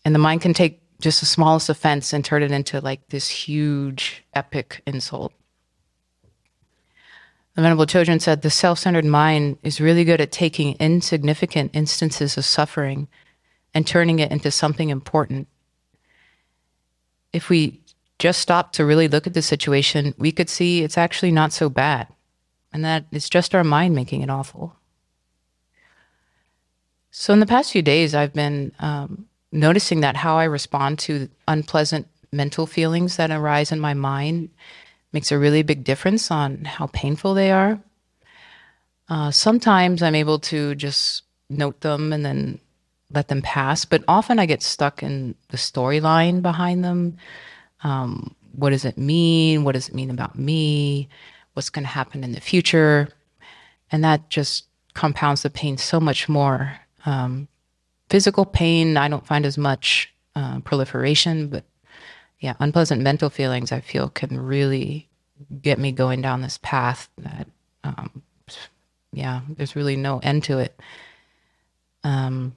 and 0.05 0.15
the 0.15 0.19
mind 0.19 0.43
can 0.43 0.53
take 0.53 0.83
just 1.01 1.21
the 1.21 1.27
smallest 1.27 1.69
offense 1.69 2.13
and 2.13 2.25
turn 2.25 2.43
it 2.43 2.51
into 2.51 2.81
like 2.81 3.09
this 3.09 3.29
huge 3.29 4.23
epic 4.35 4.83
insult. 4.87 5.33
The 7.55 7.63
Venerable 7.63 7.87
Chodron 7.87 8.21
said 8.21 8.43
the 8.43 8.51
self 8.51 8.79
centered 8.79 9.07
mind 9.07 9.59
is 9.63 9.81
really 9.81 10.05
good 10.05 10.21
at 10.21 10.31
taking 10.31 10.75
insignificant 10.75 11.71
instances 11.75 12.37
of 12.37 12.45
suffering 12.45 13.09
and 13.77 13.87
turning 13.87 14.21
it 14.21 14.33
into 14.33 14.51
something 14.51 14.89
important. 14.89 15.47
If 17.35 17.51
we 17.51 17.83
just 18.19 18.41
stop 18.41 18.73
to 18.73 18.87
really 18.87 19.07
look 19.07 19.27
at 19.27 19.35
the 19.35 19.43
situation, 19.43 20.15
we 20.17 20.33
could 20.33 20.49
see 20.49 20.83
it's 20.83 20.97
actually 20.97 21.31
not 21.31 21.53
so 21.53 21.69
bad 21.69 22.09
and 22.73 22.83
that 22.87 23.05
it's 23.13 23.29
just 23.29 23.55
our 23.55 23.63
mind 23.63 23.95
making 23.95 24.23
it 24.23 24.31
awful. 24.31 24.75
So, 27.11 27.35
in 27.35 27.41
the 27.41 27.47
past 27.47 27.71
few 27.71 27.83
days, 27.83 28.15
I've 28.15 28.33
been 28.33 28.73
um, 28.79 29.27
noticing 29.53 30.01
that 30.01 30.17
how 30.17 30.39
I 30.39 30.45
respond 30.45 30.99
to 31.01 31.29
unpleasant 31.47 32.09
mental 32.33 32.67
feelings 32.67 33.17
that 33.17 33.31
arise 33.31 33.73
in 33.73 33.79
my 33.79 33.93
mind 33.93 34.49
makes 35.13 35.31
a 35.31 35.39
really 35.39 35.63
big 35.63 35.85
difference 35.85 36.31
on 36.31 36.65
how 36.65 36.87
painful 36.95 37.35
they 37.35 37.51
are. 37.51 37.79
Uh, 39.11 39.31
sometimes 39.31 40.03
I'm 40.03 40.15
able 40.15 40.39
to 40.39 40.75
just 40.77 41.25
note 41.51 41.83
them 41.83 42.15
and 42.15 42.25
then 42.25 42.61
let 43.13 43.29
them 43.29 43.43
pass, 43.43 43.85
but 43.85 44.03
often 44.09 44.39
I 44.39 44.47
get 44.47 44.63
stuck 44.63 45.03
in 45.03 45.35
the 45.49 45.57
storyline 45.57 46.43
behind 46.43 46.85
them. 46.85 47.17
Um, 47.83 48.35
what 48.53 48.71
does 48.71 48.85
it 48.85 48.99
mean? 48.99 49.65
What 49.65 49.73
does 49.73 49.89
it 49.89 49.95
mean 49.95 50.11
about 50.11 50.39
me? 50.39 51.09
What's 51.53 51.71
going 51.71 51.85
to 51.85 51.91
happen 51.91 52.25
in 52.25 52.33
the 52.33 52.41
future? 52.41 53.09
And 53.93 54.03
that 54.03 54.29
just 54.29 54.67
compounds 54.95 55.43
the 55.43 55.51
pain 55.51 55.77
so 55.77 56.01
much 56.01 56.29
more. 56.29 56.79
Um, 57.05 57.49
physical 58.09 58.45
pain, 58.45 58.97
I 58.97 59.09
don't 59.09 59.27
find 59.27 59.47
as 59.47 59.57
much 59.57 60.13
uh, 60.35 60.61
proliferation, 60.61 61.49
but 61.49 61.65
yeah, 62.41 62.55
unpleasant 62.59 63.03
mental 63.03 63.31
feelings 63.31 63.73
I 63.73 63.81
feel 63.81 64.09
can 64.09 64.39
really 64.39 65.09
get 65.63 65.79
me 65.79 65.93
going 65.93 66.23
down 66.23 66.41
this 66.41 66.59
path 66.63 67.09
that, 67.19 67.47
um, 67.85 68.23
yeah, 69.13 69.43
there's 69.49 69.77
really 69.77 69.97
no 69.97 70.19
end 70.19 70.45
to 70.45 70.59
it. 70.59 70.79
Um, 72.05 72.55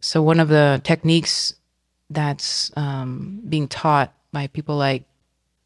so 0.00 0.22
one 0.22 0.40
of 0.40 0.48
the 0.48 0.80
techniques 0.84 1.54
that's 2.10 2.70
um, 2.76 3.42
being 3.48 3.68
taught 3.68 4.14
by 4.32 4.46
people 4.46 4.76
like 4.76 5.04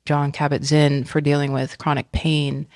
Jon 0.04 0.32
Kabat-Zinn 0.32 1.04
for 1.04 1.20
dealing 1.20 1.52
with 1.52 1.78
chronic 1.78 2.10
pain 2.12 2.66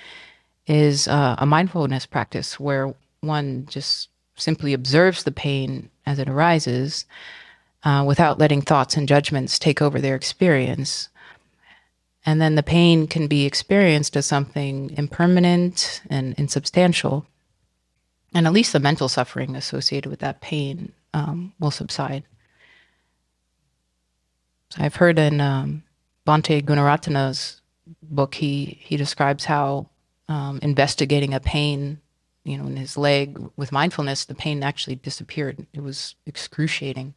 is 0.66 1.08
uh, 1.08 1.36
a 1.38 1.46
mindfulness 1.46 2.06
practice 2.06 2.60
where 2.60 2.94
one 3.20 3.66
just 3.68 4.08
simply 4.36 4.72
observes 4.72 5.24
the 5.24 5.32
pain 5.32 5.90
as 6.04 6.18
it 6.18 6.28
arises 6.28 7.06
uh, 7.84 8.04
without 8.06 8.38
letting 8.38 8.62
thoughts 8.62 8.96
and 8.96 9.08
judgments 9.08 9.58
take 9.58 9.80
over 9.80 10.00
their 10.00 10.14
experience. 10.14 11.08
And 12.24 12.40
then 12.40 12.56
the 12.56 12.62
pain 12.62 13.06
can 13.06 13.28
be 13.28 13.46
experienced 13.46 14.16
as 14.16 14.26
something 14.26 14.90
impermanent 14.96 16.02
and 16.10 16.34
insubstantial. 16.36 17.26
And 18.34 18.46
at 18.46 18.52
least 18.52 18.72
the 18.72 18.80
mental 18.80 19.08
suffering 19.08 19.54
associated 19.56 20.10
with 20.10 20.18
that 20.20 20.40
pain 20.40 20.92
um, 21.14 21.52
will 21.58 21.70
subside. 21.70 22.24
So 24.70 24.82
I've 24.82 24.96
heard 24.96 25.18
in 25.18 25.40
um, 25.40 25.82
Bhante 26.26 26.62
Gunaratana's 26.62 27.60
book, 28.02 28.34
he, 28.34 28.78
he 28.80 28.96
describes 28.96 29.44
how 29.44 29.88
um, 30.28 30.58
investigating 30.62 31.34
a 31.34 31.40
pain, 31.40 32.00
you 32.44 32.58
know, 32.58 32.66
in 32.66 32.76
his 32.76 32.96
leg 32.96 33.38
with 33.56 33.72
mindfulness, 33.72 34.24
the 34.24 34.34
pain 34.34 34.62
actually 34.62 34.96
disappeared. 34.96 35.66
It 35.72 35.80
was 35.80 36.16
excruciating, 36.26 37.14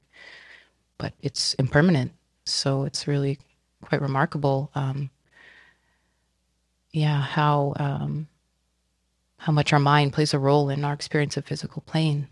but 0.98 1.14
it's 1.22 1.54
impermanent. 1.56 2.12
So 2.46 2.84
it's 2.84 3.08
really 3.08 3.40
quite 3.82 4.02
remarkable. 4.02 4.72
Um, 4.76 5.10
yeah, 6.92 7.22
how 7.22 7.74
um, 7.78 8.28
how 9.38 9.52
much 9.52 9.72
our 9.72 9.80
mind 9.80 10.14
plays 10.14 10.34
a 10.34 10.40
role 10.40 10.70
in 10.70 10.84
our 10.84 10.94
experience 10.94 11.38
of 11.38 11.46
physical 11.46 11.82
pain. 11.84 12.28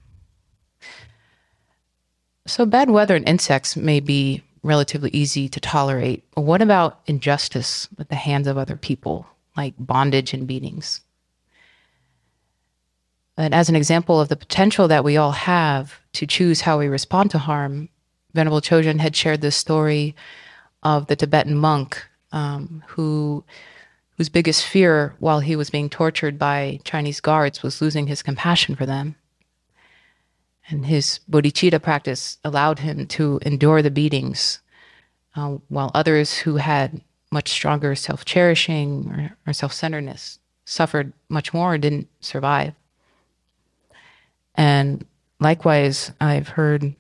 So 2.48 2.66
bad 2.66 2.90
weather 2.90 3.16
and 3.16 3.28
insects 3.28 3.76
may 3.76 4.00
be 4.00 4.42
relatively 4.64 5.10
easy 5.12 5.50
to 5.50 5.60
tolerate. 5.60 6.24
But 6.34 6.42
what 6.42 6.62
about 6.62 7.02
injustice 7.06 7.90
at 8.00 8.08
the 8.08 8.16
hands 8.16 8.48
of 8.48 8.58
other 8.58 8.78
people, 8.78 9.28
like 9.58 9.74
bondage 9.78 10.34
and 10.34 10.48
beatings? 10.48 11.02
And 13.38 13.54
as 13.54 13.68
an 13.68 13.76
example 13.76 14.20
of 14.20 14.30
the 14.30 14.38
potential 14.38 14.88
that 14.88 15.04
we 15.04 15.18
all 15.18 15.34
have 15.34 16.00
to 16.14 16.26
choose 16.26 16.62
how 16.62 16.80
we 16.80 16.88
respond 16.88 17.32
to 17.32 17.38
harm, 17.38 17.90
Venerable 18.34 18.62
Chodron 18.62 19.00
had 19.00 19.16
shared 19.16 19.42
this 19.42 19.56
story 19.56 20.16
of 20.84 21.08
the 21.08 21.16
Tibetan 21.16 21.56
monk 21.56 22.04
um, 22.32 22.84
who 22.88 23.44
whose 24.18 24.30
biggest 24.30 24.66
fear 24.66 25.14
while 25.20 25.42
he 25.42 25.56
was 25.56 25.70
being 25.70 25.90
tortured 25.90 26.40
by 26.40 26.80
Chinese 26.84 27.20
guards 27.20 27.62
was 27.62 27.82
losing 27.82 28.08
his 28.08 28.24
compassion 28.24 28.76
for 28.76 28.86
them. 28.86 29.16
And 30.70 30.86
his 30.86 31.20
bodhicitta 31.30 31.82
practice 31.82 32.38
allowed 32.44 32.80
him 32.80 33.08
to 33.08 33.40
endure 33.44 33.82
the 33.82 33.92
beatings, 33.92 34.60
uh, 35.36 35.58
while 35.70 35.92
others 35.94 36.40
who 36.40 36.58
had 36.58 37.02
much 37.32 37.50
stronger 37.50 37.96
self 37.96 38.26
cherishing 38.26 39.10
or, 39.12 39.50
or 39.50 39.54
self 39.54 39.74
centeredness 39.74 40.40
suffered 40.66 41.14
much 41.30 41.54
more 41.54 41.76
or 41.76 41.78
didn't 41.78 42.10
survive. 42.20 42.74
And 44.56 45.06
likewise, 45.40 46.12
I've 46.20 46.50
heard 46.50 46.94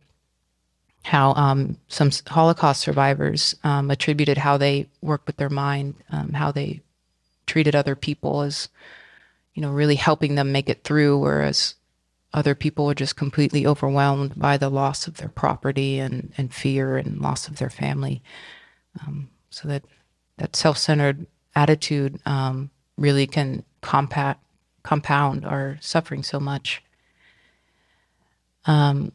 how 1.03 1.33
um, 1.33 1.77
some 1.87 2.11
Holocaust 2.27 2.81
survivors 2.81 3.55
um, 3.63 3.89
attributed 3.91 4.37
how 4.37 4.57
they 4.57 4.87
worked 5.01 5.27
with 5.27 5.37
their 5.37 5.49
mind, 5.49 5.95
um, 6.11 6.33
how 6.33 6.51
they 6.51 6.81
treated 7.45 7.75
other 7.75 7.95
people 7.95 8.41
as, 8.41 8.69
you 9.53 9.61
know, 9.61 9.71
really 9.71 9.95
helping 9.95 10.35
them 10.35 10.51
make 10.51 10.69
it 10.69 10.83
through, 10.83 11.17
whereas 11.17 11.75
other 12.37 12.53
people 12.53 12.85
were 12.85 12.93
just 12.93 13.15
completely 13.15 13.65
overwhelmed 13.65 14.37
by 14.37 14.57
the 14.57 14.69
loss 14.69 15.07
of 15.07 15.17
their 15.17 15.29
property 15.29 15.97
and, 15.97 16.31
and 16.37 16.53
fear 16.53 16.95
and 16.95 17.19
loss 17.19 17.47
of 17.47 17.57
their 17.57 17.71
family. 17.71 18.21
Um, 19.01 19.29
so 19.49 19.67
that 19.67 19.83
that 20.37 20.55
self-centered 20.55 21.25
attitude 21.55 22.19
um, 22.27 22.69
really 22.95 23.25
can 23.25 23.63
compat, 23.81 24.35
compound 24.83 25.45
our 25.45 25.79
suffering 25.81 26.21
so 26.21 26.39
much. 26.39 26.83
Um, 28.65 29.11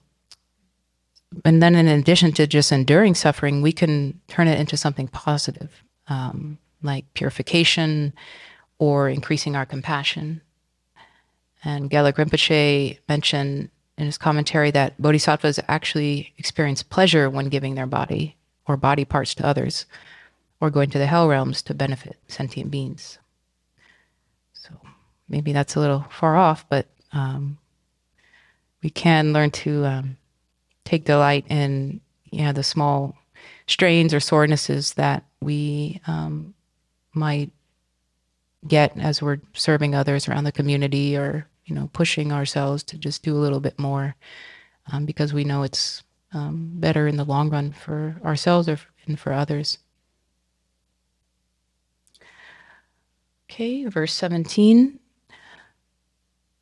and 1.45 1.63
then, 1.63 1.77
in 1.77 1.87
addition 1.87 2.33
to 2.33 2.47
just 2.49 2.73
enduring 2.73 3.15
suffering, 3.15 3.63
we 3.63 3.73
can 3.73 4.21
turn 4.27 4.49
it 4.49 4.59
into 4.59 4.77
something 4.77 5.07
positive, 5.07 5.85
um, 6.09 6.59
like 6.83 7.05
purification 7.15 8.13
or 8.79 9.09
increasing 9.09 9.55
our 9.55 9.65
compassion. 9.65 10.43
And 11.65 11.91
Gelek 11.91 12.15
Rinpoche 12.15 12.99
mentioned 13.09 13.71
in 13.97 14.07
his 14.07 14.19
commentary 14.19 14.71
that 14.73 15.01
bodhisattvas 15.01 15.61
actually 15.69 16.33
experience 16.39 16.83
pleasure 16.83 17.31
when 17.31 17.49
giving 17.49 17.75
their 17.75 17.87
body 17.87 18.37
or 18.67 18.77
body 18.77 19.05
parts 19.05 19.35
to 19.35 19.47
others, 19.47 19.87
or 20.61 20.71
going 20.71 20.91
to 20.91 20.99
the 20.99 21.07
hell 21.07 21.29
realms 21.29 21.63
to 21.63 21.75
benefit 21.75 22.17
sentient 22.29 22.71
beings. 22.71 23.19
So 24.53 24.71
maybe 25.29 25.53
that's 25.53 25.75
a 25.75 25.81
little 25.81 26.07
far 26.11 26.37
off, 26.37 26.65
but 26.69 26.87
um, 27.13 27.59
we 28.83 28.91
can 28.91 29.33
learn 29.33 29.51
to 29.51 29.85
um, 29.85 30.17
take 30.85 31.05
delight 31.05 31.45
in 31.49 32.01
yeah 32.31 32.53
the 32.53 32.63
small 32.63 33.17
strains 33.67 34.15
or 34.15 34.21
sorenesses 34.21 34.95
that 34.95 35.25
we 35.41 36.01
um, 36.07 36.55
might 37.15 37.51
get 38.67 38.97
as 38.99 39.21
we're 39.21 39.41
serving 39.55 39.95
others 39.95 40.29
around 40.29 40.45
the 40.45 40.53
community 40.53 41.17
or 41.17 41.49
you 41.73 41.81
know 41.81 41.89
pushing 41.95 42.33
ourselves 42.33 42.83
to 42.83 42.99
just 42.99 43.23
do 43.23 43.35
a 43.35 43.41
little 43.41 43.59
bit 43.59 43.79
more 43.79 44.15
um, 44.93 45.07
because 45.07 45.33
we 45.33 45.43
know 45.43 45.63
it's 45.63 46.03
um, 46.35 46.71
better 46.75 47.09
in 47.09 47.17
the 47.17 47.25
long 47.25 47.49
run 47.49 47.73
for 47.73 48.21
ourselves 48.23 48.69
or, 48.69 48.79
and 49.07 49.19
for 49.19 49.33
others. 49.33 49.79
Okay 53.51 53.87
verse 53.87 54.13
17 54.13 54.99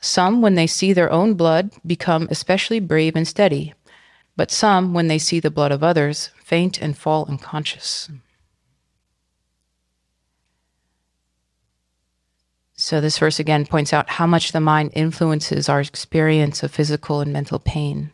some 0.03 0.41
when 0.41 0.55
they 0.55 0.67
see 0.67 0.93
their 0.93 1.11
own 1.11 1.35
blood 1.35 1.73
become 1.85 2.29
especially 2.31 2.79
brave 2.79 3.17
and 3.17 3.27
steady 3.27 3.75
but 4.37 4.51
some 4.53 4.95
when 4.95 5.09
they 5.09 5.19
see 5.19 5.41
the 5.41 5.51
blood 5.51 5.73
of 5.73 5.83
others 5.83 6.31
faint 6.43 6.81
and 6.81 6.97
fall 6.97 7.27
unconscious 7.29 8.09
So, 12.91 13.01
this 13.01 13.19
verse 13.19 13.39
again 13.39 13.67
points 13.67 13.93
out 13.93 14.11
how 14.11 14.27
much 14.27 14.51
the 14.51 14.59
mind 14.59 14.91
influences 14.95 15.69
our 15.69 15.81
experience 15.81 16.65
of 16.65 16.73
physical 16.73 17.21
and 17.21 17.33
mental 17.33 17.61
pain. 17.61 18.11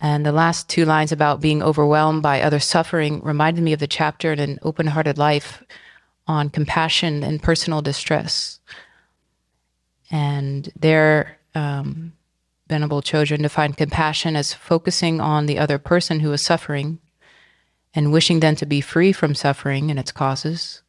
And 0.00 0.24
the 0.24 0.30
last 0.30 0.68
two 0.68 0.84
lines 0.84 1.10
about 1.10 1.40
being 1.40 1.60
overwhelmed 1.60 2.22
by 2.22 2.40
other 2.40 2.60
suffering 2.60 3.20
reminded 3.24 3.64
me 3.64 3.72
of 3.72 3.80
the 3.80 3.88
chapter 3.88 4.32
in 4.32 4.38
An 4.38 4.60
Open 4.62 4.86
Hearted 4.86 5.18
Life 5.18 5.64
on 6.28 6.50
compassion 6.50 7.24
and 7.24 7.42
personal 7.42 7.82
distress. 7.82 8.60
And 10.12 10.70
there, 10.78 11.40
um, 11.56 12.12
Venerable 12.68 13.02
Chodron 13.02 13.42
defined 13.42 13.76
compassion 13.76 14.36
as 14.36 14.54
focusing 14.54 15.20
on 15.20 15.46
the 15.46 15.58
other 15.58 15.78
person 15.78 16.20
who 16.20 16.32
is 16.32 16.42
suffering 16.42 17.00
and 17.92 18.12
wishing 18.12 18.38
them 18.38 18.54
to 18.54 18.66
be 18.66 18.80
free 18.80 19.10
from 19.10 19.34
suffering 19.34 19.90
and 19.90 19.98
its 19.98 20.12
causes 20.12 20.81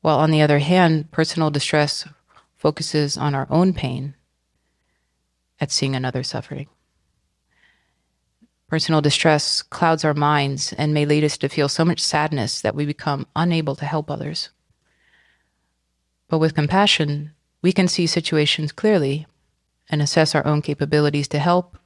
while 0.00 0.18
on 0.18 0.30
the 0.30 0.42
other 0.42 0.58
hand, 0.58 1.10
personal 1.10 1.50
distress 1.50 2.06
focuses 2.56 3.16
on 3.16 3.34
our 3.34 3.46
own 3.50 3.72
pain 3.72 4.14
at 5.60 5.70
seeing 5.70 5.94
another 5.94 6.22
suffering. 6.22 6.68
Personal 8.68 9.00
distress 9.00 9.62
clouds 9.62 10.04
our 10.04 10.14
minds 10.14 10.72
and 10.74 10.94
may 10.94 11.04
lead 11.04 11.24
us 11.24 11.36
to 11.38 11.48
feel 11.48 11.68
so 11.68 11.84
much 11.84 12.00
sadness 12.00 12.60
that 12.60 12.74
we 12.74 12.86
become 12.86 13.26
unable 13.34 13.74
to 13.74 13.84
help 13.84 14.10
others. 14.10 14.50
But 16.28 16.38
with 16.38 16.54
compassion, 16.54 17.32
we 17.62 17.72
can 17.72 17.88
see 17.88 18.06
situations 18.06 18.70
clearly 18.70 19.26
and 19.88 20.00
assess 20.00 20.34
our 20.34 20.46
own 20.46 20.62
capabilities 20.62 21.26
to 21.28 21.40
help 21.40 21.76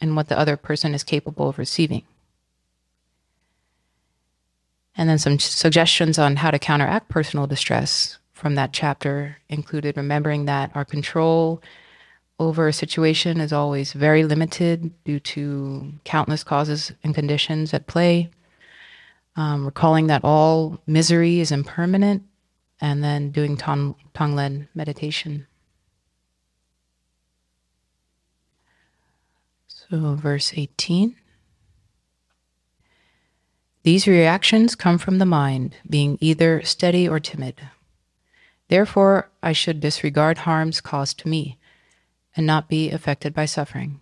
and 0.00 0.16
what 0.16 0.28
the 0.28 0.38
other 0.38 0.56
person 0.56 0.94
is 0.94 1.04
capable 1.04 1.48
of 1.48 1.58
receiving. 1.58 2.02
And 4.96 5.08
then 5.08 5.18
some 5.18 5.38
suggestions 5.38 6.18
on 6.18 6.36
how 6.36 6.50
to 6.50 6.58
counteract 6.58 7.08
personal 7.08 7.46
distress 7.46 8.18
from 8.32 8.54
that 8.54 8.72
chapter 8.72 9.38
included 9.48 9.96
remembering 9.96 10.46
that 10.46 10.70
our 10.74 10.84
control 10.84 11.62
over 12.38 12.68
a 12.68 12.72
situation 12.72 13.40
is 13.40 13.52
always 13.52 13.92
very 13.92 14.24
limited 14.24 14.92
due 15.04 15.20
to 15.20 15.92
countless 16.04 16.44
causes 16.44 16.92
and 17.02 17.14
conditions 17.14 17.72
at 17.72 17.86
play. 17.86 18.30
Um, 19.36 19.66
recalling 19.66 20.06
that 20.06 20.24
all 20.24 20.80
misery 20.86 21.40
is 21.40 21.52
impermanent, 21.52 22.22
and 22.80 23.02
then 23.04 23.30
doing 23.30 23.56
Tong, 23.56 23.94
Tonglen 24.14 24.68
meditation. 24.74 25.46
So, 29.66 30.14
verse 30.14 30.52
18. 30.56 31.16
These 33.86 34.08
reactions 34.08 34.74
come 34.74 34.98
from 34.98 35.18
the 35.18 35.24
mind, 35.24 35.76
being 35.88 36.18
either 36.20 36.60
steady 36.64 37.08
or 37.08 37.20
timid. 37.20 37.68
Therefore, 38.66 39.30
I 39.44 39.52
should 39.52 39.78
disregard 39.78 40.38
harms 40.38 40.80
caused 40.80 41.20
to 41.20 41.28
me 41.28 41.56
and 42.36 42.44
not 42.44 42.68
be 42.68 42.90
affected 42.90 43.32
by 43.32 43.44
suffering. 43.44 44.00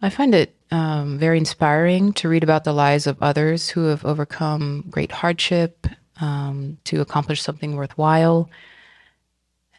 I 0.00 0.10
find 0.10 0.32
it 0.32 0.54
um, 0.70 1.18
very 1.18 1.38
inspiring 1.38 2.12
to 2.12 2.28
read 2.28 2.44
about 2.44 2.62
the 2.62 2.72
lives 2.72 3.08
of 3.08 3.20
others 3.20 3.70
who 3.70 3.86
have 3.86 4.04
overcome 4.04 4.84
great 4.90 5.10
hardship 5.10 5.88
um, 6.20 6.78
to 6.84 7.00
accomplish 7.00 7.42
something 7.42 7.74
worthwhile. 7.74 8.48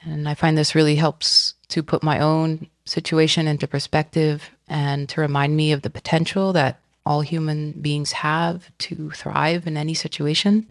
And 0.01 0.27
I 0.27 0.33
find 0.33 0.57
this 0.57 0.75
really 0.75 0.97
helps 0.97 1.53
to 1.69 1.81
put 1.81 2.03
my 2.03 2.19
own 2.19 2.67
situation 2.83 3.47
into 3.47 3.65
perspective 3.65 4.51
and 4.73 5.07
to 5.07 5.21
remind 5.21 5.55
me 5.55 5.71
of 5.71 5.83
the 5.83 5.89
potential 5.91 6.51
that 6.51 6.79
all 7.05 7.21
human 7.21 7.73
beings 7.73 8.11
have 8.11 8.75
to 8.79 9.11
thrive 9.11 9.67
in 9.67 9.77
any 9.77 9.93
situation. 9.93 10.67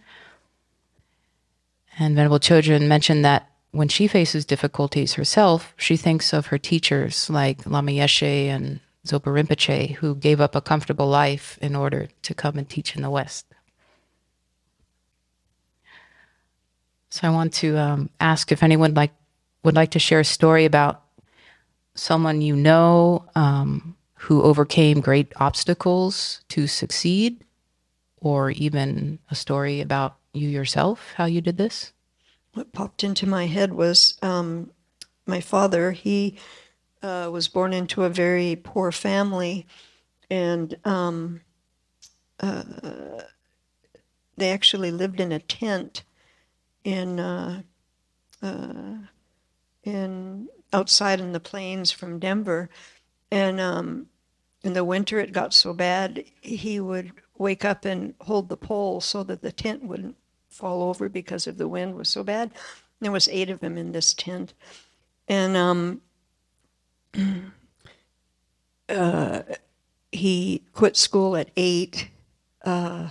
And 2.01 2.17
Venerable 2.17 2.41
Chodron 2.41 2.89
mentioned 2.89 3.25
that 3.25 3.49
when 3.71 3.87
she 3.87 4.09
faces 4.09 4.45
difficulties 4.45 5.15
herself, 5.15 5.73
she 5.77 5.97
thinks 5.97 6.33
of 6.33 6.47
her 6.47 6.59
teachers 6.59 7.31
like 7.31 7.65
Lama 7.65 7.93
Yeshe 7.93 8.49
and 8.49 8.81
Zopa 9.07 9.31
Rinpoche, 9.31 9.95
who 9.95 10.17
gave 10.17 10.41
up 10.41 10.57
a 10.57 10.61
comfortable 10.61 11.07
life 11.07 11.57
in 11.63 11.77
order 11.77 12.09
to 12.23 12.35
come 12.35 12.59
and 12.59 12.69
teach 12.69 12.97
in 12.97 13.03
the 13.03 13.11
West. 13.11 13.47
So 17.11 17.29
I 17.29 17.31
want 17.31 17.53
to 17.55 17.77
um, 17.79 18.11
ask 18.19 18.51
if 18.51 18.65
anyone 18.65 18.95
like 18.95 19.13
would 19.63 19.77
like 19.77 19.93
to 19.93 20.01
share 20.01 20.21
a 20.21 20.25
story 20.25 20.65
about 20.65 21.02
someone 21.95 22.41
you 22.41 22.57
know 22.57 23.27
um, 23.35 23.97
who 24.15 24.43
overcame 24.43 25.01
great 25.01 25.33
obstacles 25.37 26.43
to 26.49 26.67
succeed, 26.67 27.45
or 28.21 28.51
even 28.51 29.19
a 29.31 29.35
story 29.35 29.81
about 29.81 30.17
you 30.33 30.49
yourself, 30.49 31.13
how 31.17 31.25
you 31.25 31.41
did 31.41 31.59
this? 31.59 31.93
What 32.55 32.73
popped 32.73 33.03
into 33.03 33.27
my 33.27 33.47
head 33.47 33.73
was 33.73 34.19
um, 34.23 34.71
my 35.27 35.41
father. 35.41 35.93
He 35.93 36.37
uh, 37.03 37.31
was 37.33 37.49
born 37.49 37.73
into 37.73 38.05
a 38.05 38.11
very 38.11 38.57
poor 38.57 38.93
family, 38.93 39.67
and 40.31 40.77
um, 40.85 41.41
uh, 42.41 42.63
they 44.37 44.51
actually 44.51 44.91
lived 44.91 45.21
in 45.21 45.33
a 45.33 45.41
tent 45.41 46.05
in 46.85 47.21
uh, 47.21 47.63
uh 48.43 48.95
in 49.85 50.49
outside 50.73 51.21
in 51.21 51.33
the 51.33 51.41
plains 51.41 51.91
from 51.91 52.19
Denver, 52.19 52.69
and 53.31 53.61
um, 53.61 54.07
in 54.63 54.73
the 54.73 54.85
winter 54.85 55.19
it 55.19 55.33
got 55.33 55.55
so 55.55 55.73
bad 55.73 56.25
he 56.41 56.81
would 56.81 57.13
wake 57.39 57.65
up 57.65 57.85
and 57.85 58.15
hold 58.21 58.49
the 58.49 58.57
pole 58.57 59.01
so 59.01 59.23
that 59.25 59.43
the 59.43 59.53
tent 59.53 59.83
wouldn't 59.83 60.17
fall 60.49 60.83
over 60.83 61.09
because 61.09 61.47
of 61.47 61.57
the 61.59 61.69
wind 61.69 61.95
was 61.95 62.09
so 62.09 62.23
bad. 62.23 62.51
There 63.01 63.13
was 63.13 63.29
eight 63.29 63.51
of 63.51 63.61
them 63.61 63.77
in 63.77 63.93
this 63.93 64.15
tent, 64.15 64.55
and 65.27 65.57
um, 65.57 66.01
uh, 68.89 69.43
he 70.13 70.63
quit 70.73 70.97
school 70.97 71.37
at 71.37 71.51
eight 71.57 72.11
uh, 72.65 73.09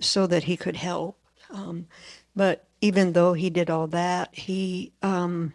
so 0.00 0.26
that 0.26 0.44
he 0.44 0.56
could 0.56 0.76
help. 0.76 1.18
Um, 1.50 1.86
but 2.34 2.66
even 2.80 3.12
though 3.12 3.32
he 3.32 3.50
did 3.50 3.68
all 3.68 3.88
that, 3.88 4.34
he 4.34 4.92
um, 5.02 5.52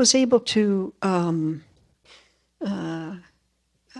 was 0.00 0.14
able 0.14 0.40
to, 0.40 0.94
um, 1.02 1.62
uh, 2.64 3.16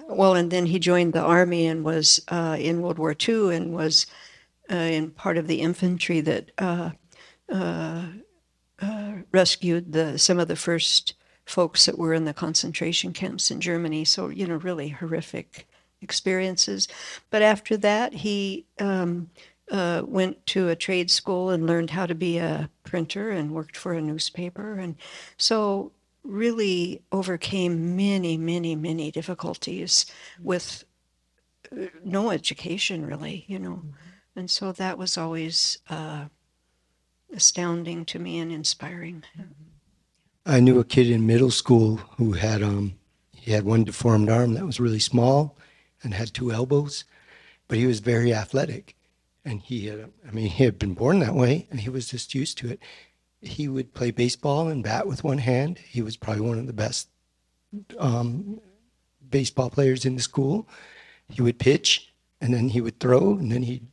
well, 0.09 0.34
and 0.34 0.51
then 0.51 0.64
he 0.64 0.78
joined 0.78 1.12
the 1.12 1.20
army 1.20 1.66
and 1.66 1.84
was 1.84 2.24
uh, 2.28 2.57
in 2.59 2.80
World 2.80 2.98
War 2.98 3.14
II 3.14 3.55
and 3.55 3.74
was 3.74 4.07
uh, 4.72 4.76
in 4.76 5.11
part 5.11 5.36
of 5.36 5.46
the 5.46 5.61
infantry 5.61 6.22
that 6.22 6.53
uh, 6.57 6.92
uh, 7.53 8.05
uh, 8.80 9.12
rescued 9.30 9.92
the 9.92 10.18
some 10.18 10.40
of 10.40 10.48
the 10.48 10.57
first 10.57 11.12
folks 11.44 11.84
that 11.84 11.98
were 11.98 12.14
in 12.14 12.24
the 12.24 12.32
concentration 12.32 13.12
camps 13.12 13.51
in 13.51 13.61
Germany. 13.61 14.07
So 14.07 14.28
you 14.28 14.46
know, 14.46 14.57
really 14.57 14.88
horrific 14.88 15.68
experiences. 16.01 16.88
But 17.28 17.42
after 17.42 17.76
that, 17.76 18.14
he 18.14 18.64
um, 18.78 19.28
uh, 19.70 20.02
went 20.04 20.44
to 20.46 20.68
a 20.68 20.76
trade 20.76 21.10
school 21.10 21.50
and 21.50 21.66
learned 21.66 21.90
how 21.90 22.06
to 22.06 22.14
be 22.14 22.38
a 22.38 22.68
printer 22.84 23.30
and 23.30 23.52
worked 23.52 23.76
for 23.76 23.92
a 23.92 24.02
newspaper. 24.02 24.74
And 24.74 24.96
so, 25.36 25.92
really 26.22 27.02
overcame 27.12 27.96
many, 27.96 28.36
many, 28.36 28.76
many 28.76 29.10
difficulties 29.10 30.06
with 30.42 30.84
uh, 31.72 31.86
no 32.04 32.30
education, 32.30 33.06
really, 33.06 33.44
you 33.48 33.58
know. 33.58 33.82
And 34.36 34.50
so 34.50 34.72
that 34.72 34.98
was 34.98 35.16
always 35.16 35.78
uh, 35.88 36.26
astounding 37.34 38.04
to 38.06 38.18
me 38.18 38.38
and 38.38 38.52
inspiring. 38.52 39.24
I 40.46 40.60
knew 40.60 40.78
a 40.78 40.84
kid 40.84 41.10
in 41.10 41.26
middle 41.26 41.50
school 41.50 41.96
who 42.16 42.32
had 42.32 42.62
um, 42.62 42.94
he 43.32 43.52
had 43.52 43.64
one 43.64 43.84
deformed 43.84 44.28
arm 44.28 44.54
that 44.54 44.66
was 44.66 44.80
really 44.80 44.98
small, 44.98 45.56
and 46.02 46.14
had 46.14 46.32
two 46.32 46.52
elbows, 46.52 47.04
but 47.68 47.78
he 47.78 47.86
was 47.86 48.00
very 48.00 48.32
athletic. 48.34 48.96
And 49.51 49.61
he 49.61 49.86
had, 49.86 50.12
I 50.28 50.30
mean, 50.30 50.46
he 50.46 50.62
had 50.62 50.78
been 50.78 50.94
born 50.94 51.18
that 51.18 51.34
way 51.34 51.66
and 51.72 51.80
he 51.80 51.90
was 51.90 52.09
just 52.09 52.36
used 52.36 52.57
to 52.59 52.70
it. 52.70 52.78
He 53.42 53.66
would 53.66 53.92
play 53.92 54.12
baseball 54.12 54.68
and 54.68 54.84
bat 54.84 55.09
with 55.09 55.24
one 55.24 55.38
hand. 55.38 55.76
He 55.78 56.03
was 56.03 56.16
probably 56.16 56.42
one 56.42 56.61
of 56.61 56.68
the 56.68 56.72
best 56.72 57.09
um, 57.98 58.61
baseball 59.28 59.68
players 59.68 60.05
in 60.05 60.14
the 60.14 60.22
school. 60.22 60.68
He 61.28 61.42
would 61.42 61.59
pitch 61.59 62.12
and 62.40 62.55
then 62.55 62.68
he 62.68 62.80
would 62.80 63.01
throw 63.01 63.32
and 63.32 63.51
then 63.51 63.64
he'd 63.64 63.88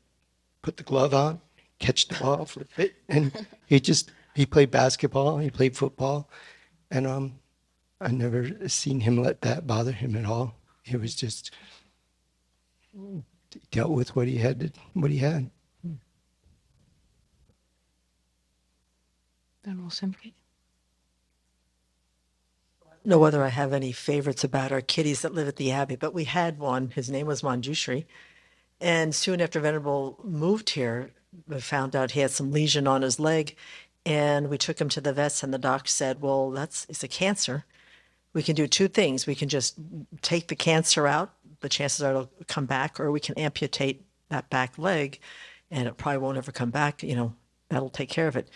put 0.62 0.78
the 0.78 0.84
glove 0.84 1.16
on, 1.16 1.42
catch 1.80 2.08
the 2.08 2.24
ball, 2.24 2.46
flip 2.46 2.70
it. 2.78 2.94
And 3.10 3.48
he 3.66 3.80
just, 3.80 4.12
he 4.36 4.46
played 4.46 4.70
basketball, 4.70 5.40
he 5.40 5.50
played 5.50 5.76
football. 5.76 6.30
And 6.92 7.08
um, 7.08 7.40
I 8.00 8.12
never 8.12 8.70
seen 8.70 9.00
him 9.00 9.24
let 9.24 9.42
that 9.42 9.66
bother 9.66 9.92
him 9.92 10.16
at 10.16 10.26
all. 10.26 10.54
He 10.84 10.98
was 10.98 11.16
just 11.16 11.52
dealt 13.72 13.92
with 13.92 14.16
what 14.16 14.28
he 14.28 14.38
had 14.38 14.60
to, 14.60 14.72
what 14.94 15.12
he 15.12 15.18
had. 15.18 15.50
Venerable 19.64 19.90
Semkye. 19.90 20.34
know 23.04 23.18
whether 23.18 23.44
I 23.44 23.50
have 23.50 23.74
any 23.74 23.92
favorites 23.92 24.44
about 24.44 24.72
our 24.72 24.82
kitties 24.82 25.22
that 25.22 25.34
live 25.34 25.48
at 25.48 25.56
the 25.56 25.72
Abbey, 25.72 25.96
but 25.96 26.14
we 26.14 26.26
had 26.26 26.60
one. 26.60 26.90
His 26.90 27.10
name 27.10 27.28
was 27.28 27.42
Manjushri. 27.42 28.06
And 28.82 29.16
soon 29.16 29.42
after 29.42 29.60
Venerable 29.60 30.20
moved 30.24 30.72
here, 30.72 31.12
we 31.48 31.60
found 31.62 31.96
out 31.96 32.12
he 32.12 32.20
had 32.20 32.32
some 32.32 32.52
lesion 32.52 32.86
on 32.86 33.02
his 33.02 33.20
leg. 33.20 33.56
And 34.06 34.50
we 34.50 34.58
took 34.58 34.80
him 34.80 34.90
to 34.90 35.02
the 35.02 35.12
vets, 35.14 35.44
and 35.44 35.54
the 35.54 35.58
doc 35.58 35.88
said, 35.88 36.22
Well, 36.22 36.52
that's 36.52 36.86
it's 36.88 37.04
a 37.04 37.10
cancer. 37.10 37.66
We 38.34 38.44
can 38.44 38.56
do 38.56 38.68
two 38.68 38.88
things. 38.88 39.28
We 39.28 39.36
can 39.36 39.50
just 39.50 39.78
take 40.22 40.48
the 40.48 40.56
cancer 40.56 41.08
out, 41.08 41.34
the 41.62 41.70
chances 41.70 42.02
are 42.02 42.12
it'll 42.12 42.32
come 42.48 42.66
back, 42.66 43.00
or 43.00 43.12
we 43.12 43.20
can 43.20 43.38
amputate 43.38 44.06
that 44.30 44.50
back 44.50 44.78
leg, 44.78 45.20
and 45.72 45.88
it 45.88 45.98
probably 45.98 46.20
won't 46.20 46.38
ever 46.38 46.52
come 46.52 46.72
back. 46.72 47.04
You 47.04 47.16
know, 47.16 47.34
that'll 47.70 47.90
take 47.90 48.10
care 48.10 48.28
of 48.28 48.36
it. 48.36 48.50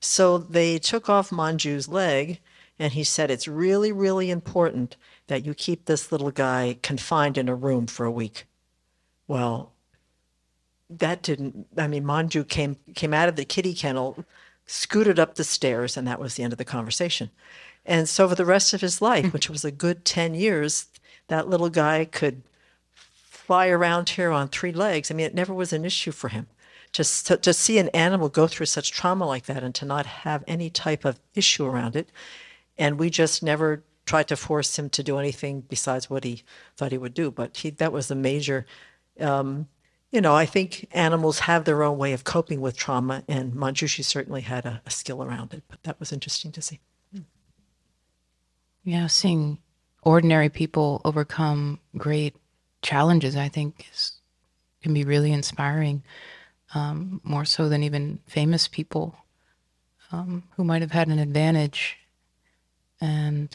So 0.00 0.38
they 0.38 0.78
took 0.78 1.08
off 1.08 1.30
Manju's 1.30 1.88
leg, 1.88 2.40
and 2.78 2.92
he 2.92 3.04
said, 3.04 3.30
It's 3.30 3.48
really, 3.48 3.92
really 3.92 4.30
important 4.30 4.96
that 5.26 5.44
you 5.44 5.54
keep 5.54 5.84
this 5.84 6.12
little 6.12 6.30
guy 6.30 6.78
confined 6.82 7.36
in 7.36 7.48
a 7.48 7.54
room 7.54 7.86
for 7.86 8.06
a 8.06 8.10
week. 8.10 8.46
Well, 9.26 9.72
that 10.88 11.22
didn't, 11.22 11.66
I 11.76 11.86
mean, 11.86 12.04
Manju 12.04 12.48
came, 12.48 12.76
came 12.94 13.12
out 13.12 13.28
of 13.28 13.36
the 13.36 13.44
kitty 13.44 13.74
kennel, 13.74 14.24
scooted 14.66 15.18
up 15.18 15.34
the 15.34 15.44
stairs, 15.44 15.96
and 15.96 16.06
that 16.06 16.20
was 16.20 16.34
the 16.34 16.42
end 16.42 16.52
of 16.52 16.58
the 16.58 16.64
conversation. 16.64 17.30
And 17.84 18.08
so 18.08 18.28
for 18.28 18.34
the 18.34 18.44
rest 18.44 18.72
of 18.72 18.80
his 18.80 19.02
life, 19.02 19.26
hmm. 19.26 19.30
which 19.30 19.50
was 19.50 19.64
a 19.64 19.70
good 19.70 20.04
10 20.04 20.34
years, 20.34 20.86
that 21.28 21.48
little 21.48 21.70
guy 21.70 22.04
could 22.04 22.42
fly 22.94 23.68
around 23.68 24.10
here 24.10 24.30
on 24.30 24.48
three 24.48 24.72
legs. 24.72 25.10
I 25.10 25.14
mean, 25.14 25.26
it 25.26 25.34
never 25.34 25.54
was 25.54 25.72
an 25.72 25.84
issue 25.84 26.12
for 26.12 26.28
him. 26.28 26.48
Just 26.92 27.26
to, 27.26 27.36
to 27.38 27.52
see 27.52 27.78
an 27.78 27.88
animal 27.90 28.28
go 28.28 28.46
through 28.46 28.66
such 28.66 28.92
trauma 28.92 29.26
like 29.26 29.46
that 29.46 29.62
and 29.62 29.74
to 29.74 29.84
not 29.84 30.06
have 30.06 30.42
any 30.46 30.70
type 30.70 31.04
of 31.04 31.20
issue 31.34 31.64
around 31.64 31.96
it. 31.96 32.10
And 32.76 32.98
we 32.98 33.10
just 33.10 33.42
never 33.42 33.82
tried 34.06 34.28
to 34.28 34.36
force 34.36 34.78
him 34.78 34.88
to 34.90 35.02
do 35.02 35.18
anything 35.18 35.60
besides 35.60 36.08
what 36.08 36.24
he 36.24 36.42
thought 36.76 36.92
he 36.92 36.98
would 36.98 37.14
do. 37.14 37.30
But 37.30 37.58
he, 37.58 37.70
that 37.70 37.92
was 37.92 38.10
a 38.10 38.14
major, 38.14 38.64
um, 39.20 39.68
you 40.10 40.20
know, 40.20 40.34
I 40.34 40.46
think 40.46 40.88
animals 40.92 41.40
have 41.40 41.64
their 41.64 41.82
own 41.82 41.98
way 41.98 42.14
of 42.14 42.24
coping 42.24 42.62
with 42.62 42.76
trauma, 42.76 43.22
and 43.28 43.52
Manjushri 43.52 44.04
certainly 44.04 44.40
had 44.40 44.64
a, 44.64 44.80
a 44.86 44.90
skill 44.90 45.22
around 45.22 45.52
it. 45.52 45.62
But 45.68 45.82
that 45.82 46.00
was 46.00 46.12
interesting 46.12 46.52
to 46.52 46.62
see. 46.62 46.80
Yeah, 48.82 49.06
seeing 49.08 49.58
ordinary 50.08 50.48
people 50.48 51.02
overcome 51.04 51.78
great 51.98 52.34
challenges, 52.80 53.36
I 53.36 53.50
think, 53.50 53.86
is, 53.92 54.12
can 54.82 54.94
be 54.94 55.04
really 55.04 55.32
inspiring, 55.32 56.02
um, 56.74 57.20
more 57.24 57.44
so 57.44 57.68
than 57.68 57.82
even 57.82 58.18
famous 58.26 58.68
people 58.68 59.14
um, 60.10 60.44
who 60.56 60.64
might 60.64 60.80
have 60.80 60.92
had 60.92 61.08
an 61.08 61.18
advantage. 61.18 61.98
And 63.02 63.54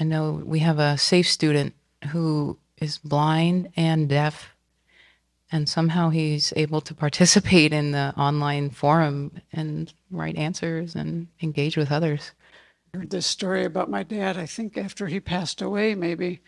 I 0.00 0.04
know 0.04 0.42
we 0.44 0.58
have 0.58 0.80
a 0.80 0.98
safe 0.98 1.28
student 1.28 1.74
who 2.08 2.58
is 2.78 2.98
blind 2.98 3.68
and 3.76 4.08
deaf, 4.08 4.56
and 5.52 5.68
somehow 5.68 6.10
he's 6.10 6.52
able 6.56 6.80
to 6.80 6.92
participate 6.92 7.72
in 7.72 7.92
the 7.92 8.12
online 8.16 8.70
forum 8.70 9.30
and 9.52 9.92
write 10.10 10.36
answers 10.36 10.96
and 10.96 11.28
engage 11.40 11.76
with 11.76 11.92
others 11.92 12.32
heard 12.94 13.10
this 13.10 13.26
story 13.26 13.64
about 13.64 13.90
my 13.90 14.02
dad, 14.02 14.36
I 14.36 14.46
think 14.46 14.76
after 14.76 15.06
he 15.06 15.20
passed 15.20 15.62
away, 15.62 15.94
maybe. 15.94 16.40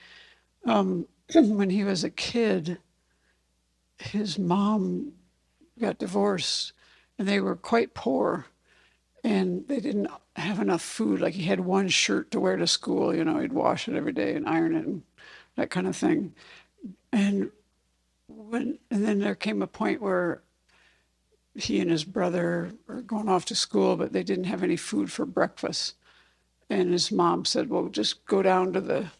Um, 0.64 1.06
when 1.34 1.70
he 1.70 1.84
was 1.84 2.04
a 2.04 2.10
kid, 2.10 2.78
his 3.98 4.38
mom 4.38 5.12
got 5.78 5.98
divorced 5.98 6.72
and 7.18 7.28
they 7.28 7.40
were 7.40 7.56
quite 7.56 7.94
poor 7.94 8.46
and 9.24 9.66
they 9.68 9.78
didn't 9.80 10.08
have 10.36 10.58
enough 10.58 10.82
food. 10.82 11.20
Like 11.20 11.34
he 11.34 11.44
had 11.44 11.60
one 11.60 11.88
shirt 11.88 12.30
to 12.32 12.40
wear 12.40 12.56
to 12.56 12.66
school, 12.66 13.14
you 13.14 13.24
know, 13.24 13.38
he'd 13.38 13.52
wash 13.52 13.88
it 13.88 13.94
every 13.94 14.12
day 14.12 14.34
and 14.34 14.48
iron 14.48 14.74
it 14.74 14.86
and 14.86 15.02
that 15.56 15.70
kind 15.70 15.86
of 15.86 15.96
thing. 15.96 16.34
And 17.12 17.50
when 18.26 18.78
and 18.90 19.04
then 19.04 19.20
there 19.20 19.34
came 19.34 19.62
a 19.62 19.66
point 19.66 20.02
where 20.02 20.42
he 21.54 21.80
and 21.80 21.90
his 21.90 22.04
brother 22.04 22.72
were 22.86 23.02
going 23.02 23.28
off 23.28 23.44
to 23.46 23.54
school, 23.54 23.96
but 23.96 24.12
they 24.12 24.22
didn't 24.22 24.44
have 24.44 24.62
any 24.62 24.76
food 24.76 25.12
for 25.12 25.26
breakfast. 25.26 25.94
And 26.72 26.90
his 26.90 27.12
mom 27.12 27.44
said, 27.44 27.68
Well, 27.68 27.88
just 27.88 28.24
go 28.24 28.40
down 28.40 28.72
to 28.72 28.80
the 28.80 29.10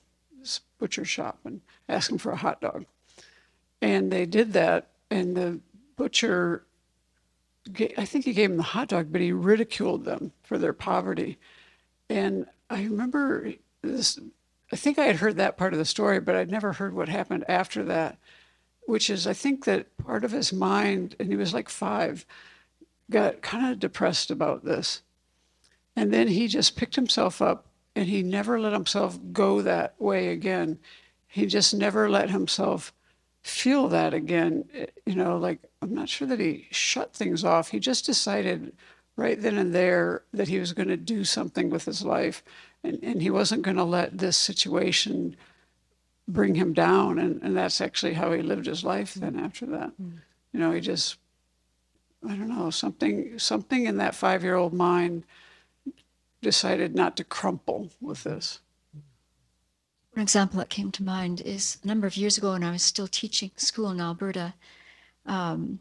butcher 0.78 1.05
shop 1.05 1.38
and 1.44 1.61
ask 1.86 2.11
him 2.11 2.16
for 2.16 2.32
a 2.32 2.36
hot 2.36 2.62
dog. 2.62 2.86
And 3.82 4.11
they 4.11 4.24
did 4.24 4.55
that. 4.55 4.88
And 5.11 5.36
the 5.36 5.61
butcher, 5.96 6.64
I 7.98 8.07
think 8.07 8.24
he 8.24 8.32
gave 8.32 8.50
him 8.50 8.57
the 8.57 8.62
hot 8.62 8.88
dog, 8.88 9.12
but 9.12 9.20
he 9.20 9.32
ridiculed 9.32 10.07
them 10.07 10.32
for 10.42 10.57
their 10.57 10.72
poverty. 10.72 11.38
And 12.09 12.46
I 12.70 12.84
remember 12.84 13.53
this, 13.82 14.18
I 14.72 14.76
think 14.76 14.98
I 14.98 15.05
had 15.05 15.16
heard 15.16 15.36
that 15.36 15.59
part 15.59 15.74
of 15.74 15.78
the 15.78 15.84
story, 15.84 16.20
but 16.20 16.34
I'd 16.34 16.50
never 16.50 16.72
heard 16.72 16.94
what 16.94 17.11
happened 17.11 17.44
after 17.48 17.84
that, 17.84 18.16
which 18.86 19.11
is 19.11 19.26
I 19.26 19.34
think 19.34 19.66
that 19.66 19.94
part 19.98 20.24
of 20.24 20.32
his 20.32 20.55
mind, 20.55 21.16
and 21.20 21.28
he 21.28 21.36
was 21.36 21.53
like 21.53 21.68
five, 21.68 22.24
got 23.11 23.42
kind 23.42 23.70
of 23.70 23.78
depressed 23.78 24.30
about 24.30 24.64
this 24.64 25.03
and 25.97 26.12
then 26.12 26.28
he 26.28 26.49
just 26.49 26.76
picked 26.76 26.97
himself 26.97 27.43
up 27.43 27.66
and 27.95 28.09
he 28.09 28.22
never 28.22 28.59
let 28.59 28.72
himself 28.72 29.18
go 29.32 29.61
that 29.62 29.95
way 29.99 30.28
again. 30.28 30.78
He 31.26 31.47
just 31.47 31.74
never 31.74 32.09
let 32.09 32.30
himself 32.30 32.93
feel 33.43 33.88
that 33.88 34.14
again. 34.14 34.64
You 35.05 35.14
know, 35.14 35.36
like 35.36 35.61
I'm 35.82 35.95
not 35.95 36.09
sure 36.09 36.28
that 36.28 36.40
he 36.40 36.68
shut 36.70 37.12
things 37.12 37.45
off. 37.45 37.68
He 37.68 37.80
just 37.80 38.07
decided 38.07 38.72
right 39.16 39.40
then 39.40 39.59
and 39.59 39.74
there 39.74 40.22
that 40.32 40.49
he 40.49 40.59
was 40.59 40.72
going 40.72 40.88
to 40.88 40.97
do 40.97 41.24
something 41.24 41.68
with 41.68 41.84
his 41.84 42.03
life 42.03 42.43
and, 42.82 42.99
and 43.03 43.20
he 43.20 43.30
wasn't 43.30 43.62
going 43.62 43.76
to 43.76 43.84
let 43.84 44.18
this 44.18 44.36
situation 44.36 45.36
bring 46.26 46.55
him 46.55 46.72
down. 46.72 47.18
And, 47.18 47.43
and 47.43 47.57
that's 47.57 47.80
actually 47.80 48.14
how 48.14 48.32
he 48.32 48.43
lived 48.43 48.66
his 48.66 48.84
life 48.84 49.14
then 49.14 49.38
after 49.38 49.66
that. 49.66 49.93
Mm. 50.01 50.18
You 50.53 50.61
know, 50.61 50.72
he 50.72 50.80
just, 50.80 51.18
I 52.26 52.34
don't 52.34 52.49
know, 52.49 52.70
something, 52.70 53.38
something 53.38 53.86
in 53.86 53.99
that 53.99 54.14
five 54.14 54.43
year 54.43 54.57
old 54.57 54.72
mind 54.72 55.24
decided 56.43 56.95
not 56.95 57.16
to 57.16 57.24
crumple 57.24 57.90
with 58.01 58.24
this. 58.24 58.61
One 60.12 60.22
example 60.22 60.59
that 60.59 60.68
came 60.68 60.90
to 60.93 61.03
mind 61.03 61.40
is 61.40 61.78
a 61.82 61.86
number 61.86 62.07
of 62.07 62.18
years 62.18 62.36
ago 62.36 62.53
when 62.53 62.64
I 62.64 62.72
was 62.72 62.82
still 62.82 63.09
teaching 63.09 63.51
school 63.57 63.90
in 63.90 64.01
Alberta, 64.01 64.55
um, 65.24 65.78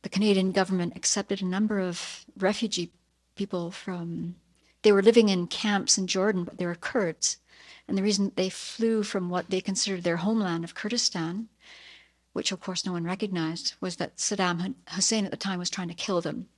the 0.00 0.08
Canadian 0.08 0.52
government 0.52 0.96
accepted 0.96 1.42
a 1.42 1.46
number 1.46 1.78
of 1.78 2.24
refugee 2.38 2.90
people 3.34 3.70
from, 3.70 4.36
they 4.82 4.92
were 4.92 5.02
living 5.02 5.28
in 5.28 5.46
camps 5.46 5.98
in 5.98 6.06
Jordan, 6.06 6.44
but 6.44 6.56
they 6.56 6.66
were 6.66 6.74
Kurds. 6.74 7.38
And 7.86 7.98
the 7.98 8.02
reason 8.02 8.32
they 8.36 8.48
flew 8.48 9.02
from 9.02 9.28
what 9.28 9.50
they 9.50 9.60
considered 9.60 10.02
their 10.02 10.18
homeland 10.18 10.64
of 10.64 10.74
Kurdistan, 10.74 11.48
which 12.32 12.52
of 12.52 12.60
course 12.60 12.86
no 12.86 12.92
one 12.92 13.04
recognized, 13.04 13.74
was 13.80 13.96
that 13.96 14.16
Saddam 14.16 14.74
Hussein 14.88 15.24
at 15.24 15.30
the 15.30 15.36
time 15.36 15.58
was 15.58 15.68
trying 15.68 15.88
to 15.88 15.94
kill 15.94 16.20
them. 16.20 16.48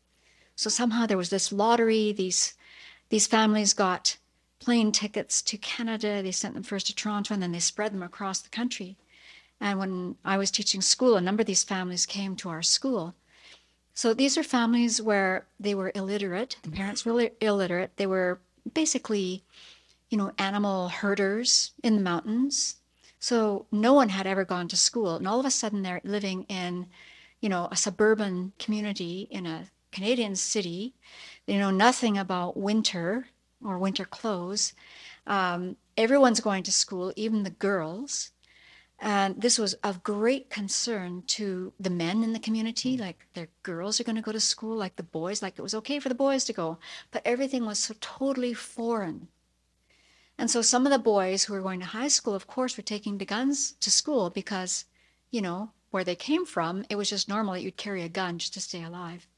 So 0.54 0.70
somehow 0.70 1.06
there 1.06 1.18
was 1.18 1.30
this 1.30 1.50
lottery, 1.50 2.12
these 2.12 2.54
these 3.08 3.26
families 3.26 3.74
got 3.74 4.16
plane 4.58 4.92
tickets 4.92 5.42
to 5.42 5.58
Canada. 5.58 6.22
They 6.22 6.32
sent 6.32 6.54
them 6.54 6.62
first 6.62 6.86
to 6.86 6.94
Toronto 6.94 7.34
and 7.34 7.42
then 7.42 7.52
they 7.52 7.60
spread 7.60 7.92
them 7.92 8.02
across 8.02 8.40
the 8.40 8.48
country. 8.48 8.96
And 9.60 9.78
when 9.78 10.16
I 10.24 10.36
was 10.36 10.50
teaching 10.50 10.80
school, 10.80 11.16
a 11.16 11.20
number 11.20 11.42
of 11.42 11.46
these 11.46 11.64
families 11.64 12.06
came 12.06 12.34
to 12.36 12.48
our 12.48 12.62
school. 12.62 13.14
So 13.94 14.12
these 14.12 14.36
are 14.36 14.42
families 14.42 15.00
where 15.00 15.46
they 15.60 15.74
were 15.74 15.92
illiterate. 15.94 16.56
The 16.62 16.70
parents 16.70 17.04
were 17.04 17.30
illiterate. 17.40 17.92
They 17.96 18.06
were 18.06 18.40
basically, 18.72 19.44
you 20.10 20.18
know, 20.18 20.32
animal 20.38 20.88
herders 20.88 21.72
in 21.82 21.96
the 21.96 22.02
mountains. 22.02 22.76
So 23.20 23.66
no 23.70 23.92
one 23.92 24.08
had 24.08 24.26
ever 24.26 24.44
gone 24.44 24.68
to 24.68 24.76
school. 24.76 25.16
And 25.16 25.28
all 25.28 25.40
of 25.40 25.46
a 25.46 25.50
sudden 25.50 25.82
they're 25.82 26.00
living 26.04 26.44
in, 26.48 26.86
you 27.40 27.48
know, 27.48 27.68
a 27.70 27.76
suburban 27.76 28.52
community 28.58 29.28
in 29.30 29.46
a 29.46 29.68
Canadian 29.92 30.34
city 30.34 30.94
they 31.46 31.58
know 31.58 31.70
nothing 31.70 32.16
about 32.18 32.56
winter 32.56 33.28
or 33.62 33.78
winter 33.78 34.04
clothes. 34.04 34.72
Um, 35.26 35.76
everyone's 35.96 36.40
going 36.40 36.62
to 36.64 36.72
school, 36.72 37.12
even 37.16 37.42
the 37.42 37.50
girls. 37.50 38.30
And 39.00 39.40
this 39.40 39.58
was 39.58 39.74
of 39.74 40.02
great 40.02 40.48
concern 40.50 41.24
to 41.26 41.72
the 41.78 41.90
men 41.90 42.22
in 42.22 42.32
the 42.32 42.38
community, 42.38 42.96
like 42.96 43.26
their 43.34 43.48
girls 43.62 44.00
are 44.00 44.04
going 44.04 44.16
to 44.16 44.22
go 44.22 44.32
to 44.32 44.40
school, 44.40 44.76
like 44.76 44.96
the 44.96 45.02
boys, 45.02 45.42
like 45.42 45.58
it 45.58 45.62
was 45.62 45.74
okay 45.74 45.98
for 45.98 46.08
the 46.08 46.14
boys 46.14 46.44
to 46.44 46.52
go, 46.52 46.78
but 47.10 47.22
everything 47.24 47.66
was 47.66 47.78
so 47.78 47.94
totally 48.00 48.54
foreign. 48.54 49.28
And 50.38 50.50
so 50.50 50.62
some 50.62 50.86
of 50.86 50.92
the 50.92 50.98
boys 50.98 51.44
who 51.44 51.52
were 51.52 51.60
going 51.60 51.80
to 51.80 51.86
high 51.86 52.08
school, 52.08 52.34
of 52.34 52.46
course, 52.46 52.76
were 52.76 52.82
taking 52.82 53.18
the 53.18 53.24
guns 53.24 53.72
to 53.80 53.90
school 53.90 54.30
because, 54.30 54.84
you 55.30 55.42
know, 55.42 55.70
where 55.90 56.04
they 56.04 56.16
came 56.16 56.44
from, 56.46 56.84
it 56.88 56.96
was 56.96 57.10
just 57.10 57.28
normal 57.28 57.54
that 57.54 57.62
you'd 57.62 57.76
carry 57.76 58.02
a 58.02 58.08
gun 58.08 58.38
just 58.38 58.54
to 58.54 58.60
stay 58.60 58.82
alive. 58.82 59.28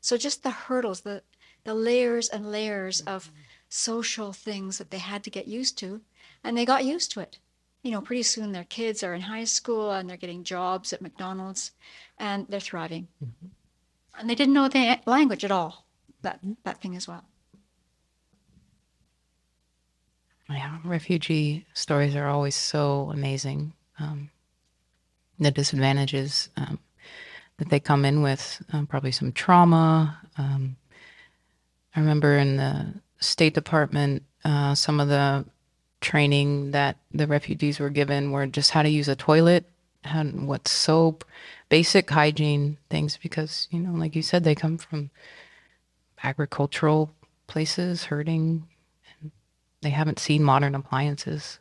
So 0.00 0.16
just 0.16 0.42
the 0.42 0.50
hurdles, 0.50 1.00
the 1.00 1.22
the 1.66 1.74
layers 1.74 2.28
and 2.28 2.50
layers 2.50 3.00
of 3.02 3.30
social 3.68 4.32
things 4.32 4.78
that 4.78 4.90
they 4.90 4.98
had 4.98 5.24
to 5.24 5.30
get 5.30 5.48
used 5.48 5.76
to, 5.78 6.00
and 6.44 6.56
they 6.56 6.64
got 6.64 6.84
used 6.84 7.10
to 7.10 7.20
it. 7.20 7.38
You 7.82 7.90
know, 7.90 8.00
pretty 8.00 8.22
soon 8.22 8.52
their 8.52 8.64
kids 8.64 9.02
are 9.02 9.14
in 9.14 9.22
high 9.22 9.44
school 9.44 9.90
and 9.90 10.08
they're 10.08 10.16
getting 10.16 10.44
jobs 10.44 10.92
at 10.92 11.02
McDonald's, 11.02 11.72
and 12.18 12.46
they're 12.48 12.60
thriving. 12.60 13.08
And 14.18 14.30
they 14.30 14.34
didn't 14.34 14.54
know 14.54 14.68
the 14.68 15.00
language 15.06 15.44
at 15.44 15.50
all. 15.50 15.84
That 16.22 16.38
that 16.62 16.80
thing 16.80 16.96
as 16.96 17.06
well. 17.08 17.24
Yeah, 20.48 20.78
refugee 20.84 21.66
stories 21.74 22.14
are 22.14 22.28
always 22.28 22.54
so 22.54 23.10
amazing. 23.12 23.72
Um, 23.98 24.30
the 25.40 25.50
disadvantages 25.50 26.48
um, 26.56 26.78
that 27.58 27.68
they 27.70 27.80
come 27.80 28.04
in 28.04 28.22
with, 28.22 28.62
um, 28.72 28.86
probably 28.86 29.10
some 29.10 29.32
trauma. 29.32 30.20
Um, 30.38 30.76
I 31.96 32.00
remember 32.00 32.36
in 32.36 32.58
the 32.58 32.92
State 33.20 33.54
Department, 33.54 34.22
uh, 34.44 34.74
some 34.74 35.00
of 35.00 35.08
the 35.08 35.46
training 36.02 36.72
that 36.72 36.98
the 37.10 37.26
refugees 37.26 37.80
were 37.80 37.88
given 37.88 38.30
were 38.30 38.46
just 38.46 38.72
how 38.72 38.82
to 38.82 38.88
use 38.88 39.08
a 39.08 39.16
toilet, 39.16 39.64
how, 40.04 40.24
what 40.24 40.68
soap, 40.68 41.24
basic 41.70 42.10
hygiene 42.10 42.76
things, 42.90 43.16
because, 43.16 43.66
you 43.70 43.80
know, 43.80 43.92
like 43.92 44.14
you 44.14 44.20
said, 44.20 44.44
they 44.44 44.54
come 44.54 44.76
from 44.76 45.10
agricultural 46.22 47.10
places, 47.46 48.04
hurting, 48.04 48.68
and 49.20 49.30
they 49.80 49.90
haven't 49.90 50.18
seen 50.18 50.42
modern 50.42 50.74
appliances. 50.74 51.60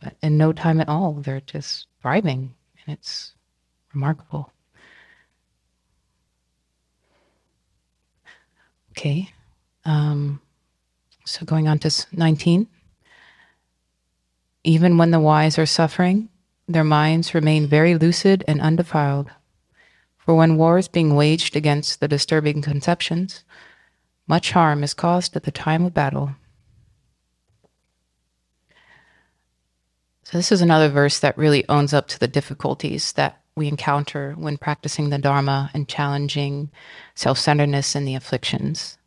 But 0.00 0.14
in 0.22 0.38
no 0.38 0.52
time 0.52 0.80
at 0.80 0.88
all, 0.88 1.14
they're 1.14 1.40
just 1.40 1.88
thriving, 2.00 2.54
and 2.86 2.96
it's 2.96 3.32
remarkable. 3.92 4.52
Okay. 8.92 9.32
Um, 9.88 10.42
so 11.24 11.46
going 11.46 11.66
on 11.66 11.78
to 11.80 12.06
19. 12.12 12.68
Even 14.64 14.98
when 14.98 15.12
the 15.12 15.18
wise 15.18 15.58
are 15.58 15.66
suffering, 15.66 16.28
their 16.68 16.84
minds 16.84 17.34
remain 17.34 17.66
very 17.66 17.96
lucid 17.96 18.44
and 18.46 18.60
undefiled. 18.60 19.30
For 20.18 20.34
when 20.34 20.58
war 20.58 20.76
is 20.76 20.88
being 20.88 21.16
waged 21.16 21.56
against 21.56 22.00
the 22.00 22.08
disturbing 22.08 22.60
conceptions, 22.60 23.44
much 24.26 24.52
harm 24.52 24.84
is 24.84 24.92
caused 24.92 25.34
at 25.36 25.44
the 25.44 25.50
time 25.50 25.86
of 25.86 25.94
battle. 25.94 26.32
So, 30.24 30.36
this 30.36 30.52
is 30.52 30.60
another 30.60 30.90
verse 30.90 31.18
that 31.20 31.38
really 31.38 31.66
owns 31.70 31.94
up 31.94 32.08
to 32.08 32.18
the 32.20 32.28
difficulties 32.28 33.12
that 33.12 33.40
we 33.56 33.68
encounter 33.68 34.34
when 34.36 34.58
practicing 34.58 35.08
the 35.08 35.16
Dharma 35.16 35.70
and 35.72 35.88
challenging 35.88 36.70
self 37.14 37.38
centeredness 37.38 37.94
and 37.94 38.06
the 38.06 38.14
afflictions. 38.14 38.97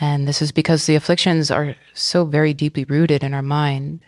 And 0.00 0.28
this 0.28 0.42
is 0.42 0.52
because 0.52 0.86
the 0.86 0.94
afflictions 0.94 1.50
are 1.50 1.74
so 1.94 2.24
very 2.24 2.52
deeply 2.52 2.84
rooted 2.84 3.22
in 3.22 3.32
our 3.32 3.42
mind. 3.42 4.00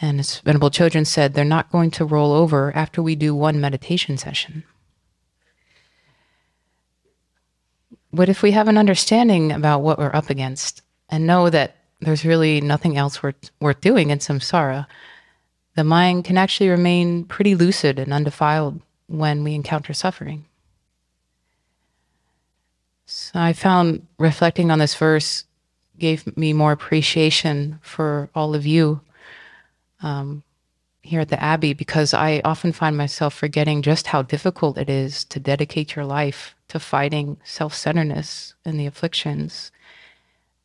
And 0.00 0.18
as 0.20 0.40
Venerable 0.40 0.70
Chodron 0.70 1.06
said, 1.06 1.34
they're 1.34 1.44
not 1.44 1.70
going 1.70 1.90
to 1.92 2.04
roll 2.04 2.32
over 2.32 2.74
after 2.74 3.02
we 3.02 3.14
do 3.14 3.34
one 3.34 3.60
meditation 3.60 4.18
session. 4.18 4.64
But 8.12 8.28
if 8.28 8.42
we 8.42 8.52
have 8.52 8.66
an 8.66 8.78
understanding 8.78 9.52
about 9.52 9.82
what 9.82 9.98
we're 9.98 10.14
up 10.14 10.30
against 10.30 10.82
and 11.08 11.26
know 11.26 11.50
that 11.50 11.76
there's 12.00 12.24
really 12.24 12.60
nothing 12.60 12.96
else 12.96 13.22
worth, 13.22 13.50
worth 13.60 13.80
doing 13.80 14.10
in 14.10 14.18
samsara, 14.18 14.86
the 15.74 15.84
mind 15.84 16.24
can 16.24 16.38
actually 16.38 16.70
remain 16.70 17.24
pretty 17.24 17.54
lucid 17.54 17.98
and 17.98 18.12
undefiled 18.12 18.80
when 19.06 19.44
we 19.44 19.54
encounter 19.54 19.92
suffering. 19.92 20.45
I 23.36 23.52
found 23.52 24.06
reflecting 24.18 24.70
on 24.70 24.78
this 24.78 24.94
verse 24.94 25.44
gave 25.98 26.36
me 26.36 26.52
more 26.52 26.72
appreciation 26.72 27.78
for 27.82 28.30
all 28.34 28.54
of 28.54 28.66
you 28.66 29.00
um, 30.02 30.42
here 31.02 31.20
at 31.20 31.28
the 31.28 31.42
Abbey 31.42 31.72
because 31.72 32.12
I 32.12 32.40
often 32.44 32.72
find 32.72 32.96
myself 32.96 33.34
forgetting 33.34 33.82
just 33.82 34.08
how 34.08 34.22
difficult 34.22 34.78
it 34.78 34.90
is 34.90 35.24
to 35.26 35.40
dedicate 35.40 35.96
your 35.96 36.04
life 36.04 36.54
to 36.68 36.80
fighting 36.80 37.38
self 37.44 37.74
centeredness 37.74 38.54
and 38.64 38.78
the 38.78 38.86
afflictions 38.86 39.70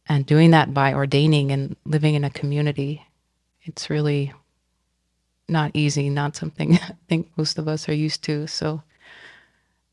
and 0.08 0.26
doing 0.26 0.52
that 0.52 0.74
by 0.74 0.94
ordaining 0.94 1.52
and 1.52 1.76
living 1.86 2.16
in 2.16 2.24
a 2.24 2.30
community. 2.30 3.06
It's 3.64 3.90
really 3.90 4.34
not 5.48 5.72
easy, 5.74 6.10
not 6.10 6.36
something 6.36 6.74
I 6.82 6.96
think 7.08 7.32
most 7.38 7.58
of 7.58 7.68
us 7.68 7.88
are 7.88 7.94
used 7.94 8.24
to. 8.24 8.48
So, 8.48 8.82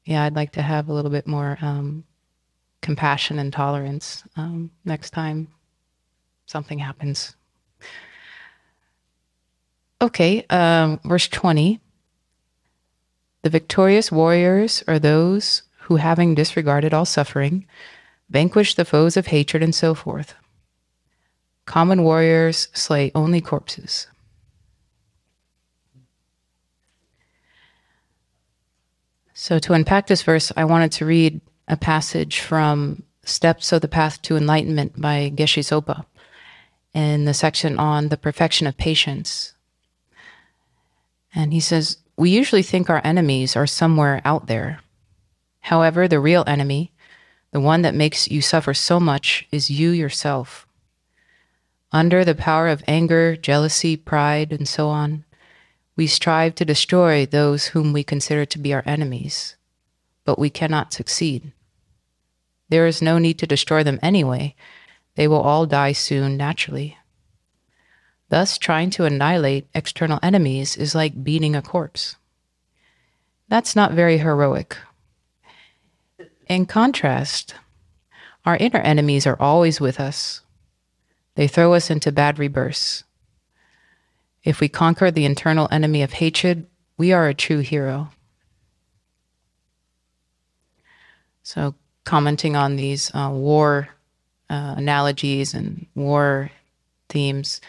yeah, 0.05 0.25
I'd 0.25 0.37
like 0.37 0.53
to 0.53 0.63
have 0.63 0.89
a 0.89 0.93
little 0.93 1.11
bit 1.11 1.27
more 1.27 1.59
um, 1.61 2.05
compassion 2.83 3.39
and 3.39 3.53
tolerance 3.53 4.25
um, 4.37 4.71
next 4.85 5.11
time 5.11 5.49
something 6.47 6.79
happens. 6.79 7.37
Okay, 10.01 10.45
um, 10.49 11.01
verse 11.05 11.29
20. 11.29 11.81
The 13.43 13.51
victorious 13.51 14.13
warriors 14.13 14.83
are 14.87 14.99
those 14.99 15.63
who, 15.83 15.97
having 15.97 16.35
disregarded 16.35 16.95
all 16.95 17.05
suffering, 17.05 17.67
vanquish 18.31 18.75
the 18.75 18.85
foes 18.85 19.17
of 19.17 19.29
hatred 19.29 19.63
and 19.63 19.75
so 19.75 19.95
forth. 19.95 20.35
Common 21.67 22.03
warriors 22.03 22.69
slay 22.73 23.11
only 23.15 23.41
corpses. 23.41 24.07
So, 29.35 29.59
to 29.61 29.73
unpack 29.73 30.09
this 30.09 30.23
verse, 30.23 30.51
I 30.57 30.65
wanted 30.65 30.93
to 30.93 31.07
read 31.07 31.41
a 31.69 31.77
passage 31.77 32.41
from 32.41 33.03
Steps 33.25 33.73
of 33.73 33.83
the 33.83 33.89
Path 33.89 34.23
to 34.23 34.37
Enlightenment 34.37 35.01
by 35.01 35.31
Geshe 35.35 35.63
Sopa 35.63 36.07
in 36.95 37.27
the 37.27 37.35
section 37.35 37.79
on 37.79 38.09
the 38.09 38.17
perfection 38.17 38.67
of 38.67 38.77
patience. 38.77 39.53
And 41.35 41.53
he 41.53 41.61
says, 41.61 41.99
We 42.17 42.31
usually 42.31 42.63
think 42.63 42.89
our 42.89 43.03
enemies 43.05 43.55
are 43.55 43.67
somewhere 43.67 44.23
out 44.25 44.47
there. 44.47 44.81
However, 45.61 46.09
the 46.09 46.21
real 46.21 46.45
enemy, 46.47 46.93
the 47.53 47.61
one 47.61 47.83
that 47.83 47.95
makes 47.95 48.31
you 48.31 48.41
suffer 48.41 48.73
so 48.73 48.99
much, 48.99 49.47
is 49.53 49.71
you 49.71 49.91
yourself. 49.91 50.67
Under 51.93 52.25
the 52.25 52.35
power 52.35 52.69
of 52.69 52.83
anger, 52.87 53.37
jealousy, 53.37 53.97
pride, 53.97 54.53
and 54.53 54.67
so 54.67 54.89
on, 54.89 55.25
we 55.97 56.07
strive 56.07 56.55
to 56.55 56.65
destroy 56.65 57.27
those 57.27 57.67
whom 57.67 57.93
we 57.93 58.05
consider 58.05 58.47
to 58.47 58.59
be 58.59 58.73
our 58.73 58.83
enemies, 58.87 59.57
but 60.25 60.39
we 60.39 60.49
cannot 60.49 60.93
succeed. 60.93 61.53
There 62.69 62.87
is 62.87 63.01
no 63.03 63.19
need 63.19 63.39
to 63.39 63.47
destroy 63.47 63.83
them 63.83 63.99
anyway. 64.03 64.55
They 65.15 65.27
will 65.27 65.41
all 65.41 65.67
die 65.67 65.93
soon 65.93 66.37
naturally. 66.37 66.99
Thus, 68.29 68.59
trying 68.59 68.91
to 68.91 69.05
annihilate 69.05 69.69
external 69.75 70.19
enemies 70.23 70.77
is 70.77 70.95
like 70.95 71.25
beating 71.25 71.57
a 71.57 71.63
corpse. 71.63 72.17
That's 73.49 73.75
not 73.75 73.93
very 73.93 74.19
heroic. 74.19 74.77
In 76.47 76.67
contrast, 76.67 77.55
our 78.45 78.57
inner 78.57 78.81
enemies 78.81 79.27
are 79.27 79.41
always 79.41 79.81
with 79.81 79.99
us. 79.99 80.43
They 81.35 81.49
throw 81.49 81.75
us 81.75 81.91
into 81.91 82.13
bad 82.13 82.39
rebirths. 82.39 83.05
If 84.45 84.61
we 84.61 84.69
conquer 84.69 85.11
the 85.11 85.25
internal 85.25 85.69
enemy 85.71 86.03
of 86.03 86.15
hatred, 86.15 86.67
we 86.97 87.13
are 87.13 87.29
a 87.29 87.35
true 87.35 87.61
hero. 87.61 88.11
So, 91.43 91.75
commenting 92.09 92.57
on 92.57 92.77
these 92.77 93.15
uh, 93.15 93.31
war 93.31 93.87
uh, 94.49 94.75
analogies 94.79 95.53
and 95.53 95.85
war 95.95 96.51
themes, 97.11 97.61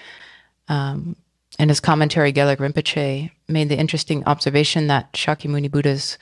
um, 0.70 1.18
in 1.60 1.68
his 1.68 1.82
commentary, 1.82 2.32
Gelek 2.32 2.58
Rinpoche 2.58 3.32
made 3.50 3.68
the 3.68 3.78
interesting 3.78 4.24
observation 4.26 4.88
that 4.88 5.12
Shakyamuni 5.12 5.70
Buddha's 5.70 6.18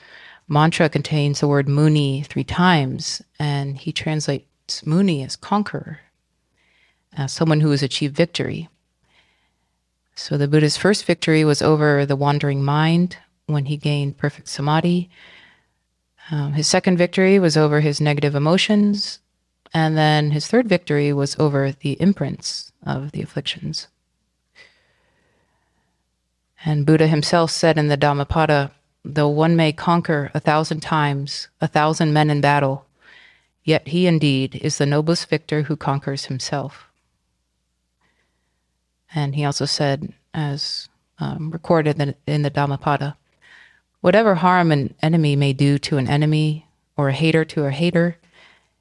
mantra 0.47 0.89
contains 0.89 1.39
the 1.39 1.47
word 1.47 1.69
Muni 1.69 2.23
three 2.23 2.43
times, 2.43 3.21
and 3.37 3.77
he 3.77 3.91
translates 3.91 4.83
Muni 4.83 5.23
as 5.23 5.35
conqueror, 5.35 5.99
as 7.15 7.31
someone 7.31 7.59
who 7.59 7.69
has 7.69 7.83
achieved 7.83 8.15
victory. 8.15 8.67
So 10.15 10.37
the 10.37 10.47
Buddha's 10.47 10.75
first 10.75 11.05
victory 11.05 11.45
was 11.45 11.61
over 11.61 12.03
the 12.03 12.15
wandering 12.15 12.63
mind 12.63 13.17
when 13.45 13.65
he 13.65 13.77
gained 13.77 14.17
perfect 14.17 14.47
samadhi. 14.47 15.11
Um, 16.29 16.53
his 16.53 16.67
second 16.67 16.97
victory 16.97 17.39
was 17.39 17.55
over 17.55 17.79
his 17.79 18.01
negative 18.01 18.35
emotions. 18.35 19.19
And 19.73 19.97
then 19.97 20.31
his 20.31 20.47
third 20.47 20.67
victory 20.67 21.11
was 21.13 21.37
over 21.37 21.71
the 21.71 21.99
imprints 22.01 22.71
of 22.85 23.11
the 23.11 23.21
afflictions. 23.21 23.87
And 26.65 26.85
Buddha 26.85 27.07
himself 27.07 27.51
said 27.51 27.77
in 27.77 27.87
the 27.87 27.97
Dhammapada, 27.97 28.71
though 29.03 29.29
one 29.29 29.55
may 29.55 29.71
conquer 29.71 30.31
a 30.33 30.39
thousand 30.39 30.81
times 30.81 31.47
a 31.61 31.67
thousand 31.67 32.13
men 32.13 32.29
in 32.29 32.41
battle, 32.41 32.85
yet 33.63 33.89
he 33.89 34.07
indeed 34.07 34.55
is 34.55 34.77
the 34.77 34.85
noblest 34.85 35.29
victor 35.29 35.63
who 35.63 35.75
conquers 35.75 36.25
himself. 36.25 36.89
And 39.13 39.35
he 39.35 39.45
also 39.45 39.65
said, 39.65 40.13
as 40.33 40.89
um, 41.19 41.51
recorded 41.51 42.01
in, 42.01 42.15
in 42.25 42.41
the 42.41 42.49
Dhammapada, 42.49 43.15
whatever 44.01 44.35
harm 44.35 44.71
an 44.71 44.93
enemy 45.01 45.35
may 45.35 45.53
do 45.53 45.77
to 45.79 45.97
an 45.97 46.07
enemy 46.07 46.67
or 46.95 47.09
a 47.09 47.13
hater 47.13 47.45
to 47.45 47.65
a 47.65 47.71
hater, 47.71 48.17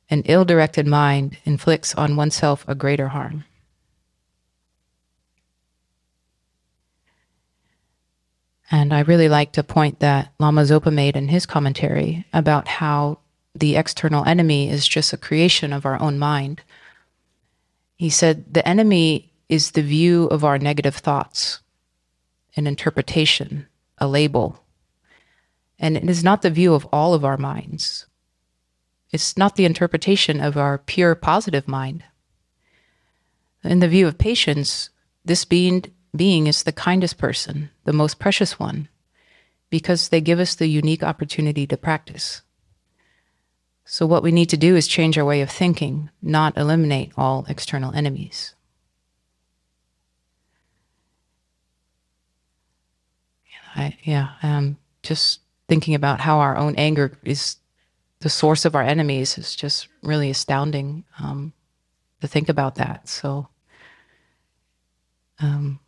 an 0.09 0.23
ill 0.27 0.45
directed 0.45 0.87
mind 0.87 1.37
inflicts 1.45 1.95
on 1.95 2.17
oneself 2.17 2.65
a 2.69 2.75
greater 2.75 3.09
harm. 3.09 3.45
And 8.71 8.93
I 8.93 9.01
really 9.01 9.29
like 9.29 9.53
to 9.53 9.63
point 9.63 10.01
that 10.01 10.33
Lama 10.39 10.63
Zopa 10.63 10.93
made 10.93 11.17
in 11.17 11.29
his 11.29 11.47
commentary 11.47 12.27
about 12.33 12.67
how 12.67 13.19
the 13.55 13.77
external 13.77 14.25
enemy 14.25 14.69
is 14.69 14.87
just 14.89 15.13
a 15.13 15.17
creation 15.17 15.73
of 15.73 15.87
our 15.87 16.01
own 16.01 16.19
mind. 16.19 16.63
He 17.97 18.11
said 18.11 18.53
the 18.53 18.67
enemy 18.69 19.31
is 19.49 19.71
the 19.71 19.83
view 19.83 20.25
of 20.27 20.45
our 20.45 20.59
negative 20.59 20.97
thoughts, 20.97 21.61
an 22.57 22.67
interpretation, 22.67 23.67
a 23.99 24.09
label. 24.09 24.63
And 25.79 25.97
it 25.97 26.09
is 26.09 26.25
not 26.25 26.43
the 26.43 26.51
view 26.51 26.75
of 26.75 26.87
all 26.93 27.15
of 27.15 27.25
our 27.25 27.37
minds. 27.37 28.07
It's 29.13 29.37
not 29.37 29.57
the 29.57 29.65
interpretation 29.65 30.41
of 30.41 30.57
our 30.57 30.79
pure 30.79 31.15
positive 31.15 31.69
mind. 31.69 32.05
In 33.63 33.81
the 33.81 33.89
view 33.89 34.07
of 34.07 34.19
patience, 34.19 34.91
this 35.25 35.45
being, 35.45 35.85
being 36.15 36.47
is 36.47 36.63
the 36.63 36.73
kindest 36.73 37.19
person, 37.19 37.71
the 37.85 37.93
most 37.93 38.19
precious 38.19 38.59
one, 38.59 38.89
because 39.71 40.09
they 40.09 40.21
give 40.21 40.39
us 40.39 40.55
the 40.55 40.67
unique 40.67 41.03
opportunity 41.03 41.67
to 41.67 41.77
practice. 41.77 42.43
So, 43.85 44.05
what 44.05 44.23
we 44.23 44.33
need 44.33 44.51
to 44.51 44.57
do 44.57 44.75
is 44.75 44.89
change 44.89 45.17
our 45.17 45.25
way 45.25 45.41
of 45.41 45.51
thinking, 45.51 46.11
not 46.21 46.57
eliminate 46.57 47.13
all 47.17 47.47
external 47.49 47.95
enemies. 47.95 48.55
I, 53.77 53.97
yeah, 54.03 54.31
um, 54.43 54.79
just 55.03 55.41
thinking 55.69 55.95
about 55.95 56.21
how 56.21 56.39
our 56.39 56.57
own 56.57 56.75
anger 56.77 57.19
is 57.25 57.57
the 58.21 58.29
source 58.29 58.65
of 58.65 58.75
our 58.75 58.83
enemies 58.83 59.37
is 59.39 59.55
just 59.55 59.89
really 60.03 60.31
astounding 60.31 61.05
um, 61.19 61.53
to 62.21 62.27
think 62.27 62.49
about 62.49 62.77
that. 62.77 63.09
So, 63.09 63.49
because 65.37 65.55
um, 65.55 65.79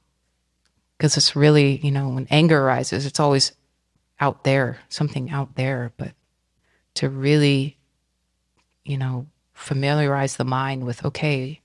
it's 1.01 1.35
really, 1.35 1.79
you 1.79 1.91
know, 1.91 2.11
when 2.11 2.26
anger 2.31 2.61
arises, 2.61 3.07
it's 3.07 3.20
always 3.20 3.53
out 4.20 4.45
there, 4.45 4.79
something 4.89 5.31
out 5.31 5.55
there. 5.55 5.93
But 5.97 6.12
to 6.95 7.09
really, 7.09 7.79
you 8.85 8.99
know, 8.99 9.26
familiarize 9.55 10.37
the 10.37 10.45
mind 10.45 10.85
with, 10.85 11.05
okay, 11.05 11.61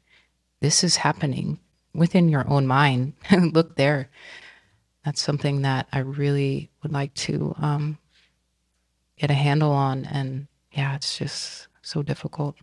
this 0.62 0.84
is 0.84 0.96
happening 0.96 1.60
within 1.94 2.30
your 2.30 2.50
own 2.50 2.66
mind. 2.66 3.14
Look 3.32 3.76
there. 3.76 4.10
That's 5.04 5.22
something 5.22 5.64
that 5.64 5.88
I 5.92 6.00
really 6.00 6.70
would 6.82 6.94
like 6.94 7.14
to 7.16 7.54
um, 7.60 7.98
get 9.24 9.32
a 9.32 9.36
handle 9.36 9.72
on. 9.72 10.04
And 10.04 10.48
yeah, 10.74 10.96
it's 10.96 11.18
just 11.18 11.68
so 11.82 12.04
difficult. 12.04 12.58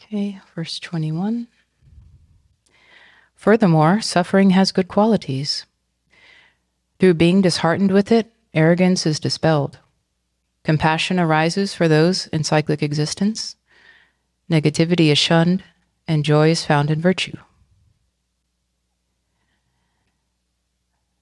Okay, 0.00 0.40
verse 0.54 0.78
21. 0.78 1.48
Furthermore, 3.34 4.00
suffering 4.00 4.50
has 4.50 4.72
good 4.72 4.88
qualities. 4.88 5.66
Through 6.98 7.14
being 7.14 7.42
disheartened 7.42 7.90
with 7.90 8.10
it, 8.10 8.32
arrogance 8.54 9.04
is 9.04 9.20
dispelled. 9.20 9.80
Compassion 10.64 11.20
arises 11.20 11.74
for 11.74 11.88
those 11.88 12.26
in 12.28 12.42
cyclic 12.42 12.82
existence. 12.82 13.56
Negativity 14.50 15.12
is 15.12 15.18
shunned, 15.18 15.62
and 16.08 16.24
joy 16.24 16.48
is 16.48 16.64
found 16.64 16.90
in 16.90 17.02
virtue. 17.02 17.36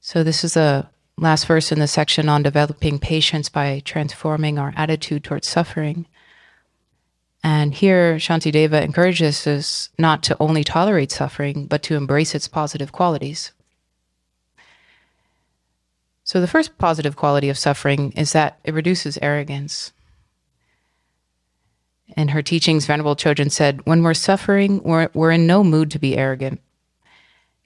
So, 0.03 0.25
this 0.25 0.45
is 0.45 0.55
the 0.55 0.89
last 1.19 1.47
verse 1.47 1.71
in 1.71 1.79
the 1.79 1.87
section 1.87 2.29
on 2.31 2.43
developing 2.43 2.99
patience 2.99 3.51
by 3.51 3.83
transforming 3.85 4.59
our 4.59 4.73
attitude 4.75 5.25
towards 5.25 5.47
suffering. 5.47 6.07
And 7.45 7.75
here, 7.75 8.17
Shantideva 8.17 8.83
encourages 8.83 9.47
us 9.47 9.91
not 9.99 10.23
to 10.25 10.37
only 10.41 10.65
tolerate 10.65 11.13
suffering, 11.13 11.67
but 11.67 11.83
to 11.85 11.97
embrace 11.97 12.35
its 12.35 12.49
positive 12.49 12.93
qualities. 12.93 13.53
So, 16.25 16.41
the 16.41 16.49
first 16.49 16.79
positive 16.79 17.15
quality 17.15 17.51
of 17.51 17.59
suffering 17.59 18.13
is 18.13 18.33
that 18.33 18.59
it 18.65 18.73
reduces 18.73 19.19
arrogance. 19.21 19.93
In 22.17 22.29
her 22.29 22.43
teachings, 22.43 22.87
Venerable 22.87 23.17
Chodron 23.17 23.53
said, 23.53 23.87
When 23.87 24.03
we're 24.03 24.15
suffering, 24.15 24.83
we're, 24.83 25.11
we're 25.13 25.33
in 25.33 25.47
no 25.47 25.63
mood 25.63 25.91
to 25.91 25.99
be 25.99 26.17
arrogant. 26.17 26.61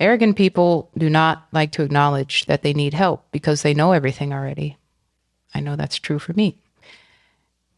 Arrogant 0.04 0.36
people 0.36 0.90
do 0.98 1.08
not 1.08 1.48
like 1.50 1.72
to 1.72 1.82
acknowledge 1.82 2.44
that 2.44 2.60
they 2.60 2.74
need 2.74 2.92
help 2.92 3.24
because 3.32 3.62
they 3.62 3.72
know 3.72 3.92
everything 3.92 4.34
already. 4.34 4.76
I 5.54 5.60
know 5.60 5.76
that's 5.76 5.96
true 5.96 6.18
for 6.18 6.34
me. 6.34 6.58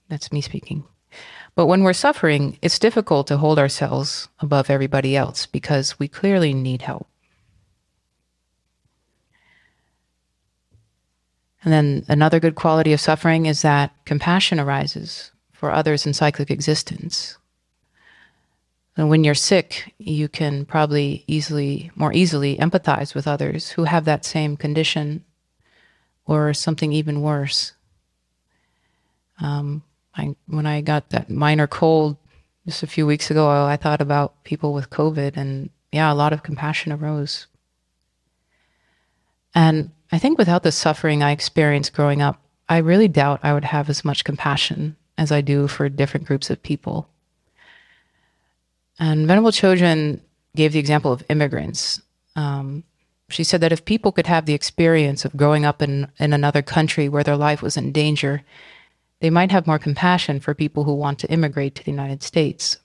That's 0.08 0.32
me 0.32 0.40
speaking. 0.40 0.82
But 1.54 1.66
when 1.66 1.84
we're 1.84 1.92
suffering, 1.92 2.58
it's 2.62 2.80
difficult 2.80 3.28
to 3.28 3.36
hold 3.36 3.60
ourselves 3.60 4.26
above 4.40 4.70
everybody 4.70 5.16
else 5.16 5.46
because 5.46 6.00
we 6.00 6.08
clearly 6.08 6.52
need 6.52 6.82
help. 6.82 7.06
And 11.62 11.72
then 11.72 12.04
another 12.08 12.40
good 12.40 12.56
quality 12.56 12.92
of 12.92 13.00
suffering 13.00 13.46
is 13.46 13.62
that 13.62 13.92
compassion 14.04 14.58
arises 14.58 15.30
for 15.52 15.70
others 15.70 16.06
in 16.06 16.12
cyclic 16.12 16.50
existence. 16.50 17.38
And 18.96 19.10
when 19.10 19.24
you're 19.24 19.34
sick, 19.34 19.94
you 19.98 20.28
can 20.28 20.64
probably 20.64 21.22
easily, 21.26 21.90
more 21.94 22.12
easily 22.12 22.56
empathize 22.56 23.14
with 23.14 23.28
others 23.28 23.70
who 23.70 23.84
have 23.84 24.06
that 24.06 24.24
same 24.24 24.56
condition 24.56 25.24
or 26.24 26.54
something 26.54 26.92
even 26.92 27.20
worse. 27.20 27.72
Um, 29.40 29.82
I, 30.16 30.34
when 30.46 30.64
I 30.64 30.80
got 30.80 31.10
that 31.10 31.28
minor 31.28 31.66
cold 31.66 32.16
just 32.64 32.82
a 32.82 32.86
few 32.86 33.06
weeks 33.06 33.30
ago, 33.30 33.64
I 33.66 33.76
thought 33.76 34.00
about 34.00 34.42
people 34.44 34.72
with 34.72 34.90
COVID, 34.90 35.36
and 35.36 35.68
yeah, 35.92 36.10
a 36.10 36.14
lot 36.14 36.32
of 36.32 36.42
compassion 36.42 36.90
arose. 36.90 37.46
And 39.54 39.90
I 40.10 40.18
think 40.18 40.38
without 40.38 40.62
the 40.62 40.72
suffering 40.72 41.22
I 41.22 41.32
experienced 41.32 41.92
growing 41.92 42.22
up, 42.22 42.40
I 42.68 42.78
really 42.78 43.08
doubt 43.08 43.40
I 43.42 43.52
would 43.52 43.64
have 43.64 43.90
as 43.90 44.04
much 44.04 44.24
compassion 44.24 44.96
as 45.18 45.30
I 45.30 45.42
do 45.42 45.68
for 45.68 45.88
different 45.88 46.26
groups 46.26 46.50
of 46.50 46.62
people. 46.62 47.08
And 48.98 49.26
Venerable 49.26 49.50
Chodron 49.50 50.20
gave 50.54 50.72
the 50.72 50.78
example 50.78 51.12
of 51.12 51.24
immigrants. 51.28 52.00
Um, 52.34 52.84
she 53.28 53.44
said 53.44 53.60
that 53.60 53.72
if 53.72 53.84
people 53.84 54.12
could 54.12 54.26
have 54.26 54.46
the 54.46 54.54
experience 54.54 55.24
of 55.24 55.36
growing 55.36 55.64
up 55.64 55.82
in, 55.82 56.08
in 56.18 56.32
another 56.32 56.62
country 56.62 57.08
where 57.08 57.24
their 57.24 57.36
life 57.36 57.60
was 57.60 57.76
in 57.76 57.92
danger, 57.92 58.42
they 59.20 59.30
might 59.30 59.50
have 59.50 59.66
more 59.66 59.78
compassion 59.78 60.40
for 60.40 60.54
people 60.54 60.84
who 60.84 60.94
want 60.94 61.18
to 61.20 61.30
immigrate 61.30 61.74
to 61.74 61.84
the 61.84 61.90
United 61.90 62.22
States. 62.22 62.78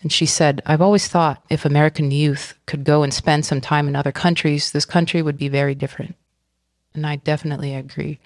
And 0.00 0.12
she 0.12 0.26
said, 0.26 0.62
I've 0.64 0.80
always 0.80 1.08
thought 1.08 1.44
if 1.50 1.64
American 1.64 2.10
youth 2.10 2.54
could 2.66 2.84
go 2.84 3.02
and 3.02 3.12
spend 3.12 3.44
some 3.44 3.60
time 3.60 3.88
in 3.88 3.96
other 3.96 4.12
countries, 4.12 4.70
this 4.70 4.84
country 4.84 5.22
would 5.22 5.36
be 5.36 5.48
very 5.48 5.74
different. 5.74 6.14
And 6.94 7.06
I 7.06 7.16
definitely 7.16 7.74
agree. 7.74 8.20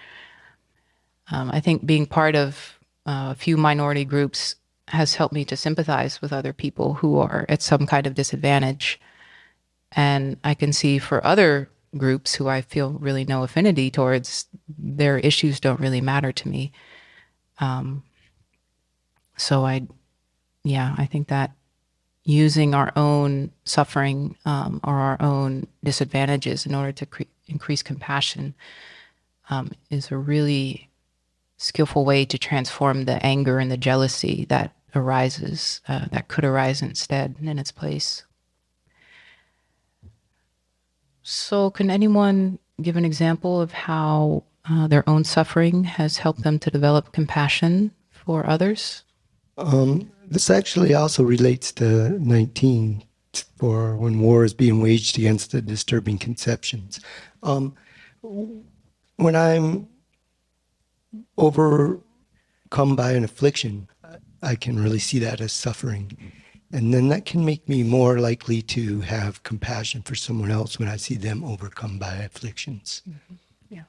Um, 1.31 1.51
I 1.51 1.61
think 1.61 1.87
being 1.87 2.07
part 2.07 2.37
of 2.37 2.79
uh, 3.07 3.33
a 3.33 3.35
few 3.35 3.57
minority 3.57 4.05
groups 4.05 4.57
has 4.93 5.15
helped 5.15 5.33
me 5.33 5.45
to 5.47 5.57
sympathize 5.57 6.21
with 6.21 6.35
other 6.35 6.53
people 6.53 6.95
who 6.95 7.19
are 7.19 7.47
at 7.49 7.63
some 7.63 7.87
kind 7.87 8.07
of 8.07 8.15
disadvantage. 8.15 9.01
And 9.91 10.37
I 10.45 10.53
can 10.53 10.73
see 10.73 10.99
for 10.99 11.27
other 11.27 11.71
groups 11.97 12.35
who 12.35 12.47
I 12.47 12.61
feel 12.61 12.93
really 12.93 13.25
no 13.25 13.43
affinity 13.43 13.91
towards, 13.91 14.47
their 14.69 15.19
issues 15.19 15.61
don't 15.61 15.81
really 15.81 16.03
matter 16.03 16.31
to 16.33 16.49
me. 16.49 16.73
Um, 17.59 18.03
so 19.37 19.65
I, 19.65 19.87
yeah, 20.63 20.95
I 20.99 21.07
think 21.07 21.29
that 21.29 21.53
using 22.25 22.75
our 22.75 22.93
own 22.95 23.51
suffering 23.65 24.37
um, 24.45 24.79
or 24.85 24.95
our 24.95 25.17
own 25.21 25.67
disadvantages 25.83 26.67
in 26.67 26.75
order 26.75 26.93
to 26.93 27.07
cre- 27.07 27.23
increase 27.47 27.83
compassion 27.83 28.55
um, 29.49 29.71
is 29.89 30.11
a 30.11 30.19
really 30.19 30.91
skillful 31.57 32.05
way 32.05 32.27
to 32.27 32.37
transform 32.37 33.07
the 33.07 33.25
anger 33.25 33.59
and 33.59 33.71
the 33.71 33.77
jealousy 33.79 34.45
that 34.51 34.75
arises, 34.95 35.81
uh, 35.89 36.07
that 36.13 36.29
could 36.29 36.45
arise 36.45 36.83
instead 36.83 37.37
in 37.41 37.59
its 37.59 37.73
place. 37.73 38.25
So, 41.23 41.71
can 41.71 41.91
anyone 41.91 42.59
give 42.81 42.97
an 42.97 43.05
example 43.05 43.61
of 43.61 43.73
how 43.73 44.45
uh, 44.69 44.87
their 44.89 45.09
own 45.09 45.25
suffering 45.25 45.85
has 45.85 46.19
helped 46.19 46.43
them 46.43 46.59
to 46.61 46.71
develop 46.71 47.13
compassion 47.13 47.93
for 48.11 48.47
others? 48.49 49.05
Um, 49.57 50.11
This 50.29 50.51
actually 50.51 50.95
also 50.95 51.23
relates 51.23 51.73
to 51.73 52.19
19 52.19 53.05
for 53.57 53.97
when 53.97 54.21
war 54.21 54.45
is 54.45 54.55
being 54.55 54.81
waged 54.81 55.19
against 55.19 55.53
the 55.53 55.63
disturbing 55.63 56.19
conceptions. 56.19 57.01
Um, 57.43 57.75
when 59.17 59.37
I'm 59.37 59.89
overcome 61.37 62.97
by 62.97 63.13
an 63.13 63.25
affliction, 63.25 63.89
I 64.43 64.57
can 64.57 64.83
really 64.83 64.99
see 64.99 65.19
that 65.21 65.41
as 65.41 65.53
suffering. 65.53 66.17
And 66.73 66.93
then 66.93 67.09
that 67.09 67.27
can 67.27 67.45
make 67.45 67.69
me 67.69 67.83
more 67.83 68.19
likely 68.19 68.63
to 68.63 69.01
have 69.03 69.43
compassion 69.43 70.03
for 70.03 70.15
someone 70.15 70.51
else 70.51 70.79
when 70.79 70.89
I 70.89 70.97
see 70.97 71.17
them 71.17 71.45
overcome 71.45 71.99
by 71.99 72.15
afflictions. 72.15 73.03
Yeah. 73.69 73.85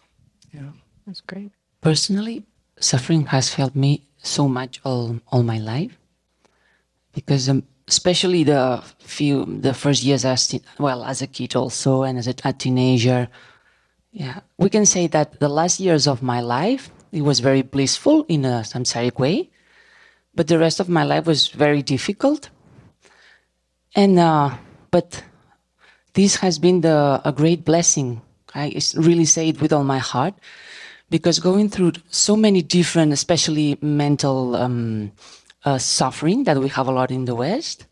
Yeah. 0.54 0.72
That's 1.08 1.22
great. 1.22 1.51
Personally, 1.82 2.43
suffering 2.80 3.26
has 3.28 3.54
helped 3.54 3.76
me 3.76 4.08
so 4.18 4.47
much 4.47 4.82
all, 4.84 5.20
all 5.32 5.43
my 5.43 5.60
life 5.60 5.97
because 7.14 7.49
um, 7.49 7.64
especially 7.88 8.43
the 8.43 8.82
few 8.99 9.45
the 9.45 9.74
first 9.74 10.04
years 10.04 10.26
as 10.26 10.47
teen, 10.47 10.62
well 10.80 11.04
as 11.04 11.22
a 11.22 11.28
kid 11.28 11.56
also 11.56 12.04
and 12.04 12.18
as 12.18 12.28
a, 12.28 12.36
a 12.45 12.54
teenager 12.54 13.28
yeah 14.12 14.39
we 14.58 14.70
can 14.70 14.86
say 14.86 15.08
that 15.08 15.39
the 15.39 15.49
last 15.49 15.80
years 15.80 16.08
of 16.08 16.24
my 16.24 16.39
life 16.39 16.91
it 17.12 17.22
was 17.22 17.39
very 17.39 17.62
blissful 17.62 18.26
in 18.30 18.45
a 18.45 18.64
samsaric 18.64 19.20
way 19.20 19.49
but 20.36 20.48
the 20.48 20.60
rest 20.60 20.80
of 20.80 20.90
my 20.90 21.04
life 21.04 21.26
was 21.26 21.48
very 21.50 21.82
difficult 21.82 22.50
and 23.96 24.20
uh, 24.20 24.52
but 24.92 25.24
this 26.14 26.38
has 26.38 26.60
been 26.60 26.82
the 26.82 27.22
a 27.26 27.32
great 27.32 27.64
blessing 27.66 28.22
i 28.56 28.74
really 28.96 29.26
say 29.26 29.50
it 29.50 29.62
with 29.62 29.74
all 29.74 29.84
my 29.84 30.00
heart 30.00 30.34
because 31.10 31.38
going 31.40 31.70
through 31.70 31.92
so 32.10 32.36
many 32.36 32.64
different 32.64 33.14
especially 33.14 33.78
mental 33.82 34.56
um, 34.56 35.12
uh, 35.66 35.78
suffering 35.78 36.44
that 36.46 36.58
we 36.58 36.70
have 36.70 36.88
a 36.88 36.92
lot 36.92 37.12
in 37.12 37.26
the 37.26 37.36
West, 37.36 37.86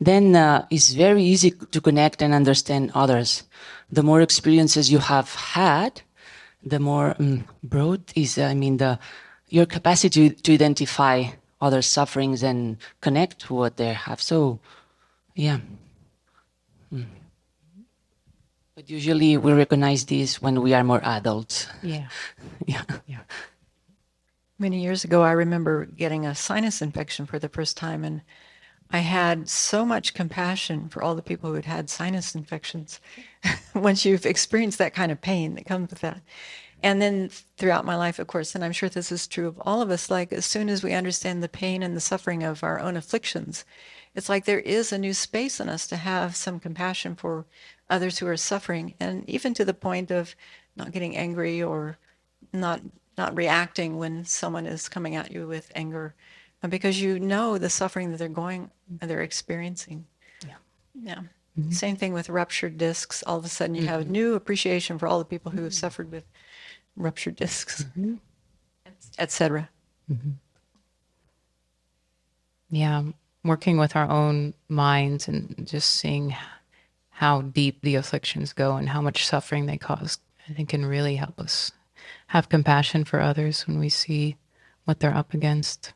then 0.00 0.34
uh, 0.34 0.66
it's 0.70 0.92
very 0.92 1.22
easy 1.22 1.50
to 1.50 1.80
connect 1.80 2.22
and 2.22 2.34
understand 2.34 2.90
others. 2.94 3.44
The 3.90 4.02
more 4.02 4.20
experiences 4.20 4.90
you 4.90 4.98
have 4.98 5.34
had, 5.34 6.02
the 6.64 6.78
more 6.78 7.14
um, 7.18 7.44
broad 7.62 8.02
is, 8.16 8.38
I 8.38 8.54
mean, 8.54 8.78
the 8.78 8.98
your 9.48 9.66
capacity 9.66 10.30
to, 10.30 10.42
to 10.42 10.54
identify 10.54 11.24
other 11.64 11.82
sufferings 11.82 12.42
and 12.42 12.76
connect 13.00 13.40
to 13.40 13.54
what 13.54 13.78
they 13.78 13.94
have. 13.94 14.20
So, 14.20 14.60
yeah. 15.34 15.60
Mm. 16.92 17.06
But 18.76 18.90
usually 18.90 19.36
we 19.38 19.52
recognize 19.52 20.04
this 20.04 20.42
when 20.42 20.60
we 20.60 20.74
are 20.74 20.84
more 20.84 21.00
adults. 21.02 21.66
Yeah. 21.82 22.08
yeah. 22.66 22.82
Yeah. 23.06 23.20
Many 24.58 24.82
years 24.82 25.04
ago, 25.04 25.22
I 25.22 25.32
remember 25.32 25.86
getting 25.86 26.26
a 26.26 26.34
sinus 26.34 26.82
infection 26.82 27.26
for 27.26 27.38
the 27.38 27.48
first 27.48 27.76
time, 27.76 28.04
and 28.04 28.20
I 28.90 28.98
had 28.98 29.48
so 29.48 29.84
much 29.84 30.14
compassion 30.14 30.88
for 30.88 31.02
all 31.02 31.14
the 31.14 31.22
people 31.22 31.50
who 31.50 31.56
had 31.56 31.64
had 31.64 31.90
sinus 31.90 32.34
infections. 32.34 33.00
Once 33.74 34.04
you've 34.04 34.26
experienced 34.26 34.78
that 34.78 34.94
kind 34.94 35.10
of 35.10 35.20
pain 35.20 35.54
that 35.54 35.66
comes 35.66 35.90
with 35.90 36.00
that. 36.00 36.20
And 36.84 37.00
then 37.00 37.30
throughout 37.56 37.86
my 37.86 37.96
life, 37.96 38.18
of 38.18 38.26
course, 38.26 38.54
and 38.54 38.62
I'm 38.62 38.72
sure 38.72 38.90
this 38.90 39.10
is 39.10 39.26
true 39.26 39.48
of 39.48 39.58
all 39.62 39.80
of 39.80 39.90
us, 39.90 40.10
like 40.10 40.34
as 40.34 40.44
soon 40.44 40.68
as 40.68 40.82
we 40.82 40.92
understand 40.92 41.42
the 41.42 41.48
pain 41.48 41.82
and 41.82 41.96
the 41.96 42.00
suffering 42.00 42.42
of 42.42 42.62
our 42.62 42.78
own 42.78 42.94
afflictions, 42.94 43.64
it's 44.14 44.28
like 44.28 44.44
there 44.44 44.60
is 44.60 44.92
a 44.92 44.98
new 44.98 45.14
space 45.14 45.60
in 45.60 45.70
us 45.70 45.86
to 45.86 45.96
have 45.96 46.36
some 46.36 46.60
compassion 46.60 47.14
for 47.16 47.46
others 47.88 48.18
who 48.18 48.26
are 48.26 48.36
suffering, 48.36 48.92
and 49.00 49.26
even 49.26 49.54
to 49.54 49.64
the 49.64 49.72
point 49.72 50.10
of 50.10 50.36
not 50.76 50.92
getting 50.92 51.16
angry 51.16 51.62
or 51.62 51.96
not 52.52 52.82
not 53.16 53.34
reacting 53.34 53.96
when 53.96 54.26
someone 54.26 54.66
is 54.66 54.90
coming 54.90 55.16
at 55.16 55.30
you 55.30 55.46
with 55.46 55.72
anger 55.74 56.14
because 56.68 57.00
you 57.00 57.18
know 57.18 57.56
the 57.56 57.70
suffering 57.70 58.10
that 58.10 58.18
they're 58.18 58.28
going 58.28 58.70
they're 59.00 59.22
experiencing. 59.22 60.04
Yeah. 60.46 60.56
Yeah. 61.00 61.20
Mm-hmm. 61.58 61.70
same 61.70 61.96
thing 61.96 62.12
with 62.12 62.28
ruptured 62.28 62.76
discs. 62.76 63.22
All 63.22 63.38
of 63.38 63.44
a 63.44 63.48
sudden 63.48 63.74
you 63.74 63.82
mm-hmm. 63.82 63.90
have 63.90 64.10
new 64.10 64.34
appreciation 64.34 64.98
for 64.98 65.06
all 65.06 65.20
the 65.20 65.24
people 65.24 65.52
who 65.52 65.62
have 65.62 65.72
suffered 65.72 66.10
with 66.10 66.24
ruptured 66.96 67.36
discs 67.36 67.84
mm-hmm. 67.84 68.14
etc 69.18 69.68
mm-hmm. 70.10 70.30
yeah 72.70 73.02
working 73.44 73.76
with 73.76 73.94
our 73.94 74.08
own 74.08 74.54
minds 74.68 75.28
and 75.28 75.66
just 75.66 75.90
seeing 75.90 76.34
how 77.10 77.42
deep 77.42 77.80
the 77.82 77.94
afflictions 77.94 78.52
go 78.52 78.76
and 78.76 78.88
how 78.88 79.00
much 79.00 79.26
suffering 79.26 79.66
they 79.66 79.76
cause 79.76 80.18
i 80.48 80.52
think 80.52 80.68
can 80.68 80.86
really 80.86 81.16
help 81.16 81.38
us 81.40 81.72
have 82.28 82.48
compassion 82.48 83.04
for 83.04 83.20
others 83.20 83.66
when 83.66 83.78
we 83.78 83.88
see 83.88 84.36
what 84.84 85.00
they're 85.00 85.14
up 85.14 85.34
against. 85.34 85.92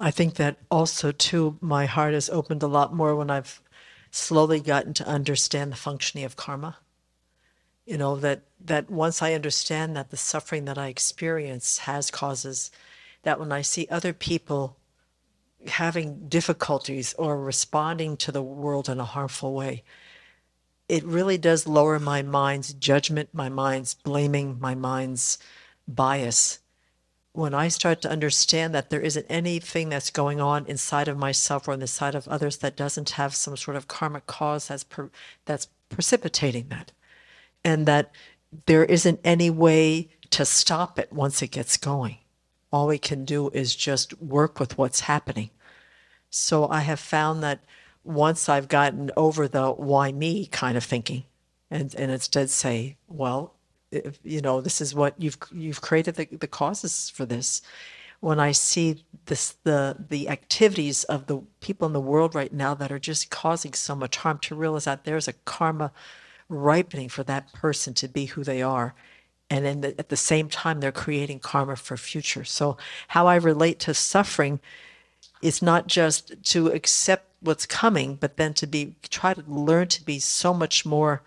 I 0.00 0.10
think 0.10 0.34
that 0.34 0.58
also, 0.70 1.12
too, 1.12 1.56
my 1.60 1.86
heart 1.86 2.14
has 2.14 2.28
opened 2.28 2.62
a 2.62 2.68
lot 2.68 2.94
more 2.94 3.14
when 3.14 3.30
I've 3.30 3.60
slowly 4.10 4.60
gotten 4.60 4.94
to 4.94 5.06
understand 5.06 5.72
the 5.72 5.76
functioning 5.76 6.24
of 6.24 6.36
karma. 6.36 6.78
You 7.86 7.98
know, 7.98 8.16
that, 8.16 8.42
that 8.60 8.90
once 8.90 9.22
I 9.22 9.34
understand 9.34 9.96
that 9.96 10.10
the 10.10 10.16
suffering 10.16 10.64
that 10.64 10.78
I 10.78 10.88
experience 10.88 11.78
has 11.78 12.10
causes, 12.10 12.70
that 13.22 13.38
when 13.38 13.52
I 13.52 13.62
see 13.62 13.86
other 13.90 14.12
people 14.12 14.76
having 15.66 16.28
difficulties 16.28 17.14
or 17.14 17.40
responding 17.40 18.16
to 18.18 18.32
the 18.32 18.42
world 18.42 18.88
in 18.88 19.00
a 19.00 19.04
harmful 19.04 19.54
way, 19.54 19.84
it 20.88 21.04
really 21.04 21.38
does 21.38 21.66
lower 21.66 21.98
my 21.98 22.22
mind's 22.22 22.74
judgment, 22.74 23.30
my 23.32 23.48
mind's 23.48 23.94
blaming, 23.94 24.58
my 24.60 24.74
mind's 24.74 25.38
bias. 25.88 26.58
When 27.34 27.52
I 27.52 27.68
start 27.68 28.00
to 28.02 28.10
understand 28.10 28.74
that 28.74 28.88
there 28.88 29.02
isn't 29.02 29.26
anything 29.28 29.90
that's 29.90 30.10
going 30.10 30.40
on 30.40 30.64
inside 30.66 31.08
of 31.08 31.18
myself 31.18 31.68
or 31.68 31.72
on 31.72 31.80
the 31.80 31.86
side 31.86 32.14
of 32.14 32.26
others 32.26 32.56
that 32.58 32.76
doesn't 32.76 33.10
have 33.10 33.34
some 33.34 33.56
sort 33.56 33.76
of 33.76 33.88
karmic 33.88 34.26
cause 34.26 34.68
that's 34.68 34.84
per, 34.84 35.10
that's 35.44 35.68
precipitating 35.90 36.68
that, 36.68 36.92
and 37.62 37.86
that 37.86 38.12
there 38.64 38.84
isn't 38.84 39.20
any 39.22 39.50
way 39.50 40.08
to 40.30 40.46
stop 40.46 40.98
it 40.98 41.12
once 41.12 41.42
it 41.42 41.50
gets 41.50 41.76
going 41.76 42.18
all 42.74 42.88
we 42.88 42.98
can 42.98 43.24
do 43.24 43.50
is 43.50 43.76
just 43.76 44.20
work 44.20 44.58
with 44.58 44.76
what's 44.76 45.00
happening. 45.00 45.48
So 46.28 46.68
I 46.68 46.80
have 46.80 46.98
found 46.98 47.40
that 47.44 47.60
once 48.02 48.48
I've 48.48 48.66
gotten 48.66 49.12
over 49.16 49.46
the 49.46 49.70
why 49.70 50.10
me 50.10 50.46
kind 50.46 50.76
of 50.76 50.82
thinking 50.82 51.22
and, 51.70 51.94
and 51.94 52.10
instead 52.10 52.50
say, 52.50 52.96
well, 53.06 53.54
if, 53.94 54.18
you 54.22 54.40
know, 54.40 54.60
this 54.60 54.80
is 54.80 54.94
what 54.94 55.14
you've 55.18 55.38
you've 55.52 55.80
created 55.80 56.16
the, 56.16 56.26
the 56.26 56.46
causes 56.46 57.10
for 57.10 57.26
this. 57.26 57.62
When 58.20 58.40
I 58.40 58.52
see 58.52 59.04
this 59.26 59.56
the 59.64 59.96
the 60.08 60.28
activities 60.28 61.04
of 61.04 61.26
the 61.26 61.42
people 61.60 61.86
in 61.86 61.92
the 61.92 62.00
world 62.00 62.34
right 62.34 62.52
now 62.52 62.74
that 62.74 62.92
are 62.92 62.98
just 62.98 63.30
causing 63.30 63.72
so 63.72 63.94
much 63.94 64.16
harm 64.16 64.38
to 64.38 64.54
realize 64.54 64.84
that 64.84 65.04
there's 65.04 65.28
a 65.28 65.34
karma 65.44 65.92
ripening 66.48 67.08
for 67.08 67.22
that 67.24 67.52
person 67.52 67.94
to 67.94 68.08
be 68.08 68.26
who 68.26 68.44
they 68.44 68.62
are 68.62 68.94
and 69.50 69.82
the, 69.82 69.98
at 69.98 70.08
the 70.08 70.16
same 70.16 70.48
time 70.48 70.80
they're 70.80 70.92
creating 70.92 71.38
karma 71.38 71.76
for 71.76 71.96
future 71.96 72.44
so 72.44 72.76
how 73.08 73.26
i 73.26 73.36
relate 73.36 73.78
to 73.78 73.94
suffering 73.94 74.60
is 75.42 75.62
not 75.62 75.86
just 75.86 76.32
to 76.42 76.68
accept 76.68 77.26
what's 77.40 77.66
coming 77.66 78.14
but 78.14 78.36
then 78.36 78.52
to 78.54 78.66
be 78.66 78.94
try 79.08 79.34
to 79.34 79.42
learn 79.46 79.88
to 79.88 80.04
be 80.04 80.18
so 80.18 80.52
much 80.52 80.84
more 80.84 81.22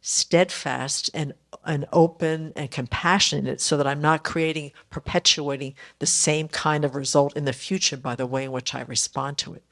steadfast 0.00 1.10
and 1.12 1.34
and 1.64 1.84
open 1.92 2.52
and 2.56 2.70
compassionate 2.70 3.60
so 3.60 3.76
that 3.76 3.86
i'm 3.86 4.00
not 4.00 4.24
creating 4.24 4.72
perpetuating 4.88 5.74
the 5.98 6.06
same 6.06 6.48
kind 6.48 6.84
of 6.84 6.94
result 6.94 7.36
in 7.36 7.44
the 7.44 7.52
future 7.52 7.96
by 7.96 8.14
the 8.14 8.26
way 8.26 8.44
in 8.44 8.52
which 8.52 8.74
i 8.74 8.80
respond 8.82 9.36
to 9.36 9.52
it 9.52 9.62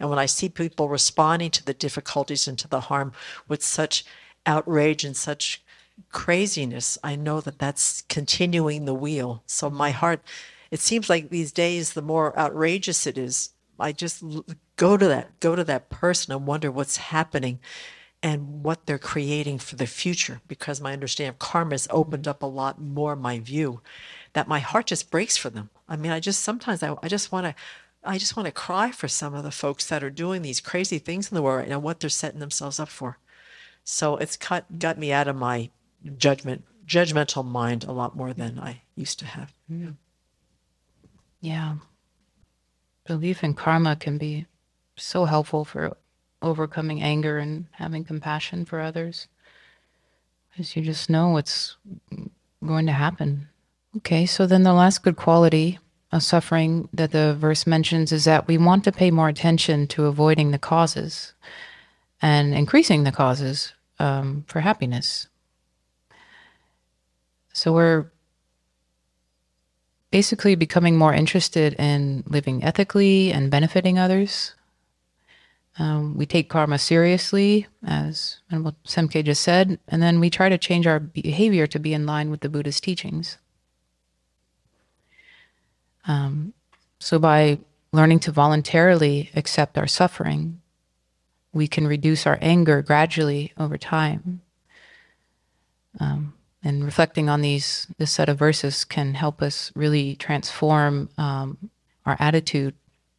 and 0.00 0.08
when 0.08 0.18
i 0.18 0.24
see 0.24 0.48
people 0.48 0.88
responding 0.88 1.50
to 1.50 1.64
the 1.64 1.74
difficulties 1.74 2.48
and 2.48 2.58
to 2.58 2.68
the 2.68 2.80
harm 2.80 3.12
with 3.48 3.62
such 3.62 4.04
outrage 4.46 5.04
and 5.04 5.16
such 5.16 5.62
craziness, 6.10 6.98
I 7.02 7.16
know 7.16 7.40
that 7.40 7.58
that's 7.58 8.02
continuing 8.02 8.84
the 8.84 8.94
wheel. 8.94 9.42
So 9.46 9.70
my 9.70 9.90
heart, 9.90 10.22
it 10.70 10.80
seems 10.80 11.08
like 11.08 11.30
these 11.30 11.52
days, 11.52 11.92
the 11.92 12.02
more 12.02 12.38
outrageous 12.38 13.06
it 13.06 13.18
is, 13.18 13.50
I 13.78 13.92
just 13.92 14.22
go 14.76 14.96
to 14.96 15.06
that, 15.06 15.38
go 15.40 15.54
to 15.54 15.64
that 15.64 15.90
person 15.90 16.32
and 16.32 16.46
wonder 16.46 16.70
what's 16.70 16.96
happening 16.96 17.60
and 18.22 18.62
what 18.62 18.86
they're 18.86 18.98
creating 18.98 19.58
for 19.58 19.76
the 19.76 19.86
future. 19.86 20.40
Because 20.48 20.80
my 20.80 20.92
understanding 20.92 21.30
of 21.30 21.38
karma 21.38 21.72
has 21.72 21.88
opened 21.90 22.26
up 22.26 22.42
a 22.42 22.46
lot 22.46 22.80
more 22.80 23.16
my 23.16 23.38
view 23.38 23.80
that 24.32 24.48
my 24.48 24.58
heart 24.58 24.86
just 24.86 25.10
breaks 25.10 25.36
for 25.36 25.50
them. 25.50 25.70
I 25.88 25.96
mean, 25.96 26.12
I 26.12 26.20
just 26.20 26.42
sometimes 26.42 26.82
I, 26.82 26.94
I 27.02 27.08
just 27.08 27.32
want 27.32 27.46
to. 27.46 27.54
I 28.08 28.18
just 28.18 28.36
want 28.36 28.46
to 28.46 28.52
cry 28.52 28.92
for 28.92 29.08
some 29.08 29.34
of 29.34 29.42
the 29.42 29.50
folks 29.50 29.88
that 29.88 30.04
are 30.04 30.10
doing 30.10 30.42
these 30.42 30.60
crazy 30.60 31.00
things 31.00 31.28
in 31.28 31.34
the 31.34 31.42
world 31.42 31.58
right 31.58 31.68
now, 31.68 31.80
what 31.80 31.98
they're 31.98 32.08
setting 32.08 32.38
themselves 32.38 32.78
up 32.78 32.88
for. 32.88 33.18
So 33.82 34.16
it's 34.16 34.36
cut, 34.36 34.78
got 34.78 34.96
me 34.96 35.10
out 35.10 35.26
of 35.26 35.34
my 35.34 35.70
judgment 36.16 36.62
judgmental 36.86 37.44
mind 37.44 37.84
a 37.84 37.92
lot 37.92 38.16
more 38.16 38.32
than 38.32 38.58
I 38.58 38.82
used 38.94 39.18
to 39.18 39.26
have. 39.26 39.52
Yeah. 39.68 39.90
yeah. 41.40 41.74
Belief 43.06 43.42
in 43.42 43.54
karma 43.54 43.96
can 43.96 44.18
be 44.18 44.46
so 44.96 45.24
helpful 45.24 45.64
for 45.64 45.96
overcoming 46.42 47.02
anger 47.02 47.38
and 47.38 47.66
having 47.72 48.04
compassion 48.04 48.64
for 48.64 48.80
others. 48.80 49.28
Because 50.50 50.76
you 50.76 50.82
just 50.82 51.10
know 51.10 51.36
it's 51.36 51.76
going 52.64 52.86
to 52.86 52.92
happen. 52.92 53.48
Okay, 53.98 54.26
so 54.26 54.46
then 54.46 54.62
the 54.62 54.72
last 54.72 55.02
good 55.02 55.16
quality 55.16 55.78
of 56.12 56.22
suffering 56.22 56.88
that 56.92 57.12
the 57.12 57.34
verse 57.34 57.66
mentions 57.66 58.12
is 58.12 58.24
that 58.24 58.46
we 58.46 58.58
want 58.58 58.84
to 58.84 58.92
pay 58.92 59.10
more 59.10 59.28
attention 59.28 59.86
to 59.88 60.06
avoiding 60.06 60.50
the 60.50 60.58
causes 60.58 61.32
and 62.22 62.54
increasing 62.54 63.04
the 63.04 63.12
causes 63.12 63.72
um, 63.98 64.44
for 64.46 64.60
happiness. 64.60 65.28
So 67.52 67.72
we're 67.72 68.10
basically 70.10 70.54
becoming 70.54 70.96
more 70.96 71.12
interested 71.12 71.74
in 71.74 72.22
living 72.26 72.62
ethically 72.62 73.32
and 73.32 73.50
benefiting 73.50 73.98
others. 73.98 74.54
Um, 75.78 76.16
we 76.16 76.24
take 76.24 76.48
karma 76.48 76.78
seriously, 76.78 77.66
as 77.86 78.38
Venerable 78.48 78.76
Semkye 78.86 79.24
just 79.24 79.42
said, 79.42 79.78
and 79.88 80.02
then 80.02 80.20
we 80.20 80.30
try 80.30 80.48
to 80.48 80.56
change 80.56 80.86
our 80.86 80.98
behavior 80.98 81.66
to 81.66 81.78
be 81.78 81.92
in 81.92 82.06
line 82.06 82.30
with 82.30 82.40
the 82.40 82.48
Buddha's 82.48 82.80
teachings. 82.80 83.36
Um, 86.06 86.54
so, 86.98 87.18
by 87.18 87.58
learning 87.92 88.20
to 88.20 88.32
voluntarily 88.32 89.30
accept 89.36 89.76
our 89.76 89.86
suffering, 89.86 90.62
we 91.52 91.66
can 91.68 91.86
reduce 91.86 92.26
our 92.26 92.38
anger 92.40 92.80
gradually 92.80 93.52
over 93.58 93.76
time. 93.76 94.40
Um, 96.00 96.34
and 96.62 96.84
reflecting 96.84 97.28
on 97.28 97.42
these, 97.42 97.86
this 97.98 98.12
set 98.12 98.28
of 98.28 98.38
verses 98.38 98.84
can 98.84 99.14
help 99.14 99.42
us 99.42 99.72
really 99.74 100.16
transform 100.16 101.10
um, 101.16 101.70
our 102.04 102.16
attitude 102.18 102.74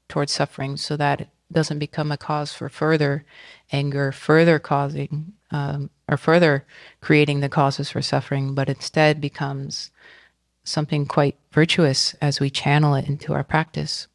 towards 0.09 0.31
suffering 0.31 0.77
so 0.77 0.97
that 0.97 1.29
doesn't 1.51 1.79
become 1.79 2.11
a 2.11 2.17
cause 2.17 2.53
for 2.53 2.69
further 2.69 3.25
anger, 3.71 4.11
further 4.11 4.59
causing, 4.59 5.33
um, 5.51 5.89
or 6.09 6.17
further 6.17 6.65
creating 7.01 7.39
the 7.39 7.49
causes 7.49 7.89
for 7.89 8.01
suffering, 8.01 8.53
but 8.53 8.69
instead 8.69 9.21
becomes 9.21 9.91
something 10.63 11.05
quite 11.05 11.37
virtuous 11.51 12.13
as 12.21 12.39
we 12.39 12.49
channel 12.49 12.93
it 12.95 13.07
into 13.07 13.33
our 13.33 13.43
practice. 13.43 14.07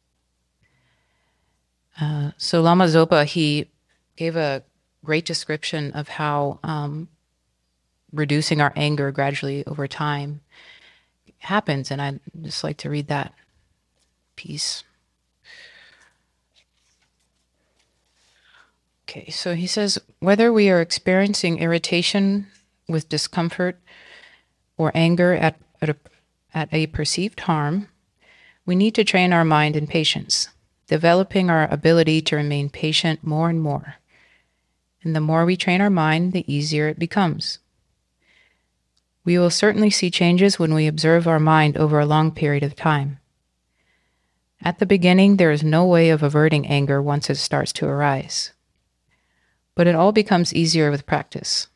Uh, 1.99 2.31
so 2.37 2.61
Lama 2.61 2.85
Zopa, 2.85 3.25
he 3.25 3.69
gave 4.15 4.35
a 4.35 4.63
great 5.03 5.25
description 5.25 5.91
of 5.93 6.07
how 6.07 6.59
um, 6.63 7.07
reducing 8.11 8.61
our 8.61 8.73
anger 8.75 9.11
gradually 9.11 9.65
over 9.65 9.87
time 9.87 10.41
happens, 11.39 11.91
and 11.91 12.01
I'd 12.01 12.19
just 12.41 12.63
like 12.63 12.77
to 12.77 12.89
read 12.89 13.07
that 13.07 13.33
piece. 14.35 14.83
Okay, 19.15 19.29
so 19.29 19.53
he 19.53 19.67
says 19.67 19.99
whether 20.21 20.51
we 20.51 20.71
are 20.71 20.81
experiencing 20.81 21.59
irritation 21.59 22.47
with 22.89 23.09
discomfort 23.09 23.79
or 24.75 24.91
anger 24.95 25.33
at, 25.33 25.59
at 25.83 25.89
a 25.91 25.95
at 26.51 26.73
a 26.73 26.87
perceived 26.87 27.41
harm, 27.41 27.89
we 28.65 28.75
need 28.75 28.95
to 28.95 29.03
train 29.03 29.31
our 29.31 29.45
mind 29.45 29.75
in 29.75 29.85
patience, 29.85 30.49
developing 30.87 31.47
our 31.47 31.71
ability 31.71 32.21
to 32.21 32.35
remain 32.35 32.71
patient 32.71 33.23
more 33.23 33.51
and 33.51 33.61
more. 33.61 33.97
And 35.03 35.15
the 35.15 35.21
more 35.21 35.45
we 35.45 35.57
train 35.57 35.79
our 35.79 35.91
mind, 35.91 36.33
the 36.33 36.51
easier 36.51 36.87
it 36.87 36.97
becomes. 36.97 37.59
We 39.23 39.37
will 39.37 39.51
certainly 39.51 39.91
see 39.91 40.09
changes 40.09 40.57
when 40.57 40.73
we 40.73 40.87
observe 40.87 41.27
our 41.27 41.39
mind 41.39 41.77
over 41.77 41.99
a 41.99 42.05
long 42.07 42.31
period 42.31 42.63
of 42.63 42.75
time. 42.75 43.19
At 44.59 44.79
the 44.79 44.87
beginning, 44.87 45.37
there 45.37 45.51
is 45.51 45.63
no 45.63 45.85
way 45.85 46.09
of 46.09 46.23
averting 46.23 46.65
anger 46.65 46.99
once 46.99 47.29
it 47.29 47.35
starts 47.35 47.71
to 47.73 47.85
arise. 47.85 48.53
But 49.75 49.87
it 49.87 49.95
all 49.95 50.11
becomes 50.11 50.53
easier 50.53 50.91
with 50.91 51.05
practice. 51.05 51.67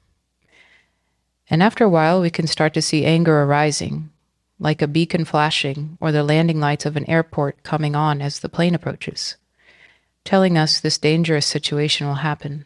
And 1.49 1.63
after 1.63 1.83
a 1.83 1.89
while, 1.89 2.21
we 2.21 2.29
can 2.29 2.47
start 2.47 2.73
to 2.73 2.81
see 2.81 3.05
anger 3.05 3.41
arising, 3.41 4.09
like 4.59 4.81
a 4.81 4.87
beacon 4.87 5.25
flashing 5.25 5.97
or 6.01 6.11
the 6.11 6.23
landing 6.23 6.59
lights 6.59 6.85
of 6.85 6.97
an 6.97 7.09
airport 7.09 7.63
coming 7.63 7.95
on 7.95 8.21
as 8.21 8.39
the 8.39 8.49
plane 8.49 8.75
approaches, 8.75 9.37
telling 10.23 10.57
us 10.57 10.79
this 10.79 10.97
dangerous 10.97 11.45
situation 11.45 12.07
will 12.07 12.15
happen. 12.15 12.65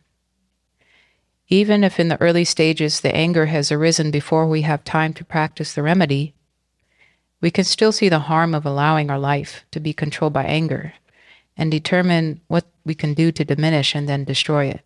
Even 1.48 1.84
if 1.84 2.00
in 2.00 2.08
the 2.08 2.20
early 2.22 2.46
stages 2.46 3.02
the 3.02 3.14
anger 3.14 3.48
has 3.48 3.72
arisen 3.72 4.10
before 4.10 4.48
we 4.48 4.62
have 4.62 4.84
time 4.84 5.14
to 5.14 5.26
practice 5.26 5.74
the 5.74 5.84
remedy, 5.84 6.34
we 7.42 7.52
can 7.52 7.66
still 7.66 7.92
see 7.92 8.08
the 8.08 8.20
harm 8.20 8.56
of 8.56 8.66
allowing 8.66 9.10
our 9.10 9.20
life 9.20 9.66
to 9.72 9.80
be 9.80 9.94
controlled 9.94 10.32
by 10.32 10.46
anger 10.46 10.94
and 11.58 11.70
determine 11.70 12.40
what 12.48 12.66
we 12.86 12.96
can 12.96 13.14
do 13.14 13.32
to 13.32 13.44
diminish 13.44 13.94
and 13.94 14.08
then 14.08 14.24
destroy 14.24 14.66
it. 14.66 14.82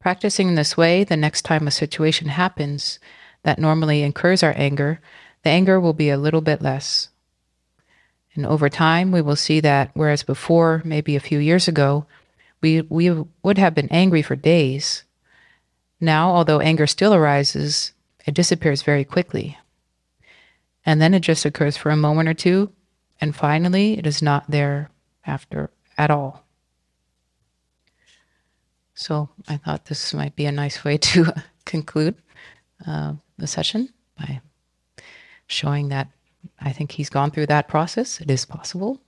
Practicing 0.00 0.48
in 0.48 0.54
this 0.54 0.76
way, 0.76 1.04
the 1.04 1.16
next 1.16 1.42
time 1.42 1.66
a 1.66 1.70
situation 1.70 2.28
happens 2.28 2.98
that 3.42 3.58
normally 3.58 4.02
incurs 4.02 4.42
our 4.42 4.54
anger, 4.56 5.00
the 5.42 5.50
anger 5.50 5.78
will 5.78 5.92
be 5.92 6.10
a 6.10 6.18
little 6.18 6.40
bit 6.40 6.62
less. 6.62 7.08
And 8.34 8.46
over 8.46 8.68
time, 8.68 9.12
we 9.12 9.20
will 9.20 9.36
see 9.36 9.60
that 9.60 9.90
whereas 9.94 10.22
before, 10.22 10.82
maybe 10.84 11.16
a 11.16 11.20
few 11.20 11.38
years 11.38 11.68
ago, 11.68 12.06
we, 12.62 12.80
we 12.82 13.10
would 13.42 13.58
have 13.58 13.74
been 13.74 13.88
angry 13.90 14.22
for 14.22 14.36
days, 14.36 15.04
now, 16.00 16.30
although 16.30 16.60
anger 16.60 16.86
still 16.86 17.12
arises, 17.12 17.92
it 18.24 18.34
disappears 18.34 18.82
very 18.82 19.04
quickly. 19.04 19.58
And 20.86 21.00
then 21.00 21.12
it 21.12 21.20
just 21.20 21.44
occurs 21.44 21.76
for 21.76 21.90
a 21.90 21.96
moment 21.96 22.28
or 22.28 22.34
two, 22.34 22.72
and 23.20 23.36
finally, 23.36 23.98
it 23.98 24.06
is 24.06 24.22
not 24.22 24.50
there 24.50 24.90
after 25.26 25.70
at 25.98 26.10
all. 26.10 26.46
So 29.00 29.30
I 29.48 29.56
thought 29.56 29.86
this 29.86 30.12
might 30.12 30.36
be 30.36 30.44
a 30.44 30.52
nice 30.52 30.84
way 30.84 30.98
to 30.98 31.32
conclude 31.64 32.16
uh, 32.86 33.14
the 33.38 33.46
session 33.46 33.88
by 34.18 34.42
showing 35.46 35.88
that 35.88 36.08
I 36.60 36.72
think 36.72 36.92
he's 36.92 37.08
gone 37.08 37.30
through 37.30 37.46
that 37.46 37.66
process. 37.66 38.20
It 38.20 38.30
is 38.30 38.44
possible, 38.44 39.00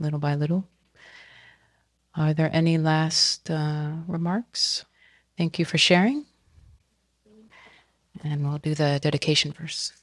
little 0.00 0.18
by 0.18 0.34
little. 0.34 0.66
Are 2.16 2.34
there 2.34 2.50
any 2.52 2.78
last 2.78 3.48
uh, 3.48 3.92
remarks? 4.08 4.84
Thank 5.38 5.56
you 5.56 5.64
for 5.64 5.78
sharing. 5.78 6.26
And 8.24 8.44
we'll 8.44 8.58
do 8.58 8.74
the 8.74 8.98
dedication 9.00 9.52
first. 9.52 10.01